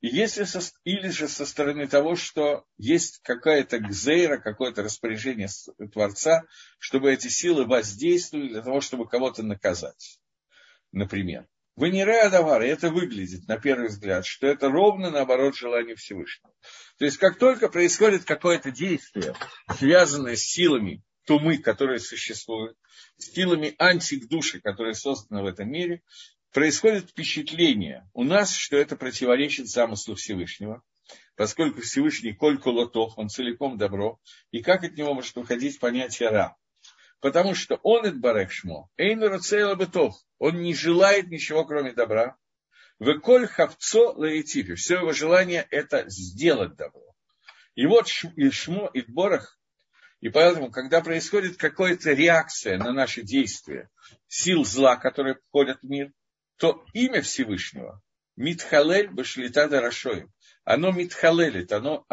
И 0.01 0.09
если 0.09 0.45
со, 0.45 0.61
или 0.85 1.09
же 1.09 1.27
со 1.27 1.47
стороны 1.47 1.89
того, 1.89 2.17
что 2.17 2.65
есть 2.77 3.21
какая-то 3.23 3.79
гзейра, 3.79 4.37
какое-то 4.39 4.83
распоряжение 4.83 5.49
Творца, 5.93 6.45
чтобы 6.79 7.13
эти 7.13 7.29
силы 7.29 7.67
воздействовали 7.67 8.49
для 8.49 8.63
того, 8.63 8.81
чтобы 8.81 9.09
кого-то 9.09 9.43
наказать. 9.43 10.21
Например. 10.93 11.47
Не 11.79 12.03
Адавар, 12.03 12.63
и 12.63 12.69
это 12.69 12.91
выглядит, 12.91 13.47
на 13.49 13.59
первый 13.59 13.89
взгляд, 13.89 14.25
что 14.25 14.47
это 14.47 14.71
ровно 14.71 15.11
наоборот 15.11 15.55
желанию 15.55 15.97
Всевышнего. 15.97 16.53
То 16.99 17.05
есть, 17.05 17.19
как 17.19 17.39
только 17.39 17.69
происходит 17.69 18.25
какое-то 18.25 18.71
действие, 18.71 19.35
связанное 19.79 20.37
с 20.37 20.43
силами 20.43 21.03
тумы, 21.27 21.59
которые 21.59 21.99
существуют, 21.99 22.79
с 23.19 23.31
силами 23.33 23.75
антидуши, 23.79 24.61
которые 24.61 24.95
созданы 24.95 25.43
в 25.43 25.47
этом 25.47 25.71
мире, 25.71 26.03
происходит 26.53 27.11
впечатление 27.11 28.09
у 28.15 28.25
нас, 28.25 28.55
что 28.55 28.79
это 28.79 28.97
противоречит 28.97 29.69
замыслу 29.69 30.15
Всевышнего, 30.15 30.83
поскольку 31.37 31.83
Всевышний 31.83 32.33
кольку 32.33 32.71
лотов, 32.71 33.13
он 33.19 33.29
целиком 33.29 33.77
добро, 33.77 34.19
и 34.51 34.63
как 34.63 34.83
от 34.83 34.97
него 34.97 35.13
может 35.13 35.37
выходить 35.37 35.79
понятие 35.79 36.31
ра? 36.31 36.57
Потому 37.21 37.55
что 37.55 37.77
он, 37.83 38.07
Эдбарехшмо, 38.07 38.89
Эйну 38.97 39.31
Бетов, 39.77 40.15
он 40.39 40.61
не 40.61 40.75
желает 40.75 41.29
ничего, 41.29 41.65
кроме 41.65 41.93
добра. 41.93 42.37
Веколь 42.99 43.47
хавцо 43.47 44.13
лаэтифи. 44.13 44.75
Все 44.75 44.97
его 44.97 45.13
желание– 45.13 45.67
это 45.71 46.05
сделать 46.09 46.77
добро. 46.77 47.15
И 47.75 47.87
вот 47.87 48.09
Шмо 48.09 48.91
и 48.93 49.03
Борах, 49.03 49.59
и 50.21 50.31
поэтому, 50.31 50.71
когда 50.71 51.03
происходит 51.03 51.59
какая-то 51.59 52.13
реакция 52.13 52.79
на 52.79 52.93
наши 52.93 53.23
действия, 53.23 53.91
сил 54.29 54.65
зла, 54.65 54.97
которые 54.97 55.37
входят 55.47 55.81
в 55.83 55.85
мир, 55.85 56.13
то 56.57 56.85
имя 56.95 57.21
Всевышнего, 57.21 58.01
Митхалель 58.35 59.09
Башлита 59.09 59.69
Дарашоем, 59.69 60.33
оно 60.65 60.91
митхалелит, 60.91 61.71
оно 61.73 62.07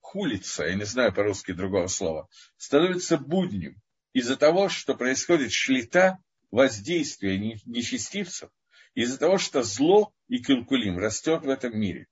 хулится, 0.00 0.64
я 0.64 0.74
не 0.74 0.84
знаю 0.84 1.12
по-русски 1.12 1.52
другого 1.52 1.88
слова, 1.88 2.28
становится 2.56 3.18
буднем 3.18 3.80
из-за 4.12 4.36
того, 4.36 4.68
что 4.68 4.94
происходит 4.94 5.52
шлита, 5.52 6.18
воздействие 6.50 7.38
нечестивцев, 7.64 8.50
из-за 8.94 9.18
того, 9.18 9.38
что 9.38 9.62
зло 9.62 10.12
и 10.28 10.42
калькулим 10.42 10.98
растет 10.98 11.44
в 11.44 11.48
этом 11.48 11.78
мире. 11.78 12.06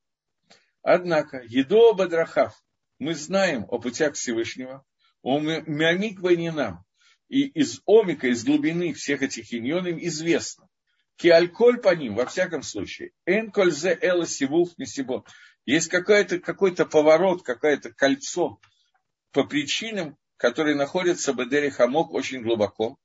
Однако, 0.82 1.42
едо 1.44 1.92
бадрахав, 1.94 2.54
мы 2.98 3.14
знаем 3.14 3.66
о 3.68 3.78
путях 3.78 4.14
Всевышнего, 4.14 4.84
о 5.22 5.38
мямик 5.40 6.20
нам, 6.54 6.84
и 7.28 7.46
из 7.46 7.80
омика, 7.84 8.28
из 8.28 8.44
глубины 8.44 8.94
всех 8.94 9.22
этих 9.22 9.52
иньонов 9.52 9.98
известно. 10.00 10.68
Киальколь 11.16 11.80
по 11.80 11.94
ним, 11.94 12.14
во 12.14 12.26
всяком 12.26 12.62
случае, 12.62 13.10
эн 13.26 13.50
кользе 13.50 13.98
эла 14.00 14.26
сивуф 14.26 14.78
мисибо. 14.78 15.24
Есть 15.66 15.88
какой-то 15.88 16.38
какой 16.38 16.74
поворот, 16.74 17.42
какое-то 17.42 17.92
кольцо 17.92 18.60
по 19.32 19.44
причинам, 19.44 20.16
которые 20.38 20.74
находятся 20.74 21.34
в 21.34 21.44
Эдере 21.44 21.70
Хамок 21.70 22.12
очень 22.14 22.42
глубоко. 22.42 22.96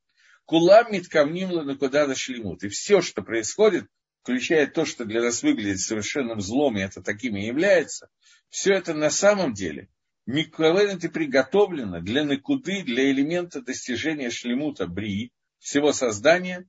Кулам 0.46 0.92
миткамним 0.92 1.78
куда 1.78 2.08
дошлимут. 2.08 2.64
И 2.64 2.70
все, 2.70 3.02
что 3.02 3.22
происходит, 3.22 3.88
включая 4.22 4.68
то, 4.68 4.86
что 4.86 5.04
для 5.04 5.22
нас 5.22 5.44
выглядит 5.44 5.82
совершенным 5.82 6.40
злом, 6.40 6.78
и 6.78 6.82
это 6.82 7.02
таким 7.02 7.36
и 7.36 7.46
является, 7.46 8.08
все 8.50 8.74
это 8.74 8.94
на 8.94 9.10
самом 9.10 9.54
деле 9.54 9.90
Миквелент 10.26 11.04
и 11.04 11.10
приготовлено 11.10 12.00
для 12.00 12.24
накуды, 12.24 12.84
для 12.84 13.12
элемента 13.12 13.62
достижения 13.62 14.30
шлемута 14.30 14.88
брии, 14.88 15.32
всего 15.60 15.92
создания, 15.92 16.66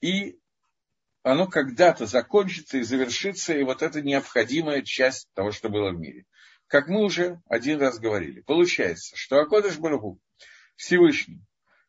и 0.00 0.38
оно 1.22 1.46
когда-то 1.46 2.06
закончится 2.06 2.78
и 2.78 2.82
завершится, 2.82 3.52
и 3.52 3.62
вот 3.62 3.82
это 3.82 4.00
необходимая 4.00 4.80
часть 4.82 5.28
того, 5.34 5.52
что 5.52 5.68
было 5.68 5.90
в 5.90 5.98
мире. 5.98 6.24
Как 6.66 6.88
мы 6.88 7.04
уже 7.04 7.40
один 7.46 7.80
раз 7.80 7.98
говорили, 7.98 8.40
получается, 8.40 9.16
что 9.16 9.38
Акодыш 9.38 9.78
Барагу, 9.78 10.20
Всевышний, 10.76 11.44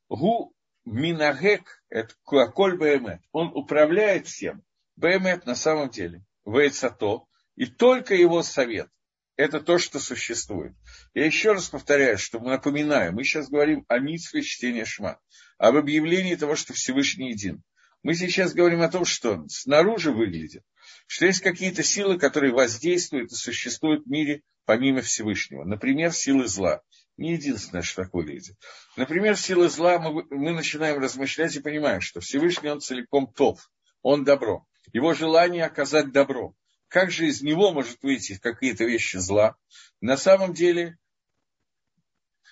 Гу 0.09 0.53
Минагек, 0.85 1.83
это 1.89 2.13
Куаколь 2.23 2.77
Баэмет, 2.77 3.21
он 3.31 3.51
управляет 3.53 4.27
всем. 4.27 4.63
Баэмет 4.95 5.45
на 5.45 5.55
самом 5.55 5.89
деле, 5.89 6.23
Вейцато, 6.45 7.25
и 7.55 7.65
только 7.65 8.13
его 8.13 8.43
совет, 8.43 8.89
это 9.37 9.59
то, 9.59 9.77
что 9.77 9.99
существует. 9.99 10.73
Я 11.13 11.25
еще 11.25 11.53
раз 11.53 11.69
повторяю, 11.69 12.17
что 12.17 12.39
мы 12.39 12.51
напоминаем, 12.51 13.15
мы 13.15 13.23
сейчас 13.23 13.49
говорим 13.49 13.85
о 13.87 13.99
митве 13.99 14.41
чтения 14.41 14.85
Шма, 14.85 15.19
об 15.57 15.75
объявлении 15.75 16.35
того, 16.35 16.55
что 16.55 16.73
Всевышний 16.73 17.31
един. 17.31 17.63
Мы 18.03 18.13
сейчас 18.13 18.53
говорим 18.53 18.81
о 18.81 18.89
том, 18.89 19.03
что 19.03 19.43
снаружи 19.47 20.11
выглядит, 20.11 20.63
что 21.07 21.25
есть 21.25 21.41
какие-то 21.41 21.81
силы, 21.81 22.19
которые 22.19 22.53
воздействуют 22.53 23.31
и 23.31 23.35
существуют 23.35 24.05
в 24.05 24.09
мире 24.09 24.43
помимо 24.65 25.01
Всевышнего. 25.01 25.63
Например, 25.63 26.11
силы 26.11 26.47
зла. 26.47 26.81
Не 27.17 27.33
единственное, 27.33 27.81
что 27.81 28.03
так 28.03 28.13
выглядит. 28.13 28.57
Например, 28.97 29.37
силы 29.37 29.69
зла 29.69 29.99
мы, 29.99 30.25
мы 30.29 30.51
начинаем 30.51 30.99
размышлять 30.99 31.55
и 31.55 31.61
понимаем, 31.61 32.01
что 32.01 32.19
Всевышний, 32.19 32.69
он 32.69 32.81
целиком 32.81 33.31
топ, 33.31 33.59
он 34.01 34.23
добро. 34.23 34.65
Его 34.91 35.13
желание 35.13 35.63
оказать 35.63 36.11
добро 36.11 36.55
как 36.95 37.11
же 37.11 37.27
из 37.27 37.41
него 37.41 37.73
может 37.73 38.01
выйти 38.03 38.39
какие-то 38.39 38.85
вещи 38.85 39.17
зла? 39.17 39.57
На 39.99 40.15
самом 40.15 40.53
деле, 40.53 40.97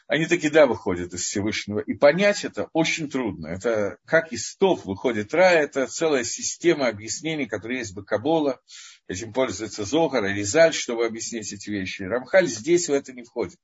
они 0.08 0.26
таки 0.26 0.50
да 0.50 0.66
выходят 0.66 1.14
из 1.14 1.22
Всевышнего. 1.22 1.80
И 1.80 1.94
понять 1.94 2.44
это 2.44 2.70
очень 2.74 3.10
трудно. 3.10 3.48
Это 3.48 4.00
как 4.06 4.34
из 4.34 4.50
стов 4.50 4.86
выходит 4.86 5.34
рай, 5.34 5.64
это 5.64 5.88
целая 5.88 6.26
система 6.26 6.88
объяснений, 6.88 7.46
которые 7.46 7.80
есть 7.80 7.96
Бакабола. 7.96 8.60
Этим 9.08 9.34
пользуется 9.34 9.84
Зогар, 9.84 10.24
Ризаль, 10.24 10.74
чтобы 10.74 11.06
объяснить 11.06 11.52
эти 11.52 11.70
вещи. 11.70 12.04
Рамхаль 12.04 12.48
здесь 12.48 12.88
в 12.88 12.94
это 12.94 13.14
не 13.14 13.24
входит. 13.24 13.60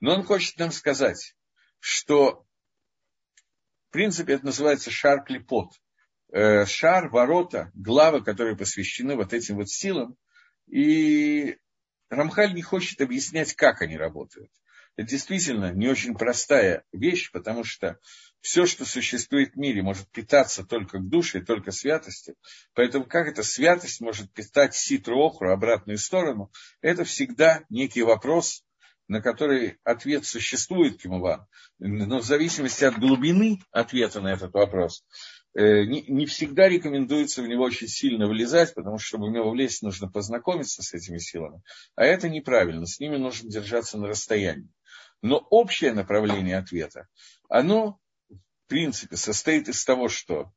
Но 0.00 0.14
он 0.14 0.24
хочет 0.24 0.58
нам 0.58 0.72
сказать, 0.72 1.36
что 1.78 2.44
в 3.88 3.92
принципе 3.92 4.34
это 4.34 4.46
называется 4.46 4.90
шар 4.90 5.22
клепот. 5.24 5.72
Э, 6.32 6.64
шар, 6.66 7.10
ворота, 7.10 7.70
главы, 7.74 8.24
которые 8.24 8.56
посвящены 8.56 9.16
вот 9.16 9.32
этим 9.32 9.56
вот 9.56 9.68
силам. 9.68 10.16
И 10.66 11.58
Рамхаль 12.08 12.54
не 12.54 12.62
хочет 12.62 13.00
объяснять, 13.00 13.54
как 13.54 13.82
они 13.82 13.96
работают. 13.96 14.50
Это 14.96 15.08
действительно 15.08 15.72
не 15.72 15.88
очень 15.88 16.14
простая 16.14 16.84
вещь, 16.92 17.30
потому 17.32 17.64
что 17.64 17.98
все, 18.42 18.66
что 18.66 18.84
существует 18.84 19.54
в 19.54 19.56
мире, 19.56 19.82
может 19.82 20.10
питаться 20.10 20.64
только 20.64 20.98
к 20.98 21.08
душе, 21.08 21.40
только 21.40 21.72
святости. 21.72 22.34
Поэтому 22.74 23.06
как 23.06 23.28
эта 23.28 23.42
святость 23.42 24.02
может 24.02 24.30
питать 24.32 24.74
ситру 24.74 25.18
охру, 25.24 25.50
обратную 25.50 25.96
сторону, 25.96 26.52
это 26.82 27.04
всегда 27.04 27.64
некий 27.70 28.02
вопрос, 28.02 28.62
на 29.08 29.22
который 29.22 29.78
ответ 29.84 30.26
существует, 30.26 31.00
Кимуван. 31.00 31.46
Но 31.78 32.18
в 32.18 32.24
зависимости 32.24 32.84
от 32.84 32.98
глубины 32.98 33.60
ответа 33.70 34.20
на 34.20 34.34
этот 34.34 34.52
вопрос, 34.52 35.04
Э, 35.54 35.84
не, 35.84 36.24
всегда 36.24 36.68
рекомендуется 36.68 37.42
в 37.42 37.48
него 37.48 37.64
очень 37.64 37.88
сильно 37.88 38.26
влезать, 38.26 38.74
потому 38.74 38.98
что, 38.98 39.08
чтобы 39.08 39.26
в 39.26 39.32
него 39.32 39.50
влезть, 39.50 39.82
нужно 39.82 40.08
познакомиться 40.10 40.82
с 40.82 40.94
этими 40.94 41.18
силами. 41.18 41.62
А 41.94 42.04
это 42.04 42.30
неправильно, 42.30 42.86
с 42.86 42.98
ними 42.98 43.16
нужно 43.16 43.50
держаться 43.50 43.98
на 43.98 44.08
расстоянии. 44.08 44.70
Но 45.20 45.36
общее 45.50 45.92
направление 45.92 46.56
ответа, 46.56 47.06
оно, 47.48 47.98
принципе, 48.72 49.16
состоит 49.16 49.68
из 49.68 49.84
того, 49.84 50.08
что 50.08 50.50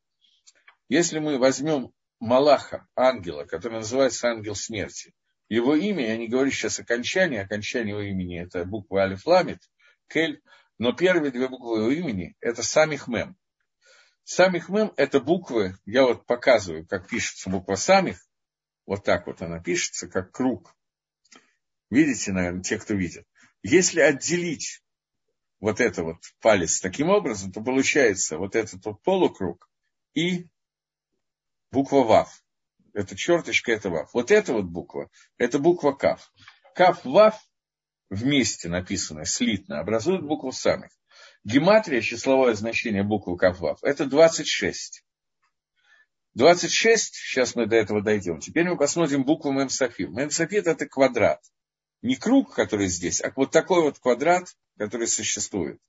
если 0.87 1.19
мы 1.19 1.37
возьмем 1.37 1.91
Малаха, 2.21 2.87
ангела, 2.95 3.43
который 3.43 3.79
называется 3.79 4.29
ангел 4.29 4.55
смерти, 4.55 5.13
его 5.49 5.75
имя, 5.75 6.07
я 6.07 6.15
не 6.15 6.29
говорю 6.29 6.49
сейчас 6.49 6.79
окончание, 6.79 7.41
окончание 7.41 7.89
его 7.89 8.01
имени 8.01 8.41
это 8.41 8.63
буква 8.63 9.01
Алиф 9.01 9.27
Ламит, 9.27 9.59
Кель, 10.07 10.41
но 10.77 10.93
первые 10.93 11.33
две 11.33 11.49
буквы 11.49 11.79
его 11.79 11.91
имени 11.91 12.37
это 12.39 12.63
Самих 12.63 13.09
Мем. 13.09 13.35
Самих 14.23 14.69
мем– 14.69 14.93
это 14.95 15.19
буквы, 15.19 15.77
я 15.85 16.03
вот 16.03 16.25
показываю, 16.25 16.87
как 16.87 17.09
пишется 17.09 17.49
буква 17.49 17.75
самих, 17.75 18.25
вот 18.85 19.03
так 19.03 19.27
вот 19.27 19.41
она 19.41 19.59
пишется, 19.59 20.07
как 20.07 20.31
круг. 20.31 20.73
Видите, 21.89 22.31
наверное, 22.31 22.63
те, 22.63 22.79
кто 22.79 22.93
видит. 22.93 23.27
Если 23.61 23.99
отделить 23.99 24.81
вот 25.65 25.81
это 25.81 26.03
вот 26.03 26.17
палец 26.41 26.79
таким 26.79 27.09
образом, 27.09 27.51
то 27.51 27.59
получается 27.59 28.37
вот 28.37 28.55
этот 28.55 28.85
вот 28.85 29.01
полукруг 29.01 29.67
и 30.13 30.45
буква 31.71 32.03
ВАВ. 32.03 32.43
Это 32.93 33.15
черточка, 33.15 33.71
это 33.71 33.89
ВАВ. 33.89 34.13
Вот 34.13 34.29
эта 34.29 34.53
вот 34.53 34.65
буква, 34.65 35.09
это 35.39 35.57
буква 35.57 35.93
КАВ. 35.93 36.31
КАВ, 36.75 37.03
ВАВ 37.03 37.35
вместе 38.11 38.69
написанное, 38.69 39.25
слитно, 39.25 39.79
образуют 39.79 40.21
букву 40.21 40.51
самих. 40.51 40.91
Гематрия, 41.43 42.01
числовое 42.01 42.53
значение 42.53 43.01
буквы 43.01 43.35
Каввав, 43.35 43.83
это 43.83 44.05
26. 44.05 45.03
26, 46.35 47.15
сейчас 47.15 47.55
мы 47.55 47.65
до 47.65 47.75
этого 47.75 48.03
дойдем. 48.03 48.39
Теперь 48.39 48.69
мы 48.69 48.77
посмотрим 48.77 49.23
букву 49.23 49.51
Мемсафим. 49.51 50.13
Мемсафит 50.13 50.67
это 50.67 50.85
квадрат. 50.87 51.41
Не 52.03 52.17
круг, 52.17 52.53
который 52.53 52.85
здесь, 52.85 53.19
а 53.19 53.33
вот 53.35 53.49
такой 53.49 53.81
вот 53.81 53.97
квадрат, 53.97 54.55
который 54.77 55.07
существует. 55.07 55.79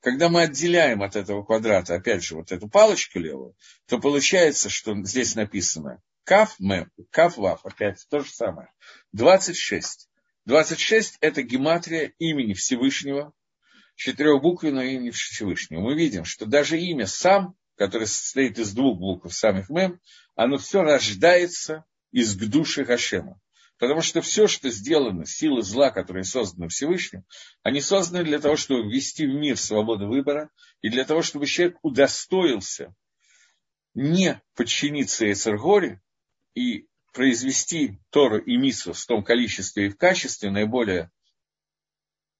Когда 0.00 0.30
мы 0.30 0.42
отделяем 0.42 1.02
от 1.02 1.14
этого 1.14 1.44
квадрата, 1.44 1.94
опять 1.94 2.24
же, 2.24 2.36
вот 2.36 2.52
эту 2.52 2.68
палочку 2.68 3.18
левую, 3.18 3.54
то 3.86 3.98
получается, 3.98 4.70
что 4.70 4.94
здесь 5.04 5.34
написано 5.34 6.00
Каф, 6.24 6.58
Мем, 6.58 6.90
Каф, 7.10 7.36
Вав, 7.36 7.64
опять 7.66 8.06
то 8.08 8.20
же 8.20 8.30
самое. 8.30 8.70
26. 9.12 10.08
26 10.46 11.18
это 11.20 11.42
гематрия 11.42 12.12
имени 12.18 12.54
Всевышнего, 12.54 13.32
четырехбуквенное 13.94 14.86
имя 14.86 15.12
Всевышнего. 15.12 15.80
Мы 15.80 15.94
видим, 15.94 16.24
что 16.24 16.46
даже 16.46 16.80
имя 16.80 17.06
сам, 17.06 17.54
которое 17.76 18.06
состоит 18.06 18.58
из 18.58 18.72
двух 18.72 18.98
букв 18.98 19.34
самих 19.34 19.68
мем, 19.68 20.00
оно 20.34 20.56
все 20.56 20.82
рождается 20.82 21.84
из 22.10 22.34
души 22.36 22.84
Хашема. 22.86 23.38
Потому 23.80 24.02
что 24.02 24.20
все, 24.20 24.46
что 24.46 24.68
сделано, 24.68 25.24
силы 25.24 25.62
зла, 25.62 25.90
которые 25.90 26.24
созданы 26.24 26.68
Всевышним, 26.68 27.24
они 27.62 27.80
созданы 27.80 28.24
для 28.24 28.38
того, 28.38 28.54
чтобы 28.54 28.82
ввести 28.82 29.26
в 29.26 29.30
мир 29.30 29.56
свободу 29.56 30.06
выбора 30.06 30.50
и 30.82 30.90
для 30.90 31.06
того, 31.06 31.22
чтобы 31.22 31.46
человек 31.46 31.78
удостоился 31.80 32.94
не 33.94 34.38
подчиниться 34.54 35.32
Эцергоре 35.32 36.02
и 36.54 36.88
произвести 37.14 37.98
Тору 38.10 38.38
и 38.38 38.58
Мису 38.58 38.92
в 38.92 39.06
том 39.06 39.24
количестве 39.24 39.86
и 39.86 39.88
в 39.88 39.96
качестве 39.96 40.50
наиболее 40.50 41.10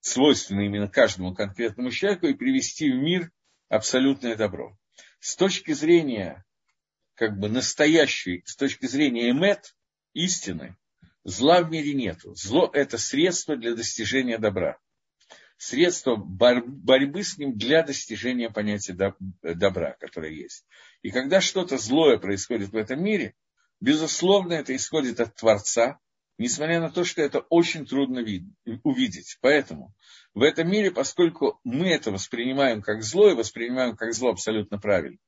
свойственно 0.01 0.61
именно 0.61 0.89
каждому 0.89 1.35
конкретному 1.35 1.91
человеку 1.91 2.27
и 2.27 2.35
привести 2.35 2.93
в 2.93 2.97
мир 2.97 3.33
абсолютное 3.71 4.37
добро. 4.37 4.77
С 5.21 5.37
точки 5.37 5.73
зрения 5.73 6.45
как 7.15 7.39
бы 7.39 7.49
настоящей, 7.49 8.43
с 8.45 8.57
точки 8.57 8.85
зрения 8.85 9.31
эмет, 9.31 9.75
истины, 10.13 10.77
зла 11.25 11.63
в 11.63 11.71
мире 11.71 11.95
нету. 11.95 12.35
Зло– 12.35 12.71
это 12.73 12.99
средство 12.99 13.57
для 13.57 13.75
достижения 13.75 14.39
добра. 14.39 14.79
Средство 15.57 16.17
бор- 16.17 16.65
борьбы 16.67 17.23
с 17.23 17.37
ним 17.37 17.57
для 17.57 17.83
достижения 17.83 18.51
понятия 18.51 18.95
добра, 19.43 19.97
которое 20.01 20.33
есть. 20.33 20.65
И 21.03 21.11
когда 21.11 21.41
что-то 21.41 21.77
злое 21.77 22.19
происходит 22.19 22.71
в 22.71 22.77
этом 22.77 23.03
мире, 23.03 23.35
безусловно, 23.81 24.55
это 24.55 24.75
исходит 24.75 25.21
от 25.21 25.35
Творца, 25.35 25.99
несмотря 26.39 26.81
на 26.81 26.91
то, 26.91 27.05
что 27.05 27.21
это 27.21 27.41
очень 27.51 27.85
трудно 27.85 28.25
увидеть. 28.83 29.37
Поэтому 29.43 29.95
в 30.33 30.43
этом 30.43 30.71
мире, 30.71 30.91
поскольку 30.91 31.61
мы 31.65 31.89
это 31.89 32.11
воспринимаем 32.11 32.81
как 32.81 33.03
зло 33.03 33.31
и 33.31 33.35
воспринимаем 33.35 33.97
как 33.97 34.15
зло 34.15 34.31
абсолютно 34.31 34.79
правильно, 34.79 35.19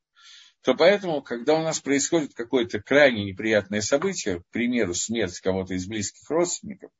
то 0.62 0.74
поэтому, 0.74 1.22
когда 1.22 1.54
у 1.54 1.62
нас 1.62 1.80
происходит 1.80 2.34
какое-то 2.34 2.80
крайне 2.80 3.24
неприятное 3.24 3.80
событие, 3.80 4.40
к 4.40 4.46
примеру, 4.50 4.94
смерть 4.94 5.40
кого-то 5.40 5.74
из 5.74 5.86
близких 5.86 6.28
родственников, 6.30 6.90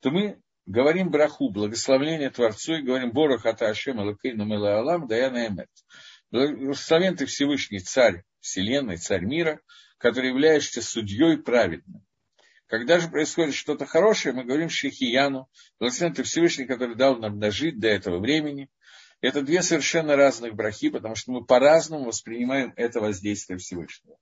то 0.00 0.10
мы 0.10 0.40
говорим 0.66 1.10
браху, 1.10 1.50
благословление 1.50 2.30
Творцу, 2.30 2.74
и 2.74 2.82
говорим 2.82 3.10
Борах 3.10 3.46
Ата 3.46 3.68
Ашем 3.68 3.98
Алакейну 3.98 4.44
Мела 4.44 4.78
Алам 4.78 5.08
Даяна 5.08 5.48
Эмет. 5.48 5.68
Благословен 6.30 7.16
ты 7.16 7.26
Всевышний 7.26 7.80
Царь 7.80 8.22
Вселенной, 8.38 8.96
Царь 8.96 9.24
мира, 9.24 9.60
который 9.98 10.28
являешься 10.30 10.80
судьей 10.80 11.36
праведным. 11.38 12.04
Когда 12.66 13.00
же 13.00 13.08
происходит 13.08 13.56
что-то 13.56 13.84
хорошее, 13.84 14.32
мы 14.32 14.44
говорим 14.44 14.68
Шихияну, 14.68 15.48
благословен 15.80 16.14
ты 16.14 16.22
Всевышний, 16.22 16.66
который 16.66 16.94
дал 16.94 17.16
нам 17.18 17.40
дожить 17.40 17.80
до 17.80 17.88
этого 17.88 18.20
времени. 18.20 18.70
Это 19.20 19.42
две 19.42 19.62
совершенно 19.62 20.16
разных 20.16 20.54
брахи, 20.54 20.88
потому 20.88 21.14
что 21.14 21.32
мы 21.32 21.44
по-разному 21.44 22.04
воспринимаем 22.04 22.72
это 22.76 23.00
воздействие 23.00 23.58
Всевышнего. 23.58 24.16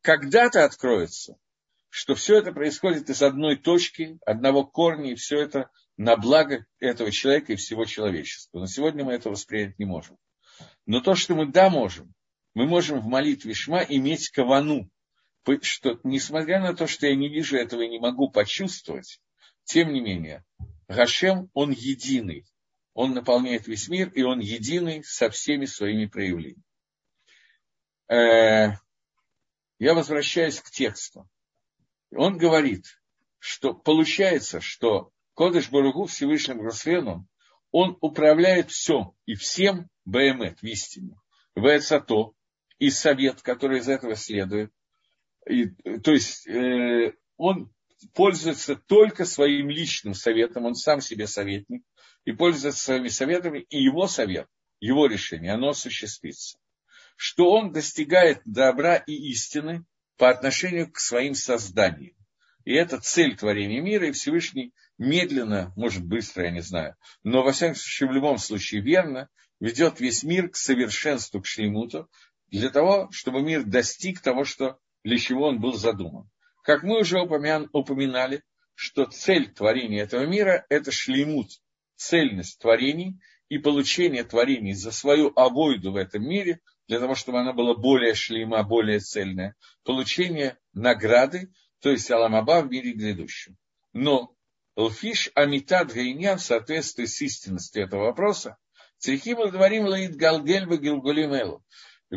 Когда-то 0.00 0.64
откроется, 0.64 1.36
что 1.88 2.14
все 2.14 2.38
это 2.38 2.52
происходит 2.52 3.10
из 3.10 3.22
одной 3.22 3.56
точки, 3.56 4.18
одного 4.24 4.64
корня, 4.64 5.12
и 5.12 5.16
все 5.16 5.38
это 5.38 5.70
на 5.96 6.16
благо 6.16 6.64
этого 6.78 7.10
человека 7.10 7.52
и 7.52 7.56
всего 7.56 7.84
человечества. 7.84 8.58
Но 8.58 8.66
сегодня 8.66 9.04
мы 9.04 9.12
это 9.12 9.30
воспринять 9.30 9.78
не 9.78 9.84
можем. 9.84 10.16
Но 10.86 11.00
то, 11.00 11.14
что 11.14 11.34
мы 11.34 11.46
да 11.46 11.68
можем, 11.70 12.14
мы 12.54 12.66
можем 12.66 13.00
в 13.00 13.06
молитве 13.06 13.54
Шма 13.54 13.82
иметь 13.82 14.30
кавану, 14.30 14.88
что, 15.62 16.00
несмотря 16.04 16.60
на 16.60 16.74
то, 16.74 16.86
что 16.86 17.06
я 17.06 17.14
не 17.14 17.28
вижу 17.28 17.56
этого 17.56 17.82
и 17.82 17.88
не 17.88 17.98
могу 17.98 18.30
почувствовать, 18.30 19.20
тем 19.64 19.92
не 19.92 20.00
менее, 20.00 20.44
Гашем, 20.88 21.50
он 21.54 21.70
единый. 21.70 22.46
Он 22.94 23.14
наполняет 23.14 23.66
весь 23.66 23.88
мир, 23.88 24.08
и 24.10 24.22
он 24.22 24.40
единый 24.40 25.04
со 25.04 25.30
всеми 25.30 25.64
своими 25.64 26.06
проявлениями. 26.06 26.62
Э, 28.08 28.76
я 29.78 29.94
возвращаюсь 29.94 30.60
к 30.60 30.70
тексту. 30.70 31.28
Он 32.14 32.36
говорит, 32.36 33.00
что 33.38 33.72
получается, 33.72 34.60
что 34.60 35.12
Кодыш 35.34 35.70
Баругу 35.70 36.06
Всевышним 36.06 36.58
Гросвеном, 36.58 37.28
он 37.70 37.96
управляет 38.00 38.70
все 38.70 39.14
и 39.26 39.34
всем 39.34 39.88
БМЭТ 40.04 40.60
в 40.60 40.64
истине. 40.64 41.16
Вэцато 41.54 42.32
и 42.78 42.90
совет, 42.90 43.42
который 43.42 43.78
из 43.78 43.88
этого 43.88 44.16
следует, 44.16 44.72
и, 45.46 45.66
то 45.98 46.12
есть 46.12 46.46
э, 46.46 47.14
он 47.36 47.72
пользуется 48.14 48.76
только 48.76 49.24
своим 49.24 49.70
личным 49.70 50.14
советом, 50.14 50.66
он 50.66 50.74
сам 50.74 51.00
себе 51.00 51.26
советник, 51.26 51.82
и 52.24 52.32
пользуется 52.32 52.82
своими 52.82 53.08
советами, 53.08 53.60
и 53.70 53.82
его 53.82 54.06
совет, 54.06 54.46
его 54.80 55.06
решение, 55.06 55.52
оно 55.52 55.70
осуществится. 55.70 56.58
Что 57.16 57.50
он 57.50 57.72
достигает 57.72 58.40
добра 58.44 58.96
и 58.96 59.12
истины 59.12 59.84
по 60.16 60.30
отношению 60.30 60.90
к 60.90 60.98
своим 60.98 61.34
созданиям. 61.34 62.14
И 62.64 62.72
это 62.72 63.00
цель 63.00 63.36
творения 63.36 63.80
мира, 63.80 64.08
и 64.08 64.12
Всевышний 64.12 64.72
медленно, 64.98 65.72
может 65.76 66.04
быстро, 66.04 66.44
я 66.44 66.50
не 66.50 66.60
знаю, 66.60 66.94
но 67.22 67.42
во 67.42 67.52
всяком 67.52 67.74
случае, 67.74 68.08
в 68.10 68.12
любом 68.12 68.38
случае 68.38 68.82
верно, 68.82 69.28
ведет 69.60 70.00
весь 70.00 70.22
мир 70.22 70.50
к 70.50 70.56
совершенству, 70.56 71.40
к 71.40 71.46
шлемуту, 71.46 72.10
для 72.48 72.70
того, 72.70 73.08
чтобы 73.12 73.42
мир 73.42 73.64
достиг 73.64 74.20
того, 74.20 74.44
что 74.44 74.78
для 75.04 75.18
чего 75.18 75.46
он 75.48 75.60
был 75.60 75.74
задуман. 75.74 76.28
Как 76.62 76.82
мы 76.82 77.00
уже 77.00 77.20
упоминали, 77.20 78.42
что 78.74 79.06
цель 79.06 79.52
творения 79.52 80.02
этого 80.02 80.26
мира– 80.26 80.64
это 80.68 80.92
шлеймут, 80.92 81.48
цельность 81.96 82.58
творений 82.58 83.20
и 83.48 83.58
получение 83.58 84.24
творений 84.24 84.74
за 84.74 84.92
свою 84.92 85.32
авойду 85.36 85.92
в 85.92 85.96
этом 85.96 86.22
мире, 86.22 86.60
для 86.86 86.98
того, 86.98 87.14
чтобы 87.14 87.40
она 87.40 87.52
была 87.52 87.74
более 87.74 88.14
шлейма, 88.14 88.62
более 88.62 89.00
цельная, 89.00 89.54
получение 89.84 90.58
награды, 90.72 91.52
то 91.80 91.90
есть 91.90 92.10
аламаба 92.10 92.62
в 92.62 92.70
мире 92.70 92.92
грядущем. 92.92 93.56
Но 93.92 94.34
Лфиш 94.76 95.30
Амитад 95.34 95.92
Гайнян 95.92 96.38
в 96.38 96.42
соответствии 96.42 97.04
с 97.04 97.20
истинностью 97.20 97.84
этого 97.84 98.04
вопроса, 98.04 98.56
Цехим 98.98 99.36
говорим 99.50 99.86
Лаид 99.86 100.16
Галгельба 100.16 100.76
Гилгулимелу 100.76 101.64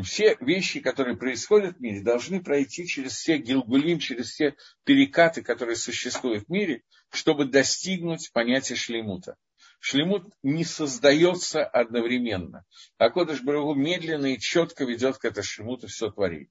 все 0.01 0.35
вещи, 0.39 0.79
которые 0.79 1.15
происходят 1.15 1.77
в 1.77 1.79
мире, 1.79 2.01
должны 2.01 2.41
пройти 2.41 2.87
через 2.87 3.13
все 3.13 3.37
гилгулим, 3.37 3.99
через 3.99 4.31
все 4.31 4.55
перекаты, 4.83 5.43
которые 5.43 5.75
существуют 5.75 6.45
в 6.45 6.49
мире, 6.49 6.81
чтобы 7.09 7.45
достигнуть 7.45 8.31
понятия 8.33 8.75
шлемута. 8.75 9.35
Шлемут 9.79 10.33
не 10.41 10.63
создается 10.63 11.63
одновременно, 11.63 12.65
а 12.97 13.09
Кодыш 13.09 13.41
Барагу 13.41 13.75
медленно 13.75 14.27
и 14.27 14.39
четко 14.39 14.85
ведет 14.85 15.17
к 15.17 15.25
этому 15.25 15.43
шлемуту 15.43 15.87
все 15.87 16.09
творение. 16.09 16.49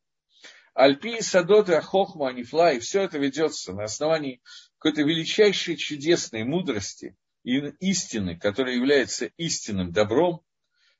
Альпи, 0.75 1.21
Садоты, 1.21 1.75
Ахохма, 1.75 2.29
Анифла, 2.29 2.73
и 2.73 2.79
все 2.79 3.03
это 3.03 3.19
ведется 3.19 3.73
на 3.73 3.85
основании 3.85 4.41
какой-то 4.79 5.03
величайшей 5.03 5.77
чудесной 5.77 6.45
мудрости 6.45 7.17
и 7.43 7.59
истины, 7.81 8.39
которая 8.39 8.77
является 8.77 9.27
истинным 9.37 9.93
добром, 9.93 10.43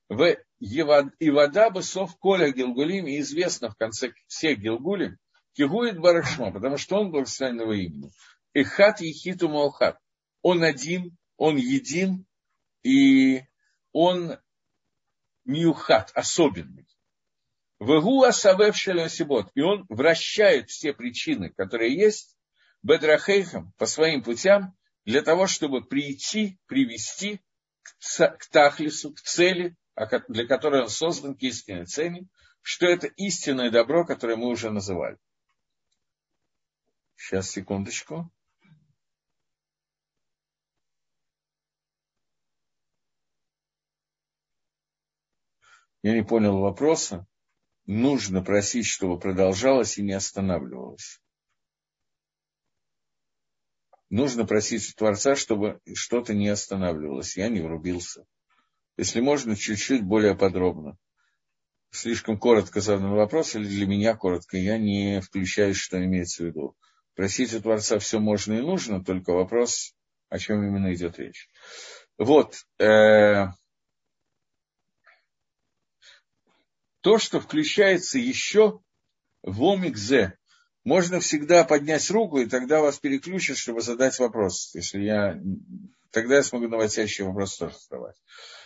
в 0.09 0.37
и 0.63 1.31
вода 1.31 1.71
бы 1.71 1.83
сов 1.83 2.17
коля 2.19 2.53
Гилгулим, 2.53 3.09
и 3.09 3.19
известно 3.19 3.71
в 3.71 3.77
конце 3.77 4.13
всех 4.29 4.61
Гилгулим, 4.61 5.19
Кигует 5.55 5.99
Барашма, 5.99 6.53
потому 6.53 6.77
что 6.79 7.01
он 7.01 7.11
благословенного 7.11 7.73
имени. 7.73 8.13
Эхат 8.55 9.01
Ехиту 9.01 9.49
Маухат. 9.49 9.99
Он 10.41 10.63
один, 10.63 11.17
он 11.37 11.57
един, 11.57 12.27
и 12.85 13.43
он 13.93 14.39
миухат, 15.45 16.13
особенный. 16.15 16.87
Вегу 17.81 18.23
асавев 18.23 18.77
сибот. 18.77 19.51
И 19.55 19.61
он 19.61 19.85
вращает 19.89 20.71
все 20.71 20.93
причины, 20.93 21.51
которые 21.51 21.95
есть, 21.95 22.37
бедрахейхам, 22.83 23.73
по 23.79 23.87
своим 23.87 24.23
путям, 24.23 24.77
для 25.05 25.23
того, 25.23 25.49
чтобы 25.49 25.85
прийти, 25.85 26.59
привести 26.67 27.41
к 27.99 28.47
тахлису, 28.51 29.13
к 29.13 29.21
цели, 29.21 29.77
для 30.29 30.47
которой 30.47 30.83
он 30.83 30.89
создан 30.89 31.37
к 31.37 31.43
истинной 31.43 31.87
цели, 31.87 32.27
что 32.63 32.87
это 32.87 33.07
истинное 33.09 33.71
добро, 33.71 34.05
которое 34.05 34.37
мы 34.37 34.49
уже 34.49 34.71
называли. 34.71 35.19
Сейчас, 37.17 37.51
секундочку. 37.51 38.33
Я 46.03 46.15
не 46.15 46.25
понял 46.25 46.59
вопроса. 46.59 47.27
Нужно 47.87 48.43
просить, 48.43 48.87
чтобы 48.87 49.19
продолжалось 49.19 49.99
и 49.99 50.03
не 50.03 50.13
останавливалось. 50.13 51.21
Нужно 54.09 54.47
просить 54.47 54.91
у 54.91 54.95
Творца, 54.95 55.37
чтобы 55.37 55.81
что-то 55.95 56.35
не 56.35 56.49
останавливалось. 56.49 57.37
Я 57.37 57.49
не 57.49 57.61
врубился. 57.61 58.27
Если 58.97 59.21
можно, 59.21 59.57
чуть-чуть 59.57 60.03
более 60.03 60.35
подробно. 60.35 60.99
Слишком 61.91 62.39
коротко 62.39 62.81
задан 62.81 63.13
вопрос, 63.13 63.55
или 63.55 63.67
для 63.67 63.87
меня 63.87 64.15
коротко, 64.15 64.57
я 64.57 64.79
не 64.79 65.21
включаюсь, 65.21 65.77
что 65.77 66.03
имеется 66.03 66.43
в 66.43 66.47
виду. 66.47 66.77
Просить 67.15 67.53
у 67.55 67.61
Творца 67.61 67.99
все 67.99 68.19
можно 68.19 68.55
и 68.55 68.63
нужно, 68.63 69.05
только 69.05 69.33
вопрос, 69.33 69.95
о 70.29 70.39
чем 70.39 70.67
именно 70.67 70.95
идет 70.95 71.19
речь. 71.19 71.51
Вот. 72.17 72.57
Э, 72.79 73.49
то, 77.03 77.19
что 77.19 77.41
включается 77.41 78.19
еще 78.19 78.81
в 79.43 79.63
омикзе, 79.63 80.39
можно 80.85 81.21
всегда 81.21 81.65
поднять 81.65 82.11
руку, 82.11 82.39
и 82.39 82.47
тогда 82.47 82.81
вас 82.81 82.99
переключат, 82.99 83.57
чтобы 83.57 83.83
задать 83.83 84.19
вопрос. 84.19 84.75
Если 84.75 85.01
я... 85.01 85.41
Тогда 86.11 86.37
я 86.37 86.43
смогу 86.43 86.69
наводящий 86.69 87.25
вопрос 87.25 87.57
тоже 87.57 87.77
задавать. 87.79 88.17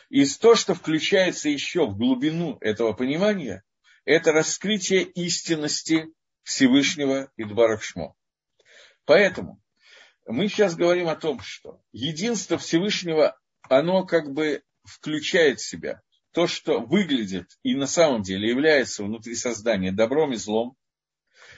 И 0.08 0.24
то, 0.24 0.54
что 0.54 0.74
включается 0.74 1.48
еще 1.48 1.86
в 1.86 1.96
глубину 1.96 2.58
этого 2.60 2.92
понимания, 2.92 3.64
это 4.04 4.32
раскрытие 4.32 5.02
истинности 5.02 6.06
Всевышнего 6.42 7.30
Идбарах 7.36 7.82
Шмо. 7.82 8.14
Поэтому 9.04 9.60
мы 10.26 10.48
сейчас 10.48 10.76
говорим 10.76 11.08
о 11.08 11.16
том, 11.16 11.40
что 11.40 11.80
единство 11.92 12.56
Всевышнего, 12.56 13.36
оно 13.62 14.04
как 14.04 14.32
бы 14.32 14.62
включает 14.84 15.58
в 15.60 15.66
себя 15.66 16.02
то, 16.32 16.46
что 16.46 16.80
выглядит 16.80 17.58
и 17.62 17.74
на 17.74 17.86
самом 17.86 18.22
деле 18.22 18.48
является 18.48 19.02
внутри 19.02 19.34
создания 19.34 19.90
добром 19.90 20.32
и 20.32 20.36
злом. 20.36 20.76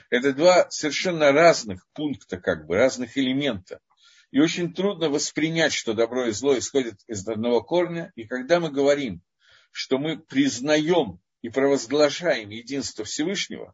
Это 0.09 0.33
два 0.33 0.69
совершенно 0.71 1.31
разных 1.31 1.85
пункта, 1.93 2.37
как 2.37 2.65
бы 2.65 2.77
разных 2.77 3.17
элемента. 3.17 3.79
И 4.31 4.39
очень 4.39 4.73
трудно 4.73 5.09
воспринять, 5.09 5.73
что 5.73 5.93
добро 5.93 6.27
и 6.27 6.31
зло 6.31 6.57
исходят 6.57 6.99
из 7.07 7.27
одного 7.27 7.63
корня. 7.63 8.11
И 8.15 8.25
когда 8.25 8.59
мы 8.59 8.69
говорим, 8.71 9.21
что 9.71 9.97
мы 9.97 10.19
признаем 10.19 11.19
и 11.41 11.49
провозглашаем 11.49 12.49
единство 12.49 13.05
Всевышнего, 13.05 13.73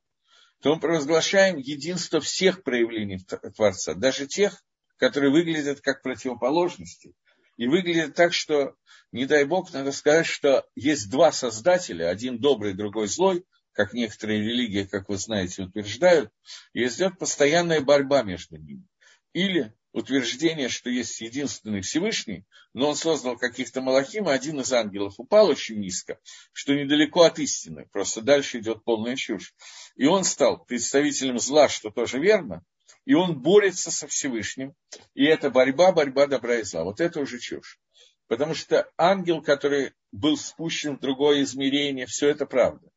то 0.62 0.74
мы 0.74 0.80
провозглашаем 0.80 1.58
единство 1.58 2.22
всех 2.22 2.64
проявлений 2.64 3.20
Творца, 3.56 3.94
даже 3.94 4.28
тех, 4.28 4.64
которые 4.98 5.32
выглядят 5.32 5.82
как 5.82 6.02
противоположности. 6.02 7.14
И 7.58 7.68
выглядят 7.68 8.16
так, 8.16 8.34
что, 8.34 8.76
не 9.12 9.26
дай 9.26 9.46
Бог, 9.46 9.72
надо 9.74 9.92
сказать, 9.92 10.26
что 10.26 10.66
есть 10.76 11.10
два 11.10 11.32
создателя, 11.32 12.10
один 12.10 12.40
добрый, 12.40 12.74
другой 12.74 13.08
злой, 13.08 13.46
как 13.72 13.94
некоторые 13.94 14.40
религии, 14.40 14.84
как 14.84 15.10
вы 15.10 15.18
знаете, 15.18 15.64
утверждают, 15.64 16.32
и 16.74 16.86
идет 16.86 17.20
постоянная 17.20 17.82
борьба 17.82 18.24
между 18.24 18.58
ними. 18.58 18.88
Или 19.34 19.74
утверждение, 19.96 20.68
что 20.68 20.90
есть 20.90 21.22
единственный 21.22 21.80
Всевышний, 21.80 22.44
но 22.74 22.90
он 22.90 22.96
создал 22.98 23.38
каких-то 23.38 23.80
малахим, 23.80 24.28
а 24.28 24.34
один 24.34 24.60
из 24.60 24.74
ангелов 24.74 25.14
упал 25.18 25.48
очень 25.48 25.80
низко, 25.80 26.20
что 26.52 26.76
недалеко 26.76 27.22
от 27.22 27.40
истины, 27.40 27.88
просто 27.94 28.22
дальше 28.22 28.60
идет 28.60 28.84
полная 28.84 29.16
чушь. 29.16 29.54
И 29.96 30.06
он 30.06 30.26
стал 30.26 30.66
представителем 30.66 31.40
зла, 31.40 31.70
что 31.70 31.92
тоже 31.92 32.20
верно, 32.20 32.66
и 33.06 33.14
он 33.14 33.40
борется 33.40 33.90
со 33.90 34.06
Всевышним, 34.08 34.76
и 35.14 35.24
это 35.24 35.50
борьба, 35.50 35.94
борьба 35.94 36.28
добра 36.28 36.58
и 36.58 36.64
зла. 36.64 36.84
Вот 36.84 37.00
это 37.00 37.22
уже 37.22 37.40
чушь. 37.40 37.80
Потому 38.28 38.54
что 38.54 38.92
ангел, 38.98 39.42
который 39.42 39.94
был 40.12 40.36
спущен 40.36 40.98
в 40.98 41.00
другое 41.00 41.44
измерение, 41.44 42.06
все 42.06 42.28
это 42.28 42.46
правда. 42.46 42.90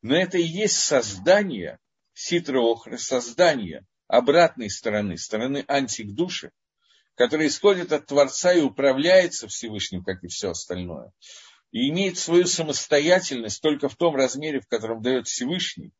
Но 0.00 0.16
это 0.16 0.38
и 0.38 0.44
есть 0.44 0.78
создание 0.78 1.78
ситроохры, 2.14 2.96
создание 2.96 3.84
обратной 4.08 4.70
стороны, 4.70 5.16
стороны 5.16 5.64
антик 5.68 6.12
души, 6.14 6.50
которая 7.14 7.48
исходит 7.48 7.92
от 7.92 8.06
Творца 8.06 8.52
и 8.52 8.60
управляется 8.60 9.48
Всевышним, 9.48 10.02
как 10.02 10.24
и 10.24 10.28
все 10.28 10.50
остальное, 10.50 11.12
и 11.70 11.88
имеет 11.90 12.18
свою 12.18 12.46
самостоятельность 12.46 13.60
только 13.62 13.88
в 13.88 13.96
том 13.96 14.16
размере, 14.16 14.60
в 14.60 14.66
котором 14.66 15.02
дает 15.02 15.26
Всевышний, 15.28 15.92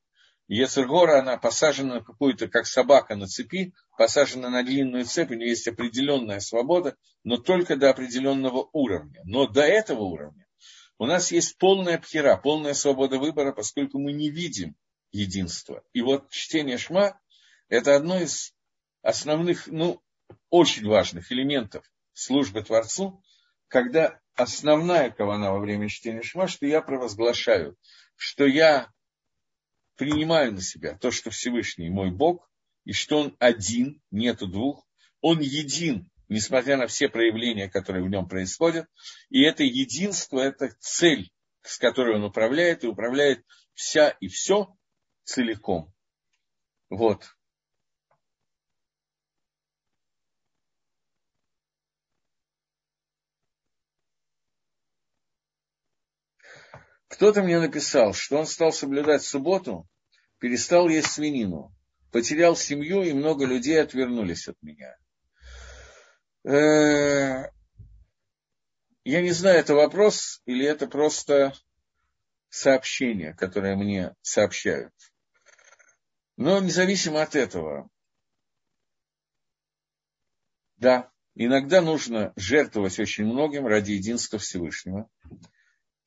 Ецергора, 0.48 1.20
она 1.20 1.36
посажена 1.36 1.96
на 1.96 2.00
какую-то, 2.02 2.48
как 2.48 2.66
собака 2.66 3.14
на 3.16 3.26
цепи, 3.26 3.74
посажена 3.98 4.48
на 4.48 4.62
длинную 4.62 5.04
цепь, 5.04 5.30
у 5.30 5.34
нее 5.34 5.50
есть 5.50 5.68
определенная 5.68 6.40
свобода, 6.40 6.96
но 7.22 7.36
только 7.36 7.76
до 7.76 7.90
определенного 7.90 8.66
уровня. 8.72 9.20
Но 9.26 9.46
до 9.46 9.60
этого 9.60 10.04
уровня 10.04 10.46
у 10.96 11.04
нас 11.04 11.32
есть 11.32 11.58
полная 11.58 11.98
пхера, 11.98 12.36
полная 12.38 12.72
свобода 12.72 13.18
выбора, 13.18 13.52
поскольку 13.52 13.98
мы 13.98 14.12
не 14.12 14.30
видим 14.30 14.74
единства. 15.12 15.82
И 15.92 16.00
вот 16.00 16.30
чтение 16.30 16.78
Шма– 16.78 17.20
это 17.68 17.96
одно 17.96 18.20
из 18.20 18.54
основных, 19.02 19.66
ну, 19.66 20.02
очень 20.50 20.86
важных 20.86 21.30
элементов 21.32 21.84
службы 22.12 22.62
Творцу, 22.62 23.22
когда 23.68 24.18
основная 24.34 25.10
кавана 25.10 25.52
во 25.52 25.58
время 25.58 25.88
чтения 25.88 26.22
Шма, 26.22 26.48
что 26.48 26.66
я 26.66 26.80
провозглашаю, 26.80 27.76
что 28.16 28.46
я 28.46 28.90
принимаю 29.96 30.52
на 30.52 30.60
себя 30.60 30.96
то, 30.96 31.10
что 31.10 31.30
Всевышний 31.30 31.90
мой 31.90 32.10
Бог, 32.10 32.50
и 32.84 32.92
что 32.92 33.18
Он 33.18 33.36
один, 33.38 34.00
нету 34.10 34.46
двух, 34.46 34.86
Он 35.20 35.40
един, 35.40 36.10
несмотря 36.28 36.76
на 36.76 36.86
все 36.86 37.08
проявления, 37.08 37.68
которые 37.68 38.04
в 38.04 38.08
нем 38.08 38.28
происходят, 38.28 38.88
и 39.28 39.42
это 39.42 39.64
единство, 39.64 40.40
это 40.40 40.70
цель, 40.78 41.30
с 41.62 41.78
которой 41.78 42.16
Он 42.16 42.24
управляет, 42.24 42.84
и 42.84 42.88
управляет 42.88 43.44
вся 43.74 44.08
и 44.08 44.28
все 44.28 44.74
целиком. 45.24 45.92
Вот. 46.88 47.37
Кто-то 57.08 57.42
мне 57.42 57.58
написал, 57.58 58.12
что 58.12 58.36
он 58.38 58.46
стал 58.46 58.72
соблюдать 58.72 59.22
субботу, 59.22 59.88
перестал 60.38 60.88
есть 60.88 61.10
свинину, 61.10 61.74
потерял 62.12 62.54
семью, 62.54 63.02
и 63.02 63.12
много 63.12 63.46
людей 63.46 63.80
отвернулись 63.80 64.46
от 64.48 64.56
меня. 64.62 64.96
Э, 66.44 67.50
я 69.04 69.22
не 69.22 69.30
знаю, 69.30 69.58
это 69.58 69.74
вопрос 69.74 70.42
или 70.44 70.66
это 70.66 70.86
просто 70.86 71.54
сообщение, 72.50 73.34
которое 73.34 73.74
мне 73.74 74.14
сообщают. 74.20 74.92
Но 76.36 76.60
независимо 76.60 77.22
от 77.22 77.34
этого, 77.34 77.88
да, 80.76 81.10
иногда 81.34 81.80
нужно 81.80 82.32
жертвовать 82.36 82.98
очень 83.00 83.24
многим 83.24 83.66
ради 83.66 83.92
единства 83.92 84.38
Всевышнего. 84.38 85.10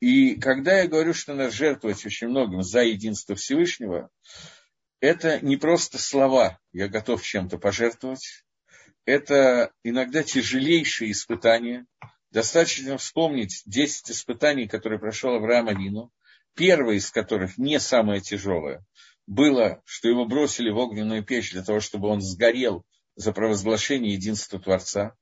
И 0.01 0.33
когда 0.35 0.79
я 0.79 0.87
говорю, 0.87 1.13
что 1.13 1.35
надо 1.35 1.51
жертвовать 1.51 2.03
очень 2.05 2.27
многим 2.27 2.63
за 2.63 2.81
единство 2.81 3.35
Всевышнего, 3.35 4.09
это 4.99 5.39
не 5.45 5.57
просто 5.57 5.99
слова 5.99 6.59
«я 6.73 6.87
готов 6.87 7.23
чем-то 7.23 7.59
пожертвовать», 7.59 8.43
это 9.05 9.71
иногда 9.83 10.23
тяжелейшие 10.23 11.11
испытания. 11.11 11.85
Достаточно 12.31 12.97
вспомнить 12.97 13.61
10 13.67 14.11
испытаний, 14.11 14.67
которые 14.67 14.99
прошел 14.99 15.35
Авраам 15.35 15.69
Авину, 15.69 16.11
первое 16.55 16.95
из 16.95 17.11
которых 17.11 17.59
не 17.59 17.79
самое 17.79 18.21
тяжелое, 18.21 18.83
было, 19.27 19.83
что 19.85 20.07
его 20.07 20.25
бросили 20.25 20.71
в 20.71 20.77
огненную 20.77 21.23
печь 21.23 21.51
для 21.51 21.63
того, 21.63 21.79
чтобы 21.79 22.07
он 22.07 22.21
сгорел 22.21 22.83
за 23.15 23.33
провозглашение 23.33 24.13
единства 24.13 24.59
Творца. 24.59 25.15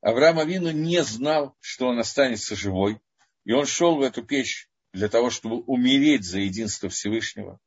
Авраам 0.00 0.38
Авину 0.38 0.70
не 0.70 1.02
знал, 1.02 1.56
что 1.60 1.88
он 1.88 1.98
останется 1.98 2.56
живой, 2.56 3.00
и 3.44 3.52
он 3.52 3.66
шел 3.66 3.96
в 3.96 4.02
эту 4.02 4.22
печь 4.22 4.68
для 4.92 5.08
того, 5.08 5.30
чтобы 5.30 5.60
умереть 5.62 6.24
за 6.24 6.40
единство 6.40 6.88
Всевышнего. 6.88 7.58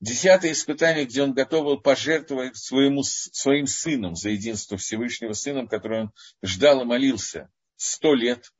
Десятое 0.00 0.52
испытание, 0.52 1.04
где 1.04 1.22
он 1.22 1.32
готов 1.32 1.64
был 1.64 1.80
пожертвовать 1.80 2.56
своему, 2.56 3.02
своим 3.04 3.66
сыном 3.66 4.16
за 4.16 4.30
единство 4.30 4.76
Всевышнего, 4.76 5.32
сыном, 5.32 5.68
который 5.68 6.02
он 6.02 6.12
ждал 6.42 6.82
и 6.82 6.84
молился 6.84 7.50
сто 7.76 8.14
лет, 8.14 8.52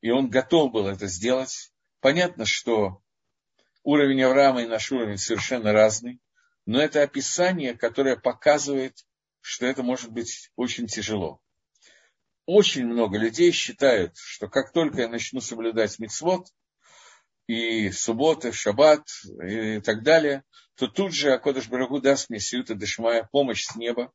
и 0.00 0.10
он 0.10 0.30
готов 0.30 0.72
был 0.72 0.86
это 0.88 1.06
сделать. 1.06 1.72
Понятно, 2.00 2.46
что 2.46 3.02
уровень 3.82 4.22
Авраама 4.22 4.62
и 4.62 4.66
наш 4.66 4.90
уровень 4.90 5.18
совершенно 5.18 5.72
разный, 5.72 6.20
но 6.64 6.80
это 6.80 7.02
описание, 7.02 7.74
которое 7.74 8.16
показывает, 8.16 9.04
что 9.40 9.66
это 9.66 9.82
может 9.82 10.10
быть 10.10 10.50
очень 10.56 10.86
тяжело 10.86 11.42
очень 12.48 12.86
много 12.86 13.18
людей 13.18 13.52
считают, 13.52 14.16
что 14.16 14.48
как 14.48 14.72
только 14.72 15.02
я 15.02 15.08
начну 15.08 15.42
соблюдать 15.42 15.98
мицвод, 15.98 16.46
и 17.46 17.90
субботы, 17.90 18.52
шаббат 18.52 19.06
и 19.42 19.80
так 19.80 20.02
далее, 20.02 20.44
то 20.74 20.86
тут 20.86 21.12
же 21.12 21.32
Акодыш 21.32 21.68
Барагу 21.68 22.00
даст 22.00 22.30
мне 22.30 22.40
сиюта 22.40 22.74
дешмая 22.74 23.28
помощь 23.30 23.64
с 23.64 23.76
неба. 23.76 24.12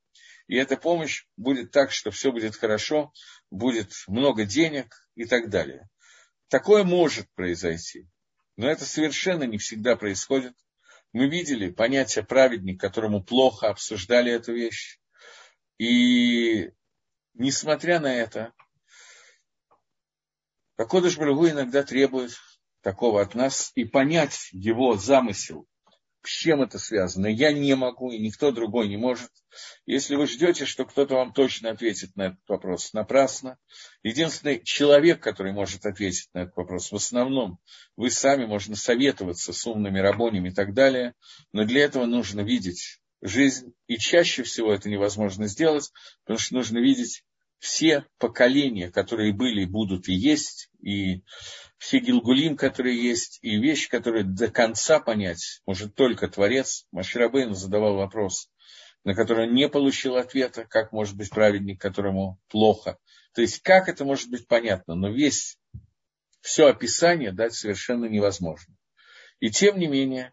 И 0.48 0.56
эта 0.56 0.78
помощь 0.78 1.26
будет 1.38 1.70
так, 1.70 1.92
что 1.92 2.10
все 2.10 2.32
будет 2.32 2.56
хорошо, 2.56 3.14
будет 3.52 3.92
много 4.08 4.46
денег 4.46 4.96
и 5.14 5.26
так 5.26 5.52
далее. 5.52 5.88
Такое 6.48 6.84
может 6.84 7.28
произойти. 7.36 8.08
Но 8.58 8.68
это 8.68 8.84
совершенно 8.86 9.44
не 9.44 9.60
всегда 9.60 9.96
происходит. 9.96 10.54
Мы 11.12 11.28
видели 11.28 11.70
понятие 11.70 12.24
праведник, 12.24 12.82
которому 12.82 13.24
плохо 13.24 13.70
обсуждали 13.70 14.32
эту 14.32 14.54
вещь. 14.54 15.00
И 15.78 16.72
несмотря 17.34 18.00
на 18.00 18.14
это, 18.14 18.54
Акодыш 20.76 21.18
Барагу 21.18 21.48
иногда 21.48 21.84
требует 21.84 22.32
такого 22.82 23.22
от 23.22 23.36
нас 23.36 23.72
и 23.76 23.86
понять 23.86 24.50
его 24.52 24.98
замысел, 24.98 25.68
с 26.24 26.30
чем 26.30 26.62
это 26.62 26.80
связано. 26.80 27.28
Я 27.28 27.52
не 27.52 27.76
могу, 27.76 28.12
и 28.12 28.20
никто 28.20 28.52
другой 28.52 28.88
не 28.88 28.98
может. 28.98 29.30
Если 29.86 30.16
вы 30.16 30.26
ждете, 30.26 30.66
что 30.66 30.86
кто-то 30.86 31.16
вам 31.16 31.34
точно 31.34 31.70
ответит 31.70 32.16
на 32.16 32.28
этот 32.28 32.40
вопрос, 32.48 32.92
напрасно. 32.94 33.58
Единственный 34.02 34.64
человек, 34.64 35.22
который 35.22 35.54
может 35.54 35.86
ответить 35.86 36.30
на 36.34 36.40
этот 36.40 36.56
вопрос, 36.56 36.92
в 36.92 36.96
основном 36.96 37.60
вы 37.96 38.10
сами, 38.10 38.46
можно 38.46 38.76
советоваться 38.76 39.54
с 39.54 39.68
умными 39.68 40.00
рабонями 40.00 40.50
и 40.50 40.54
так 40.54 40.74
далее, 40.74 41.14
но 41.52 41.66
для 41.66 41.84
этого 41.84 42.06
нужно 42.06 42.42
видеть 42.42 43.00
жизнь. 43.24 43.74
И 43.88 43.98
чаще 43.98 44.44
всего 44.44 44.72
это 44.72 44.90
невозможно 44.90 45.48
сделать, 45.48 45.92
потому 46.24 46.38
что 46.38 46.56
нужно 46.56 46.78
видеть 46.78 47.24
все 47.60 48.06
поколения, 48.18 48.92
которые 48.92 49.34
были, 49.34 49.64
будут 49.64 50.10
и 50.10 50.14
есть, 50.14 50.70
и 50.82 51.24
все 51.78 52.00
гилгулим, 52.00 52.58
которые 52.58 53.02
есть, 53.02 53.40
и 53.42 53.58
вещи, 53.58 53.90
которые 53.90 54.26
до 54.26 54.50
конца 54.50 55.00
понять 55.00 55.62
может 55.66 55.96
только 55.96 56.28
Творец. 56.28 56.86
Маширабейн 56.92 57.56
задавал 57.56 57.96
вопрос, 57.96 58.50
на 59.06 59.16
который 59.16 59.48
он 59.48 59.54
не 59.54 59.70
получил 59.70 60.18
ответа, 60.18 60.66
как 60.66 60.92
может 60.92 61.16
быть 61.16 61.30
праведник, 61.30 61.80
которому 61.80 62.38
плохо. 62.50 62.98
То 63.34 63.42
есть, 63.42 63.62
как 63.62 63.88
это 63.88 64.04
может 64.04 64.30
быть 64.30 64.46
понятно, 64.46 64.96
но 64.96 65.10
весь, 65.10 65.58
все 66.42 66.68
описание 66.68 67.32
дать 67.32 67.54
совершенно 67.54 68.06
невозможно. 68.06 68.76
И 69.40 69.50
тем 69.50 69.80
не 69.80 69.88
менее, 69.88 70.32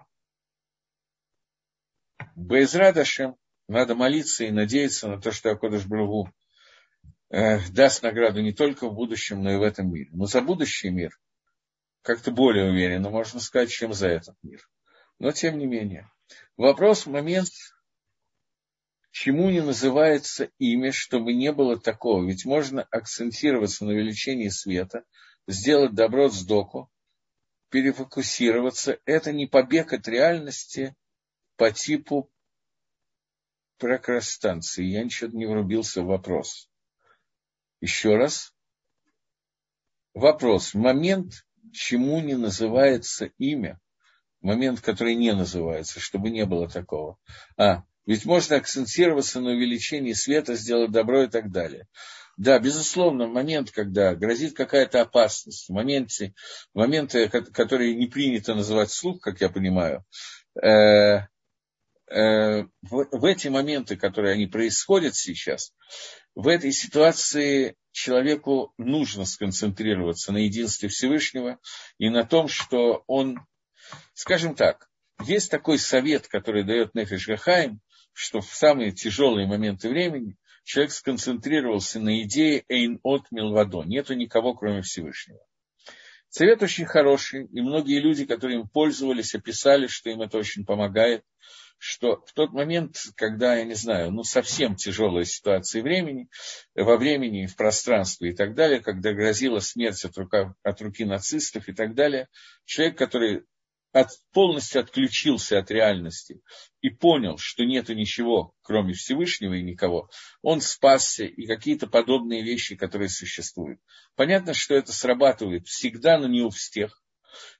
Безрадашем 2.36 3.36
надо 3.68 3.94
молиться 3.94 4.44
и 4.44 4.50
надеяться 4.50 5.08
на 5.08 5.20
то, 5.20 5.30
что 5.32 5.50
Акодыш 5.50 5.86
Брагу 5.86 6.30
э, 7.30 7.58
даст 7.70 8.02
награду 8.02 8.40
не 8.40 8.52
только 8.52 8.88
в 8.88 8.94
будущем, 8.94 9.42
но 9.42 9.52
и 9.52 9.56
в 9.56 9.62
этом 9.62 9.92
мире. 9.92 10.10
Но 10.12 10.26
за 10.26 10.40
будущий 10.40 10.90
мир 10.90 11.18
как-то 12.02 12.30
более 12.30 12.70
уверенно 12.70 13.10
можно 13.10 13.40
сказать, 13.40 13.70
чем 13.70 13.92
за 13.92 14.08
этот 14.08 14.36
мир. 14.42 14.68
Но 15.18 15.32
тем 15.32 15.58
не 15.58 15.66
менее. 15.66 16.10
Вопрос 16.56 17.06
момент, 17.06 17.50
чему 19.10 19.50
не 19.50 19.60
называется 19.60 20.50
имя, 20.58 20.92
чтобы 20.92 21.34
не 21.34 21.52
было 21.52 21.78
такого. 21.78 22.26
Ведь 22.26 22.44
можно 22.44 22.82
акцентироваться 22.90 23.84
на 23.84 23.92
увеличении 23.92 24.48
света, 24.48 25.04
сделать 25.46 25.94
добро 25.94 26.28
с 26.28 26.44
доку, 26.44 26.90
перефокусироваться. 27.70 28.98
Это 29.04 29.32
не 29.32 29.46
побег 29.46 29.92
от 29.92 30.08
реальности 30.08 30.96
по 31.60 31.70
типу 31.70 32.32
прокрастанции. 33.76 34.82
Я 34.82 35.04
ничего 35.04 35.30
не 35.30 35.44
врубился 35.44 36.00
в 36.00 36.06
вопрос. 36.06 36.70
Еще 37.82 38.16
раз. 38.16 38.54
Вопрос. 40.14 40.72
Момент, 40.72 41.44
чему 41.70 42.22
не 42.22 42.34
называется 42.34 43.26
имя, 43.36 43.78
момент, 44.40 44.80
который 44.80 45.14
не 45.14 45.34
называется, 45.34 46.00
чтобы 46.00 46.30
не 46.30 46.46
было 46.46 46.66
такого. 46.66 47.18
А, 47.58 47.82
ведь 48.06 48.24
можно 48.24 48.56
акцентироваться 48.56 49.42
на 49.42 49.50
увеличении 49.50 50.14
света, 50.14 50.54
сделать 50.54 50.92
добро 50.92 51.24
и 51.24 51.28
так 51.28 51.50
далее. 51.50 51.88
Да, 52.38 52.58
безусловно, 52.58 53.26
момент, 53.26 53.70
когда 53.70 54.14
грозит 54.14 54.56
какая-то 54.56 55.02
опасность, 55.02 55.68
в 55.68 55.72
моменте, 55.72 56.32
моменты, 56.72 57.28
которые 57.28 57.94
не 57.96 58.06
принято 58.06 58.54
называть 58.54 58.90
слух, 58.90 59.20
как 59.20 59.42
я 59.42 59.50
понимаю, 59.50 60.06
э, 60.54 61.26
в, 62.10 62.68
в 62.82 63.24
эти 63.24 63.48
моменты, 63.48 63.96
которые 63.96 64.34
они 64.34 64.46
происходят 64.46 65.14
сейчас, 65.14 65.72
в 66.34 66.48
этой 66.48 66.72
ситуации 66.72 67.76
человеку 67.92 68.72
нужно 68.78 69.24
сконцентрироваться 69.24 70.32
на 70.32 70.38
единстве 70.38 70.88
Всевышнего 70.88 71.58
и 71.98 72.08
на 72.08 72.24
том, 72.24 72.48
что 72.48 73.04
он, 73.06 73.38
скажем 74.14 74.54
так, 74.54 74.88
есть 75.24 75.50
такой 75.50 75.78
совет, 75.78 76.28
который 76.28 76.64
дает 76.64 76.94
Нефиш 76.94 77.28
Гахаим, 77.28 77.80
что 78.12 78.40
в 78.40 78.54
самые 78.54 78.92
тяжелые 78.92 79.46
моменты 79.46 79.88
времени 79.88 80.36
человек 80.64 80.92
сконцентрировался 80.92 82.00
на 82.00 82.22
идее 82.22 82.64
«эйн 82.68 83.00
от 83.02 83.30
милвадо»– 83.30 83.82
нету 83.84 84.14
никого, 84.14 84.54
кроме 84.54 84.82
Всевышнего. 84.82 85.40
Совет 86.28 86.62
очень 86.62 86.86
хороший, 86.86 87.46
и 87.46 87.60
многие 87.60 87.98
люди, 87.98 88.24
которые 88.24 88.60
им 88.60 88.68
пользовались, 88.68 89.34
описали, 89.34 89.88
что 89.88 90.10
им 90.10 90.22
это 90.22 90.38
очень 90.38 90.64
помогает, 90.64 91.24
что 91.82 92.22
в 92.26 92.34
тот 92.34 92.52
момент, 92.52 92.96
когда, 93.16 93.56
я 93.56 93.64
не 93.64 93.74
знаю, 93.74 94.10
ну 94.12 94.22
совсем 94.22 94.76
тяжелая 94.76 95.24
ситуация 95.24 95.82
времени, 95.82 96.28
во 96.74 96.98
времени, 96.98 97.46
в 97.46 97.56
пространстве 97.56 98.32
и 98.32 98.36
так 98.36 98.54
далее, 98.54 98.80
когда 98.80 99.14
грозила 99.14 99.60
смерть 99.60 100.04
от, 100.04 100.16
рука, 100.18 100.54
от 100.62 100.82
руки 100.82 101.06
нацистов 101.06 101.68
и 101.68 101.72
так 101.72 101.94
далее, 101.94 102.28
человек, 102.66 102.98
который 102.98 103.44
от, 103.92 104.10
полностью 104.32 104.82
отключился 104.82 105.58
от 105.58 105.70
реальности 105.70 106.42
и 106.82 106.90
понял, 106.90 107.38
что 107.38 107.64
нету 107.64 107.94
ничего, 107.94 108.52
кроме 108.60 108.92
Всевышнего 108.92 109.54
и 109.54 109.62
никого, 109.62 110.10
он 110.42 110.60
спасся 110.60 111.24
и 111.24 111.46
какие-то 111.46 111.86
подобные 111.86 112.42
вещи, 112.42 112.76
которые 112.76 113.08
существуют. 113.08 113.80
Понятно, 114.16 114.52
что 114.52 114.74
это 114.74 114.92
срабатывает 114.92 115.66
всегда, 115.66 116.18
но 116.18 116.28
не 116.28 116.42
у 116.42 116.50
всех. 116.50 117.02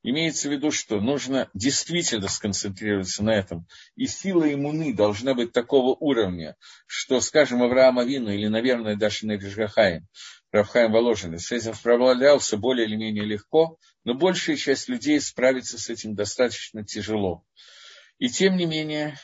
Имеется 0.03 0.49
в 0.49 0.53
виду, 0.53 0.71
что 0.71 1.01
нужно 1.01 1.51
действительно 1.55 2.29
сконцентрироваться 2.29 3.23
на 3.23 3.31
этом. 3.31 3.67
И 3.97 4.07
сила 4.07 4.53
иммуны 4.53 4.95
должна 4.95 5.35
быть 5.35 5.53
такого 5.53 5.97
уровня, 5.99 6.57
что, 6.87 7.21
скажем, 7.21 7.63
Авраам 7.63 7.99
Авину 7.99 8.33
или, 8.33 8.47
наверное, 8.47 8.97
даже 8.97 9.27
Невишгахаем, 9.27 10.07
Равхаем 10.53 10.93
Воложин, 10.93 11.39
с 11.39 11.53
этим 11.53 11.75
справлялся 11.75 12.57
более 12.57 12.87
или 12.87 12.97
менее 12.97 13.25
легко, 13.25 13.79
но 14.05 14.15
большая 14.15 14.57
часть 14.57 14.89
людей 14.89 15.21
справится 15.21 15.79
с 15.79 15.89
этим 15.89 16.15
достаточно 16.15 16.85
тяжело. 16.85 17.45
И 18.19 18.29
тем 18.29 18.57
не 18.57 18.67
менее, 18.67 19.19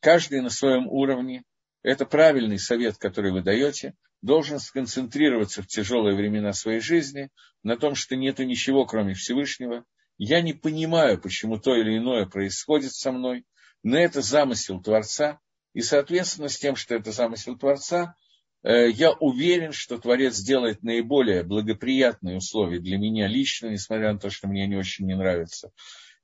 каждый 0.00 0.42
на 0.42 0.50
своем 0.50 0.86
уровне, 0.88 1.44
это 1.82 2.06
правильный 2.06 2.58
совет, 2.58 2.98
который 2.98 3.32
вы 3.32 3.42
даете, 3.42 3.94
должен 4.22 4.58
сконцентрироваться 4.58 5.62
в 5.62 5.66
тяжелые 5.66 6.16
времена 6.16 6.52
своей 6.52 6.80
жизни 6.80 7.30
на 7.62 7.76
том, 7.76 7.94
что 7.94 8.16
нету 8.16 8.44
ничего, 8.44 8.86
кроме 8.86 9.14
Всевышнего. 9.14 9.84
Я 10.16 10.40
не 10.40 10.52
понимаю, 10.52 11.20
почему 11.20 11.58
то 11.58 11.76
или 11.76 11.96
иное 11.96 12.26
происходит 12.26 12.92
со 12.92 13.12
мной, 13.12 13.44
но 13.82 13.98
это 13.98 14.22
замысел 14.22 14.80
Творца, 14.80 15.38
и, 15.74 15.80
соответственно, 15.80 16.48
с 16.48 16.58
тем, 16.58 16.74
что 16.74 16.94
это 16.94 17.12
замысел 17.12 17.56
Творца, 17.56 18.16
Э, 18.62 18.90
я 18.90 19.12
уверен, 19.12 19.72
что 19.72 19.98
Творец 19.98 20.34
сделает 20.34 20.82
наиболее 20.82 21.42
благоприятные 21.42 22.36
условия 22.36 22.80
для 22.80 22.98
меня 22.98 23.28
лично, 23.28 23.68
несмотря 23.68 24.12
на 24.12 24.18
то, 24.18 24.30
что 24.30 24.48
мне 24.48 24.66
не 24.66 24.76
очень 24.76 25.06
не 25.06 25.14
нравится. 25.14 25.70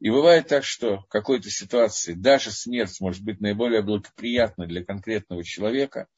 И 0.00 0.10
бывает 0.10 0.48
так, 0.48 0.64
что 0.64 0.98
в 0.98 1.06
какой-то 1.06 1.48
ситуации 1.50 2.12
даже 2.14 2.50
смерть 2.50 3.00
может 3.00 3.22
быть 3.22 3.40
наиболее 3.40 3.82
благоприятна 3.82 4.66
для 4.66 4.84
конкретного 4.84 5.44
человека, 5.44 6.08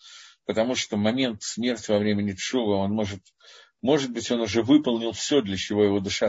потому 0.46 0.74
что 0.74 0.96
момент 0.96 1.42
смерти 1.42 1.90
во 1.90 1.98
время 1.98 2.22
Нитшува, 2.22 2.76
он 2.76 2.92
может, 2.92 3.20
может 3.82 4.12
быть, 4.12 4.30
он 4.30 4.40
уже 4.40 4.62
выполнил 4.62 5.12
все, 5.12 5.42
для 5.42 5.56
чего 5.56 5.84
его 5.84 6.00
душа 6.00 6.28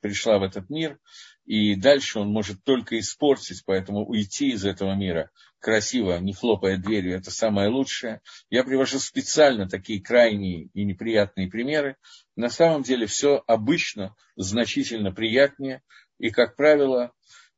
пришла 0.00 0.38
в 0.38 0.42
этот 0.42 0.68
мир, 0.70 0.98
и 1.44 1.74
дальше 1.76 2.18
он 2.18 2.28
может 2.28 2.64
только 2.64 2.98
испортить, 2.98 3.62
поэтому 3.64 4.04
уйти 4.06 4.50
из 4.50 4.64
этого 4.64 4.94
мира 4.94 5.30
красиво, 5.60 6.18
не 6.18 6.32
хлопая 6.32 6.78
дверью, 6.78 7.16
это 7.16 7.30
самое 7.30 7.68
лучшее. 7.68 8.20
Я 8.48 8.64
привожу 8.64 8.98
специально 8.98 9.68
такие 9.68 10.02
крайние 10.02 10.70
и 10.72 10.84
неприятные 10.84 11.48
примеры. 11.48 11.96
На 12.34 12.48
самом 12.48 12.82
деле 12.82 13.06
все 13.06 13.42
обычно 13.46 14.14
значительно 14.36 15.12
приятнее, 15.12 15.82
и, 16.18 16.30
как 16.30 16.56
правило, 16.56 17.12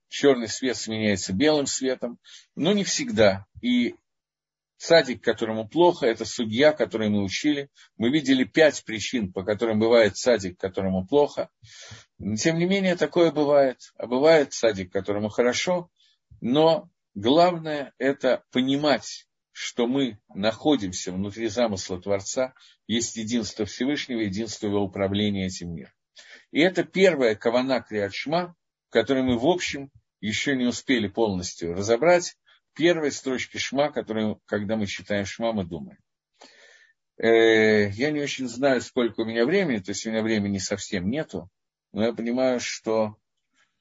черный 0.08 0.48
свет 0.48 0.76
сменяется 0.76 1.32
белым 1.32 1.66
светом, 1.66 2.18
но 2.54 2.72
не 2.72 2.84
всегда. 2.84 3.46
И 3.60 3.94
садик, 4.82 5.22
которому 5.22 5.68
плохо, 5.68 6.06
это 6.06 6.24
судья, 6.24 6.72
который 6.72 7.08
мы 7.08 7.22
учили. 7.22 7.70
Мы 7.96 8.10
видели 8.10 8.44
пять 8.44 8.84
причин, 8.84 9.32
по 9.32 9.42
которым 9.42 9.78
бывает 9.78 10.16
садик, 10.16 10.58
которому 10.58 11.06
плохо. 11.06 11.50
Тем 12.38 12.58
не 12.58 12.66
менее, 12.66 12.96
такое 12.96 13.30
бывает. 13.32 13.78
А 13.96 14.06
бывает 14.06 14.52
садик, 14.52 14.92
которому 14.92 15.28
хорошо, 15.28 15.90
но 16.40 16.90
Главное– 17.14 17.92
это 17.98 18.42
понимать, 18.52 19.26
что 19.50 19.86
мы 19.86 20.18
находимся 20.34 21.12
внутри 21.12 21.48
замысла 21.48 22.00
Творца, 22.00 22.54
есть 22.86 23.16
единство 23.16 23.66
Всевышнего, 23.66 24.20
единство 24.20 24.66
его 24.66 24.80
управления 24.80 25.46
этим 25.46 25.74
миром. 25.74 25.92
И 26.52 26.60
это 26.60 26.84
первая 26.84 27.34
кавана 27.34 27.82
Криадшма, 27.82 28.56
которую 28.88 29.26
мы, 29.26 29.38
в 29.38 29.46
общем, 29.46 29.90
еще 30.20 30.56
не 30.56 30.64
успели 30.64 31.06
полностью 31.06 31.74
разобрать. 31.74 32.36
Первые 32.74 33.10
строчки 33.10 33.58
Шма, 33.58 33.90
которые, 33.90 34.38
когда 34.46 34.76
мы 34.76 34.86
читаем 34.86 35.26
Шма, 35.26 35.52
мы 35.52 35.64
думаем. 35.64 35.98
Э, 37.18 37.90
я 37.90 38.10
не 38.10 38.20
очень 38.20 38.48
знаю, 38.48 38.80
сколько 38.80 39.20
у 39.20 39.24
меня 39.24 39.44
времени, 39.44 39.78
то 39.78 39.90
есть 39.90 40.06
у 40.06 40.10
меня 40.10 40.22
времени 40.22 40.58
совсем 40.58 41.10
нету, 41.10 41.48
но 41.92 42.04
я 42.04 42.12
понимаю, 42.12 42.60
что 42.60 43.16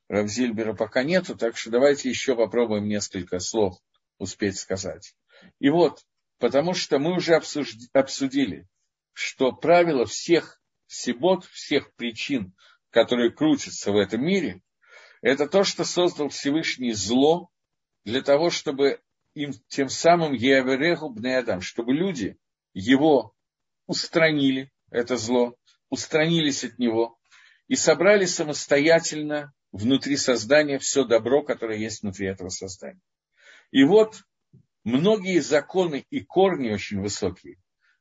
Равзильбера 0.09 0.73
пока 0.73 1.03
нету, 1.03 1.37
так 1.37 1.55
что 1.55 1.71
давайте 1.71 2.09
еще 2.09 2.35
попробуем 2.35 2.87
несколько 2.87 3.39
слов 3.39 3.77
успеть 4.17 4.59
сказать. 4.59 5.15
И 5.59 5.69
вот, 5.69 6.01
потому 6.37 6.73
что 6.73 6.99
мы 6.99 7.15
уже 7.15 7.35
обсудили, 7.93 8.67
что 9.13 9.53
правило 9.53 10.05
всех 10.05 10.61
сибот, 10.87 11.45
всех 11.45 11.93
причин, 11.95 12.53
которые 12.89 13.31
крутятся 13.31 13.93
в 13.93 13.95
этом 13.95 14.21
мире, 14.25 14.61
это 15.21 15.47
то, 15.47 15.63
что 15.63 15.85
создал 15.85 16.29
Всевышний 16.29 16.91
зло 16.91 17.50
для 18.03 18.21
того, 18.21 18.49
чтобы 18.49 19.01
им 19.33 19.53
тем 19.67 19.89
самым 19.89 20.33
Еавереху 20.33 21.09
Бнеадам, 21.09 21.61
чтобы 21.61 21.93
люди 21.93 22.37
его 22.73 23.33
устранили, 23.87 24.71
это 24.89 25.17
зло, 25.17 25.55
устранились 25.89 26.63
от 26.63 26.79
него 26.79 27.17
и 27.67 27.75
собрали 27.75 28.25
самостоятельно 28.25 29.53
внутри 29.71 30.17
создания 30.17 30.79
все 30.79 31.05
добро, 31.05 31.43
которое 31.43 31.77
есть 31.77 32.01
внутри 32.01 32.27
этого 32.27 32.49
создания. 32.49 33.01
И 33.71 33.83
вот 33.83 34.23
многие 34.83 35.39
законы 35.39 36.05
и 36.09 36.21
корни 36.21 36.71
очень 36.71 36.99
высокие 36.99 37.57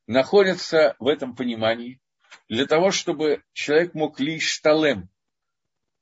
находятся 0.07 0.95
в 0.99 1.07
этом 1.07 1.35
понимании 1.35 2.01
для 2.49 2.65
того, 2.65 2.91
чтобы 2.91 3.43
человек 3.53 3.93
мог 3.93 4.19
лишь 4.19 4.49
шталем, 4.49 5.09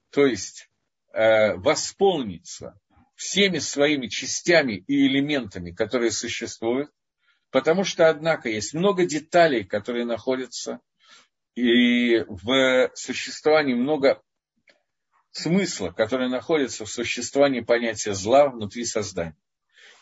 то 0.10 0.26
есть 0.26 0.70
э, 1.14 1.54
восполниться 1.56 2.80
всеми 3.20 3.60
своими 3.60 4.08
частями 4.08 4.82
и 4.88 5.06
элементами, 5.06 5.72
которые 5.72 6.10
существуют, 6.10 6.90
потому 7.52 7.84
что, 7.84 8.08
однако, 8.08 8.48
есть 8.48 8.74
много 8.74 9.06
деталей, 9.06 9.66
которые 9.66 10.06
находятся, 10.06 10.80
и 11.54 12.20
в 12.30 12.90
существовании 12.96 13.74
много 13.74 14.24
смысла, 15.32 15.90
который 15.92 16.30
находится 16.30 16.86
в 16.86 16.90
существовании 16.90 17.60
понятия 17.60 18.14
зла 18.14 18.48
внутри 18.48 18.86
создания. 18.86 19.36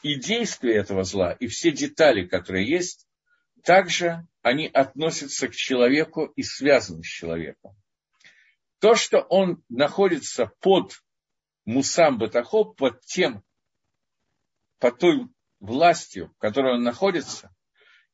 И 0.03 0.13
действия 0.13 0.76
этого 0.76 1.03
зла, 1.03 1.32
и 1.32 1.47
все 1.47 1.72
детали, 1.72 2.24
которые 2.24 2.70
есть, 2.70 3.07
также 3.63 4.28
они 4.43 4.68
относятся 4.68 5.47
к 5.47 5.55
человеку 5.55 6.26
и 6.36 6.43
связаны 6.43 7.01
с 7.01 7.07
человеком. 7.07 7.76
То, 8.78 8.93
что 8.93 9.22
он 9.22 9.63
находится 9.70 10.51
под 10.59 11.01
Мусам 11.68 12.18
Батахо, 12.18 12.63
под 12.63 13.01
тем, 13.01 13.43
под 14.80 14.99
той 14.99 15.28
властью, 15.59 16.34
в 16.34 16.38
которой 16.38 16.76
он 16.76 16.84
находится, 16.84 17.53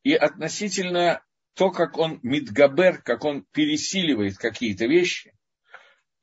и 0.01 0.16
относительно 0.16 1.24
то, 1.54 1.70
как 1.70 1.99
он 1.99 2.20
мидгабер, 2.24 3.04
как 3.04 3.24
он 3.24 3.45
пересиливает 3.51 4.39
какие-то 4.39 4.88
вещи, 4.88 5.38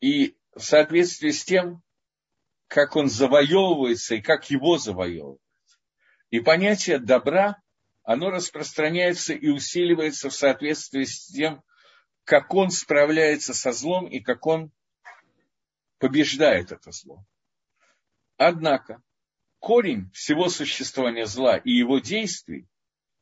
и 0.01 0.37
в 0.57 0.61
соответствии 0.61 1.31
с 1.31 1.45
тем, 1.45 1.85
как 2.66 2.97
он 2.97 3.09
завоевывается 3.09 4.16
и 4.16 4.20
как 4.20 4.51
его 4.51 4.76
завоевывают. 4.76 5.41
И 6.31 6.41
понятие 6.41 6.99
добра, 6.99 7.62
оно 8.03 8.31
распространяется 8.31 9.35
и 9.35 9.51
усиливается 9.51 10.31
в 10.31 10.35
соответствии 10.35 11.05
с 11.05 11.26
тем, 11.26 11.62
как 12.24 12.53
он 12.53 12.72
справляется 12.72 13.55
со 13.55 13.70
злом 13.70 14.09
и 14.09 14.18
как 14.18 14.47
он 14.49 14.72
побеждает 16.01 16.72
это 16.72 16.90
зло. 16.90 17.24
Однако, 18.36 19.03
корень 19.61 20.11
всего 20.12 20.48
существования 20.48 21.26
зла 21.26 21.59
и 21.59 21.70
его 21.70 22.01
действий, 22.01 22.66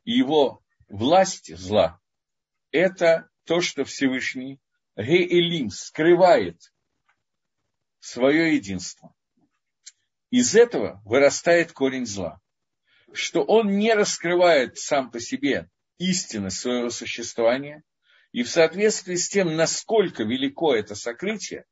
и 0.04 0.12
его 0.12 0.62
власти 0.88 1.54
зла, 1.54 2.00
это 2.70 3.28
то, 3.44 3.60
что 3.60 3.84
Всевышний 3.84 4.60
Геэлим 4.96 5.70
скрывает 5.70 6.72
свое 7.98 8.54
единство. 8.54 9.12
Из 10.30 10.54
этого 10.54 11.02
вырастает 11.04 11.72
корень 11.72 12.06
зла, 12.06 12.40
что 13.12 13.42
он 13.42 13.76
не 13.76 13.92
раскрывает 13.92 14.78
сам 14.78 15.10
по 15.10 15.18
себе 15.18 15.68
истины 15.98 16.50
своего 16.50 16.90
существования, 16.90 17.82
и 18.30 18.44
в 18.44 18.50
соответствии 18.50 19.16
с 19.16 19.28
тем, 19.28 19.56
насколько 19.56 20.22
велико 20.22 20.76
это 20.76 20.94
сокрытие, 20.94 21.64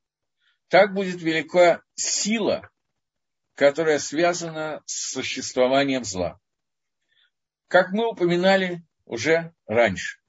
так 0.68 0.94
будет 0.94 1.20
велика 1.22 1.82
сила, 1.94 2.70
которая 3.54 3.98
связана 3.98 4.82
с 4.86 5.12
существованием 5.12 6.04
зла. 6.04 6.38
Как 7.68 7.92
мы 7.92 8.08
упоминали 8.08 8.84
уже 9.04 9.54
раньше. 9.66 10.20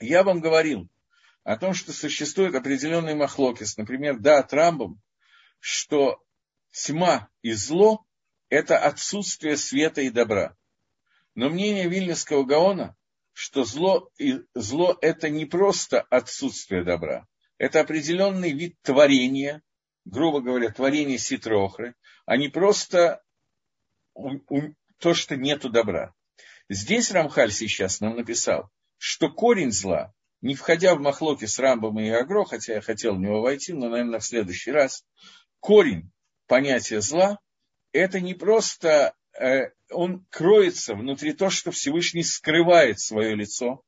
Я 0.00 0.24
вам 0.24 0.40
говорил 0.40 0.88
о 1.44 1.56
том, 1.56 1.74
что 1.74 1.92
существует 1.92 2.54
определенный 2.54 3.14
махлокис, 3.14 3.76
например, 3.76 4.18
да, 4.18 4.42
Трамбом, 4.42 5.00
что 5.58 6.22
тьма 6.72 7.28
и 7.42 7.52
зло– 7.52 8.04
это 8.48 8.78
отсутствие 8.78 9.56
света 9.56 10.00
и 10.00 10.10
добра. 10.10 10.56
Но 11.34 11.48
мнение 11.48 11.88
Вильнюсского 11.88 12.44
Гаона, 12.44 12.96
что 13.32 13.64
зло, 13.64 14.10
и, 14.18 14.40
зло– 14.54 14.96
это 15.02 15.28
не 15.28 15.44
просто 15.44 16.00
отсутствие 16.02 16.82
добра, 16.82 17.26
это 17.60 17.80
определенный 17.80 18.52
вид 18.52 18.80
творения, 18.80 19.62
грубо 20.06 20.40
говоря, 20.40 20.70
творение 20.70 21.18
ситрохры, 21.18 21.94
а 22.24 22.38
не 22.38 22.48
просто 22.48 23.22
то, 24.98 25.12
что 25.12 25.36
нету 25.36 25.68
добра. 25.68 26.14
Здесь 26.70 27.10
Рамхаль 27.10 27.52
сейчас 27.52 28.00
нам 28.00 28.16
написал, 28.16 28.70
что 28.96 29.28
корень 29.28 29.72
зла, 29.72 30.14
не 30.40 30.54
входя 30.54 30.94
в 30.94 31.00
махлоки 31.00 31.44
с 31.44 31.58
Рамбом 31.58 32.00
и 32.00 32.08
Агро, 32.08 32.46
хотя 32.46 32.76
я 32.76 32.80
хотел 32.80 33.16
в 33.16 33.20
него 33.20 33.42
войти, 33.42 33.74
но, 33.74 33.90
наверное, 33.90 34.20
в 34.20 34.24
следующий 34.24 34.70
раз, 34.70 35.04
корень 35.58 36.10
понятия 36.46 37.02
зла– 37.02 37.40
это 37.92 38.20
не 38.20 38.32
просто 38.32 39.14
э, 39.38 39.72
он 39.90 40.24
кроется 40.30 40.94
внутри 40.94 41.34
того, 41.34 41.50
что 41.50 41.72
Всевышний 41.72 42.22
скрывает 42.22 43.00
свое 43.00 43.34
лицо, 43.34 43.82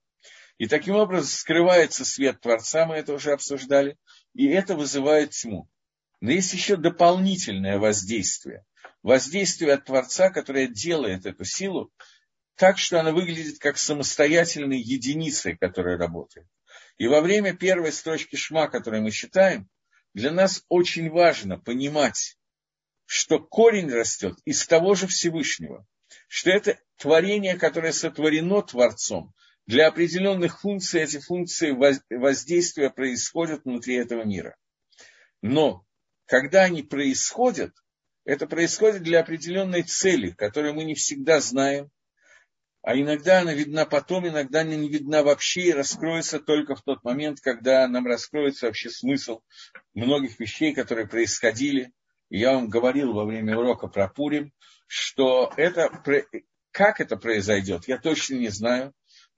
и 0.58 0.66
таким 0.66 0.96
образом 0.96 1.28
скрывается 1.28 2.04
свет 2.04 2.40
Творца, 2.40 2.86
мы 2.86 2.96
это 2.96 3.14
уже 3.14 3.32
обсуждали, 3.32 3.96
и 4.34 4.46
это 4.46 4.76
вызывает 4.76 5.30
тьму. 5.30 5.68
Но 6.20 6.30
есть 6.30 6.52
еще 6.52 6.76
дополнительное 6.76 7.78
воздействие. 7.78 8.64
Воздействие 9.02 9.74
от 9.74 9.86
Творца, 9.86 10.30
которое 10.30 10.68
делает 10.68 11.26
эту 11.26 11.44
силу 11.44 11.92
так, 12.54 12.78
что 12.78 13.00
она 13.00 13.12
выглядит 13.12 13.58
как 13.58 13.76
самостоятельной 13.76 14.78
единицей, 14.80 15.56
которая 15.56 15.98
работает. 15.98 16.46
И 16.98 17.08
во 17.08 17.20
время 17.20 17.56
первой 17.56 17.92
строчки 17.92 18.36
шма, 18.36 18.68
которую 18.68 19.02
мы 19.02 19.10
считаем, 19.10 19.68
для 20.14 20.30
нас 20.30 20.64
очень 20.68 21.10
важно 21.10 21.58
понимать, 21.58 22.36
что 23.06 23.40
корень 23.40 23.90
растет 23.90 24.36
из 24.44 24.66
того 24.66 24.94
же 24.94 25.06
Всевышнего, 25.06 25.86
что 26.28 26.50
это 26.50 26.78
творение, 26.96 27.56
которое 27.56 27.92
сотворено 27.92 28.62
Творцом, 28.62 29.34
для 29.66 29.88
определенных 29.88 30.60
функций 30.60 31.02
эти 31.02 31.18
функции 31.18 31.70
воздействия 32.10 32.90
происходят 32.90 33.64
внутри 33.64 33.96
этого 33.96 34.24
мира. 34.24 34.56
Но 35.40 35.84
когда 36.26 36.62
они 36.64 36.82
происходят, 36.82 37.74
это 38.24 38.46
происходит 38.46 39.02
для 39.02 39.20
определенной 39.20 39.82
цели, 39.82 40.30
которую 40.30 40.74
мы 40.74 40.84
не 40.84 40.94
всегда 40.94 41.40
знаем, 41.40 41.90
а 42.82 42.96
иногда 42.96 43.40
она 43.40 43.54
видна 43.54 43.86
потом, 43.86 44.26
иногда 44.26 44.62
она 44.62 44.74
не 44.74 44.88
видна 44.88 45.22
вообще 45.22 45.68
и 45.68 45.72
раскроется 45.72 46.40
только 46.40 46.74
в 46.74 46.82
тот 46.82 47.04
момент, 47.04 47.40
когда 47.40 47.86
нам 47.86 48.06
раскроется 48.06 48.66
вообще 48.66 48.90
смысл 48.90 49.40
многих 49.94 50.40
вещей, 50.40 50.74
которые 50.74 51.06
происходили. 51.06 51.92
Я 52.28 52.54
вам 52.54 52.68
говорил 52.68 53.12
во 53.12 53.24
время 53.24 53.56
урока 53.56 53.86
про 53.86 54.08
Пурим, 54.08 54.52
что 54.88 55.52
это, 55.56 55.90
как 56.72 57.00
это 57.00 57.16
произойдет, 57.16 57.86
я 57.86 57.98
точно 57.98 58.34
не 58.36 58.48
знаю, 58.48 58.92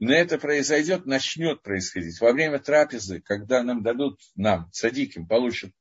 но 0.05 0.13
это 0.13 0.37
произойдет, 0.37 1.07
начнет 1.07 1.63
происходить 1.63 2.21
во 2.21 2.33
время 2.33 2.59
трапезы, 2.59 3.23
когда 3.23 3.63
нам 3.63 3.83
дадут, 3.83 4.21
нам, 4.37 4.69
садиким, 4.71 5.27
получат 5.27 5.73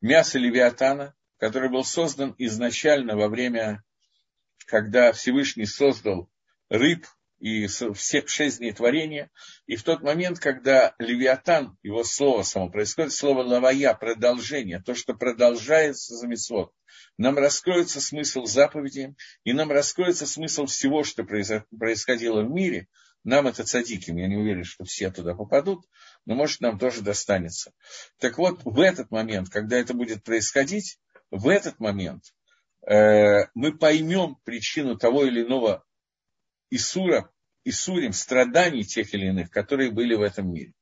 мясо 0.00 0.38
левиатана, 0.38 1.14
который 1.38 1.68
был 1.68 1.84
создан 1.84 2.34
изначально 2.38 3.16
во 3.16 3.28
время, 3.28 3.84
когда 4.66 5.12
Всевышний 5.12 5.66
создал 5.66 6.30
рыб 6.70 7.06
и 7.38 7.66
все 7.66 8.26
шесть 8.26 8.60
дней 8.60 8.72
творения. 8.72 9.30
И 9.66 9.76
в 9.76 9.82
тот 9.82 10.00
момент, 10.00 10.38
когда 10.38 10.94
Левиатан, 10.98 11.76
его 11.82 12.02
слово 12.02 12.44
само 12.44 12.70
происходит, 12.70 13.12
слово 13.12 13.42
лавая, 13.42 13.92
продолжение, 13.92 14.80
то, 14.80 14.94
что 14.94 15.12
продолжается 15.12 16.14
за 16.14 16.26
митцвот, 16.26 16.72
нам 17.18 17.36
раскроется 17.36 18.00
смысл 18.00 18.46
заповеди, 18.46 19.14
и 19.44 19.52
нам 19.52 19.70
раскроется 19.70 20.26
смысл 20.26 20.64
всего, 20.64 21.04
что 21.04 21.24
происходило 21.24 22.42
в 22.42 22.50
мире. 22.50 22.88
Нам 23.26 23.48
это 23.48 23.64
цадиким, 23.64 24.18
я 24.18 24.28
не 24.28 24.36
уверен, 24.36 24.62
что 24.62 24.84
все 24.84 25.10
туда 25.10 25.34
попадут, 25.34 25.84
но 26.26 26.36
может 26.36 26.60
нам 26.60 26.78
тоже 26.78 27.02
достанется. 27.02 27.72
Так 28.20 28.38
вот, 28.38 28.60
в 28.64 28.78
этот 28.78 29.10
момент, 29.10 29.48
когда 29.50 29.76
это 29.76 29.94
будет 29.94 30.22
происходить, 30.22 31.00
в 31.32 31.48
этот 31.48 31.80
момент 31.80 32.22
э, 32.88 33.48
мы 33.52 33.76
поймем 33.76 34.36
причину 34.44 34.96
того 34.96 35.24
или 35.24 35.42
иного 35.42 35.84
Исура, 36.70 37.28
Исурим, 37.64 38.12
страданий 38.12 38.84
тех 38.84 39.12
или 39.12 39.26
иных, 39.26 39.50
которые 39.50 39.90
были 39.90 40.14
в 40.14 40.22
этом 40.22 40.52
мире. 40.52 40.72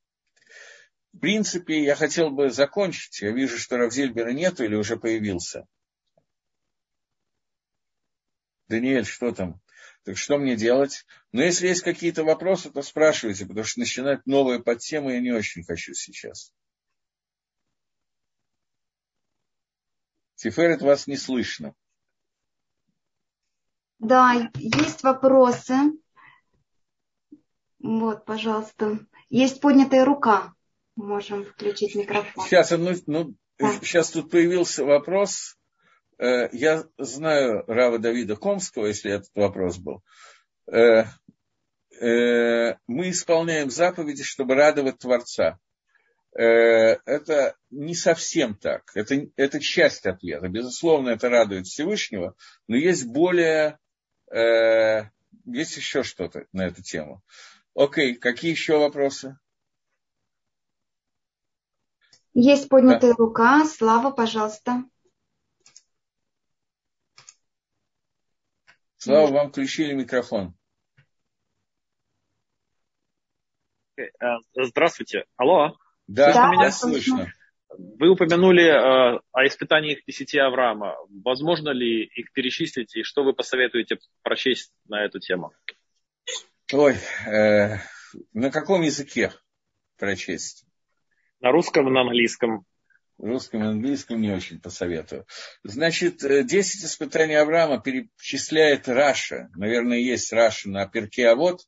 В 1.13 1.17
принципе, 1.17 1.83
я 1.83 1.95
хотел 1.95 2.29
бы 2.29 2.51
закончить. 2.51 3.21
Я 3.23 3.31
вижу, 3.31 3.57
что 3.57 3.77
Равзельбера 3.77 4.29
нету 4.33 4.63
или 4.63 4.75
уже 4.75 4.97
появился. 4.97 5.65
Даниэль, 8.67 9.05
что 9.05 9.31
там? 9.31 9.59
Так 10.05 10.17
что 10.17 10.37
мне 10.37 10.55
делать? 10.55 11.03
Но 11.31 11.41
если 11.41 11.67
есть 11.67 11.81
какие-то 11.81 12.23
вопросы, 12.23 12.69
то 12.69 12.83
спрашивайте, 12.83 13.47
потому 13.47 13.65
что 13.65 13.79
начинать 13.79 14.23
новые 14.27 14.61
подтемы 14.61 15.13
я 15.13 15.19
не 15.19 15.31
очень 15.31 15.63
хочу 15.63 15.95
сейчас. 15.95 16.53
Тиферет 20.35 20.83
вас 20.83 21.07
не 21.07 21.17
слышно. 21.17 21.73
Да, 23.97 24.51
есть 24.53 25.01
вопросы. 25.01 25.73
Вот, 27.79 28.25
пожалуйста. 28.25 28.99
Есть 29.29 29.59
поднятая 29.59 30.05
рука. 30.05 30.53
Можем 30.95 31.45
включить 31.45 31.95
микрофон. 31.95 32.45
Сейчас, 32.45 32.71
одну, 32.71 32.91
ну, 33.07 33.35
да. 33.57 33.73
сейчас 33.79 34.11
тут 34.11 34.29
появился 34.29 34.85
вопрос. 34.85 35.57
Э, 36.17 36.49
я 36.51 36.85
знаю 36.97 37.63
Рава 37.67 37.99
Давида 37.99 38.35
Комского, 38.35 38.87
если 38.87 39.11
этот 39.11 39.29
вопрос 39.35 39.77
был. 39.77 40.03
Э, 40.71 41.05
э, 41.99 42.75
мы 42.87 43.09
исполняем 43.09 43.69
заповеди, 43.69 44.23
чтобы 44.23 44.55
радовать 44.55 44.99
Творца. 44.99 45.59
Это 46.37 47.55
не 47.69 47.95
совсем 47.95 48.55
так. 48.55 48.91
Это, 48.93 49.15
это 49.37 49.61
часть 49.61 50.05
ответа. 50.05 50.49
Безусловно, 50.49 51.11
это 51.11 51.29
радует 51.29 51.65
Всевышнего, 51.65 52.35
но 52.67 52.75
есть 52.75 53.05
более 53.05 53.79
есть 54.33 55.77
еще 55.77 56.03
что-то 56.03 56.45
на 56.51 56.65
эту 56.65 56.83
тему? 56.83 57.23
Окей, 57.73 58.15
какие 58.15 58.51
еще 58.51 58.77
вопросы? 58.79 59.39
Есть 62.33 62.67
поднятая 62.67 63.11
да. 63.11 63.15
рука. 63.17 63.63
Слава, 63.63 64.11
пожалуйста. 64.11 64.83
Слава, 69.05 69.27
вам 69.27 69.49
включили 69.49 69.93
микрофон. 69.93 70.55
Э, 73.99 74.01
здравствуйте. 74.55 75.25
Алло. 75.37 75.77
Да, 76.07 76.33
да 76.33 76.49
меня 76.49 76.71
слышно. 76.71 77.31
Вы 77.69 78.09
упомянули 78.09 78.63
э, 78.63 79.19
о 79.31 79.45
испытаниях 79.45 79.99
десяти 80.07 80.39
Авраама. 80.39 80.95
Возможно 81.23 81.69
ли 81.69 82.05
их 82.05 82.33
перечислить, 82.33 82.95
и 82.95 83.03
что 83.03 83.23
вы 83.23 83.33
посоветуете 83.33 83.99
прочесть 84.23 84.73
на 84.87 85.05
эту 85.05 85.19
тему? 85.19 85.51
Ой, 86.73 86.95
э, 87.27 87.77
на 88.33 88.49
каком 88.49 88.81
языке 88.81 89.31
прочесть? 89.99 90.65
На 91.41 91.51
русском, 91.51 91.93
на 91.93 92.01
английском. 92.01 92.65
Русском 93.17 93.63
и 93.63 93.67
английском 93.67 94.21
не 94.21 94.31
очень 94.31 94.59
посоветую. 94.59 95.25
Значит, 95.63 96.17
10 96.19 96.83
э, 96.83 96.85
испытаний 96.85 97.35
Авраама 97.35 97.81
перечисляет 97.81 98.87
Раши. 98.87 99.49
Наверное, 99.55 99.97
есть 99.97 100.31
Раши 100.33 100.69
на 100.69 100.87
Пирке, 100.87 101.29
а 101.29 101.35
вот 101.35 101.61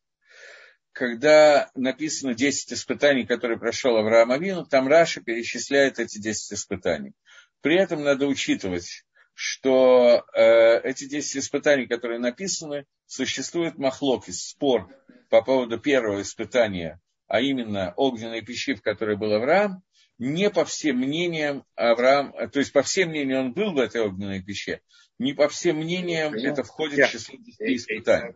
когда 0.97 1.69
написано 1.75 2.33
10 2.33 2.73
испытаний, 2.73 3.25
которые 3.25 3.59
прошел 3.59 3.95
Авраам 3.97 4.31
Авину, 4.31 4.65
там 4.65 4.87
Раши 4.87 5.21
перечисляет 5.21 5.99
эти 5.99 6.17
10 6.17 6.53
испытаний. 6.53 7.13
При 7.61 7.75
этом 7.75 8.03
надо 8.03 8.25
учитывать, 8.25 9.05
что 9.35 10.25
э, 10.33 10.79
эти 10.79 11.07
10 11.07 11.37
испытаний, 11.37 11.85
которые 11.85 12.19
написаны, 12.19 12.85
существует 13.05 13.77
махлойкес, 13.77 14.47
спор 14.47 14.89
по 15.29 15.43
поводу 15.43 15.79
первого 15.79 16.23
испытания, 16.23 16.99
а 17.27 17.41
именно 17.41 17.93
огненной 17.95 18.41
печи, 18.41 18.73
в 18.73 18.81
которой 18.81 19.17
был 19.17 19.33
Авраам, 19.33 19.83
не 20.17 20.49
по 20.49 20.65
всем 20.65 20.97
мнениям 20.97 21.63
Авраам, 21.75 22.33
то 22.49 22.59
есть 22.59 22.73
по 22.73 22.81
всем 22.81 23.09
мнениям 23.09 23.47
он 23.47 23.53
был 23.53 23.73
в 23.73 23.77
этой 23.77 24.01
огненной 24.01 24.41
пище, 24.41 24.81
не 25.19 25.33
по 25.33 25.47
всем 25.47 25.77
мнениям 25.77 26.33
это 26.33 26.63
входит 26.63 27.07
в 27.07 27.11
число 27.11 27.35
10 27.37 27.61
испытаний. 27.61 28.33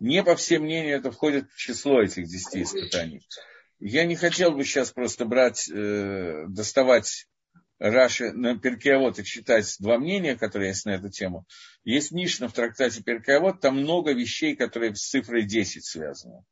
Не 0.00 0.22
по 0.22 0.36
всем 0.36 0.62
мнениям 0.62 1.00
это 1.00 1.10
входит 1.10 1.50
в 1.50 1.58
число 1.58 2.02
этих 2.02 2.26
10 2.26 2.56
испытаний. 2.56 3.26
Я 3.78 4.04
не 4.04 4.16
хотел 4.16 4.52
бы 4.52 4.64
сейчас 4.64 4.90
просто 4.90 5.24
брать, 5.24 5.70
э, 5.70 6.44
доставать 6.48 7.26
Раши 7.78 8.32
на 8.32 8.58
Перкеавод 8.58 9.18
и 9.18 9.24
читать 9.24 9.76
два 9.80 9.98
мнения, 9.98 10.36
которые 10.36 10.68
есть 10.68 10.86
на 10.86 10.94
эту 10.94 11.10
тему. 11.10 11.46
Есть 11.84 12.10
Мишна 12.10 12.48
в 12.48 12.54
трактате 12.54 13.02
Перкеавод, 13.02 13.60
там 13.60 13.76
много 13.78 14.12
вещей, 14.12 14.56
которые 14.56 14.94
с 14.94 15.08
цифрой 15.08 15.44
10 15.44 15.84
связаны. 15.84 16.42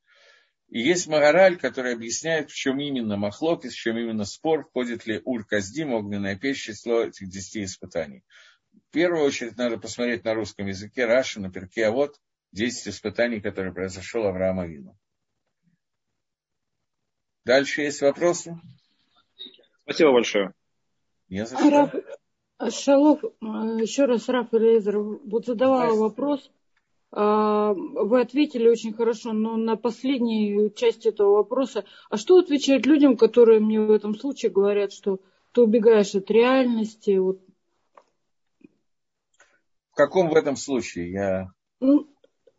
И 0.75 0.81
есть 0.81 1.07
Магараль, 1.07 1.57
который 1.57 1.95
объясняет, 1.95 2.51
в 2.51 2.55
чем 2.57 2.81
именно 2.81 3.17
махлокис, 3.17 3.75
в 3.75 3.77
чем 3.77 3.97
именно 3.97 4.25
спор, 4.25 4.65
входит 4.65 5.07
ли 5.07 5.23
Ур-Каздим, 5.25 5.93
огненная 5.93 6.37
печь, 6.37 6.65
число 6.65 7.05
этих 7.05 7.29
10 7.29 7.59
испытаний. 7.59 8.25
В 8.73 8.91
первую 8.91 9.25
очередь 9.25 9.57
надо 9.57 9.79
посмотреть 9.79 10.25
на 10.25 10.35
русском 10.35 10.67
языке 10.67 11.07
Раши, 11.07 11.39
на 11.39 11.49
Перкеавод, 11.49 12.21
10 12.51 12.89
испытаний, 12.89 13.41
которые 13.41 13.73
произошел 13.73 14.27
Авраам 14.27 14.59
Авину. 14.59 14.99
Дальше 17.45 17.83
есть 17.83 18.01
вопросы? 18.01 18.61
Спасибо 19.85 20.11
большое. 20.11 20.55
Не 21.29 21.47
за 21.47 21.57
что. 21.57 22.03
Шалов, 22.73 23.23
еще 23.23 24.07
раз 24.07 24.29
Раф 24.29 24.53
Элейзер, 24.53 24.99
вот 24.99 25.47
задавала 25.47 25.95
вопрос. 25.95 26.51
А, 27.17 27.75
вы 27.75 28.21
ответили 28.21 28.69
очень 28.69 28.93
хорошо, 28.93 29.33
но 29.33 29.57
на 29.57 29.77
последней 29.77 30.73
части 30.75 31.09
этого 31.09 31.37
вопроса. 31.37 31.85
А 32.11 32.17
что 32.17 32.39
отвечать 32.39 32.87
людям, 32.87 33.17
которые 33.17 33.61
мне 33.61 33.81
в 33.81 33.93
этом 33.93 34.17
случае 34.17 34.51
говорят, 34.51 34.93
что 34.93 35.21
ты 35.53 35.63
убегаешь 35.63 36.15
от 36.17 36.29
реальности? 36.29 37.17
Вот. 37.19 37.41
В 39.93 39.95
каком 39.95 40.31
в 40.31 40.35
этом 40.35 40.57
случае? 40.57 41.13
Я... 41.13 41.53
Ну, 41.79 42.09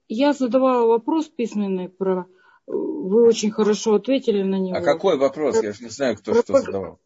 я 0.08 0.32
задавала 0.32 0.88
вопрос 0.88 1.28
письменный 1.28 1.90
про... 1.90 2.26
Вы 2.66 3.28
очень 3.28 3.52
хорошо 3.52 3.96
ответили 3.96 4.42
на 4.42 4.58
него. 4.58 4.78
А 4.78 4.82
какой 4.82 5.18
вопрос? 5.18 5.58
Про... 5.58 5.66
Я 5.66 5.74
же 5.74 5.84
не 5.84 5.90
знаю, 5.90 6.16
кто 6.16 6.32
про... 6.32 6.42
что 6.42 6.58
задавал 6.62 7.00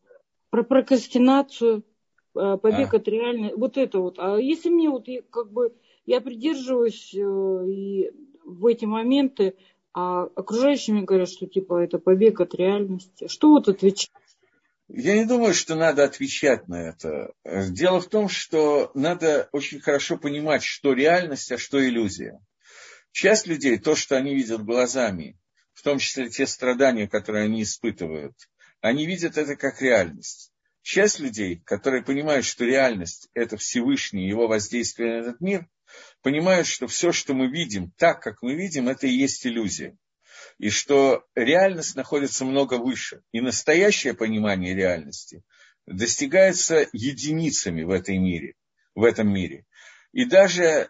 про 0.49 0.63
прокрастинацию, 0.63 1.83
э, 2.35 2.57
побег 2.57 2.93
а. 2.93 2.97
от 2.97 3.07
реальности, 3.07 3.55
вот 3.55 3.77
это 3.77 3.99
вот. 3.99 4.15
А 4.17 4.37
если 4.37 4.69
мне 4.69 4.89
вот 4.89 5.07
как 5.29 5.51
бы 5.51 5.73
я 6.09 6.21
придерживаюсь 6.21 7.13
э, 7.13 7.19
и 7.19 8.09
в 8.43 8.65
эти 8.65 8.85
моменты, 8.85 9.53
а 9.93 10.23
окружающие 10.23 10.95
мне 10.95 11.05
говорят, 11.05 11.29
что 11.29 11.45
типа 11.45 11.83
это 11.83 11.99
побег 11.99 12.41
от 12.41 12.55
реальности. 12.55 13.27
Что 13.27 13.49
вот 13.49 13.67
отвечать? 13.67 14.11
Я 14.87 15.15
не 15.15 15.25
думаю, 15.25 15.53
что 15.53 15.75
надо 15.75 16.03
отвечать 16.03 16.67
на 16.67 16.81
это. 16.81 17.31
Дело 17.45 18.01
в 18.01 18.07
том, 18.07 18.27
что 18.27 18.89
надо 18.95 19.49
очень 19.51 19.81
хорошо 19.81 20.17
понимать, 20.17 20.63
что 20.63 20.93
реальность, 20.93 21.51
а 21.51 21.59
что 21.59 21.79
иллюзия. 21.79 22.41
Часть 23.11 23.45
людей, 23.45 23.77
то, 23.77 23.95
что 23.95 24.17
они 24.17 24.33
видят 24.33 24.65
глазами, 24.65 25.37
в 25.73 25.83
том 25.83 25.99
числе 25.99 26.27
те 26.29 26.47
страдания, 26.47 27.07
которые 27.07 27.43
они 27.45 27.61
испытывают, 27.61 28.33
они 28.81 29.05
видят 29.05 29.37
это 29.37 29.55
как 29.55 29.79
реальность. 29.79 30.51
Часть 30.81 31.19
людей, 31.19 31.61
которые 31.65 32.01
понимают, 32.01 32.45
что 32.45 32.65
реальность– 32.65 33.29
это 33.35 33.57
Всевышний, 33.57 34.27
его 34.27 34.47
воздействие 34.47 35.11
на 35.11 35.19
этот 35.21 35.39
мир, 35.39 35.67
понимают, 36.21 36.67
что 36.67 36.87
все, 36.87 37.11
что 37.11 37.33
мы 37.33 37.47
видим, 37.47 37.91
так, 37.97 38.21
как 38.21 38.41
мы 38.41 38.55
видим, 38.55 38.89
это 38.89 39.07
и 39.07 39.11
есть 39.11 39.45
иллюзия. 39.45 39.97
И 40.57 40.69
что 40.69 41.25
реальность 41.35 41.95
находится 41.95 42.45
много 42.45 42.75
выше. 42.75 43.21
И 43.31 43.41
настоящее 43.41 44.13
понимание 44.13 44.75
реальности 44.75 45.43
достигается 45.85 46.87
единицами 46.91 47.83
в, 47.83 47.91
этой 47.91 48.17
мире, 48.17 48.55
в 48.95 49.03
этом 49.03 49.33
мире. 49.33 49.65
И 50.11 50.25
даже 50.25 50.89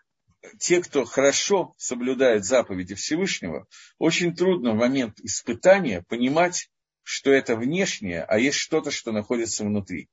те, 0.60 0.82
кто 0.82 1.06
хорошо 1.06 1.74
соблюдает 1.78 2.46
заповеди 2.46 2.96
Всевышнего, 2.96 3.68
очень 3.98 4.36
трудно 4.36 4.72
в 4.72 4.78
момент 4.78 5.20
испытания 5.20 6.04
понимать, 6.08 6.70
что 7.04 7.32
это 7.32 7.56
внешнее, 7.56 8.24
а 8.24 8.38
есть 8.40 8.58
что-то, 8.58 8.92
что 8.92 9.12
находится 9.12 9.64
внутри. 9.64 10.10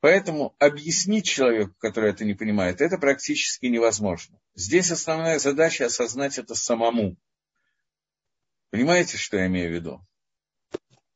Поэтому 0.00 0.54
объяснить 0.58 1.26
человеку, 1.26 1.74
который 1.78 2.10
это 2.10 2.24
не 2.24 2.34
понимает, 2.34 2.80
это 2.80 2.96
практически 2.96 3.66
невозможно. 3.66 4.38
Здесь 4.54 4.90
основная 4.90 5.38
задача 5.38 5.86
осознать 5.86 6.38
это 6.38 6.54
самому. 6.54 7.16
Понимаете, 8.70 9.18
что 9.18 9.36
я 9.36 9.46
имею 9.46 9.70
в 9.70 9.74
виду? 9.74 10.00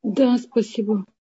Да, 0.03 0.37
спасибо. 0.37 1.07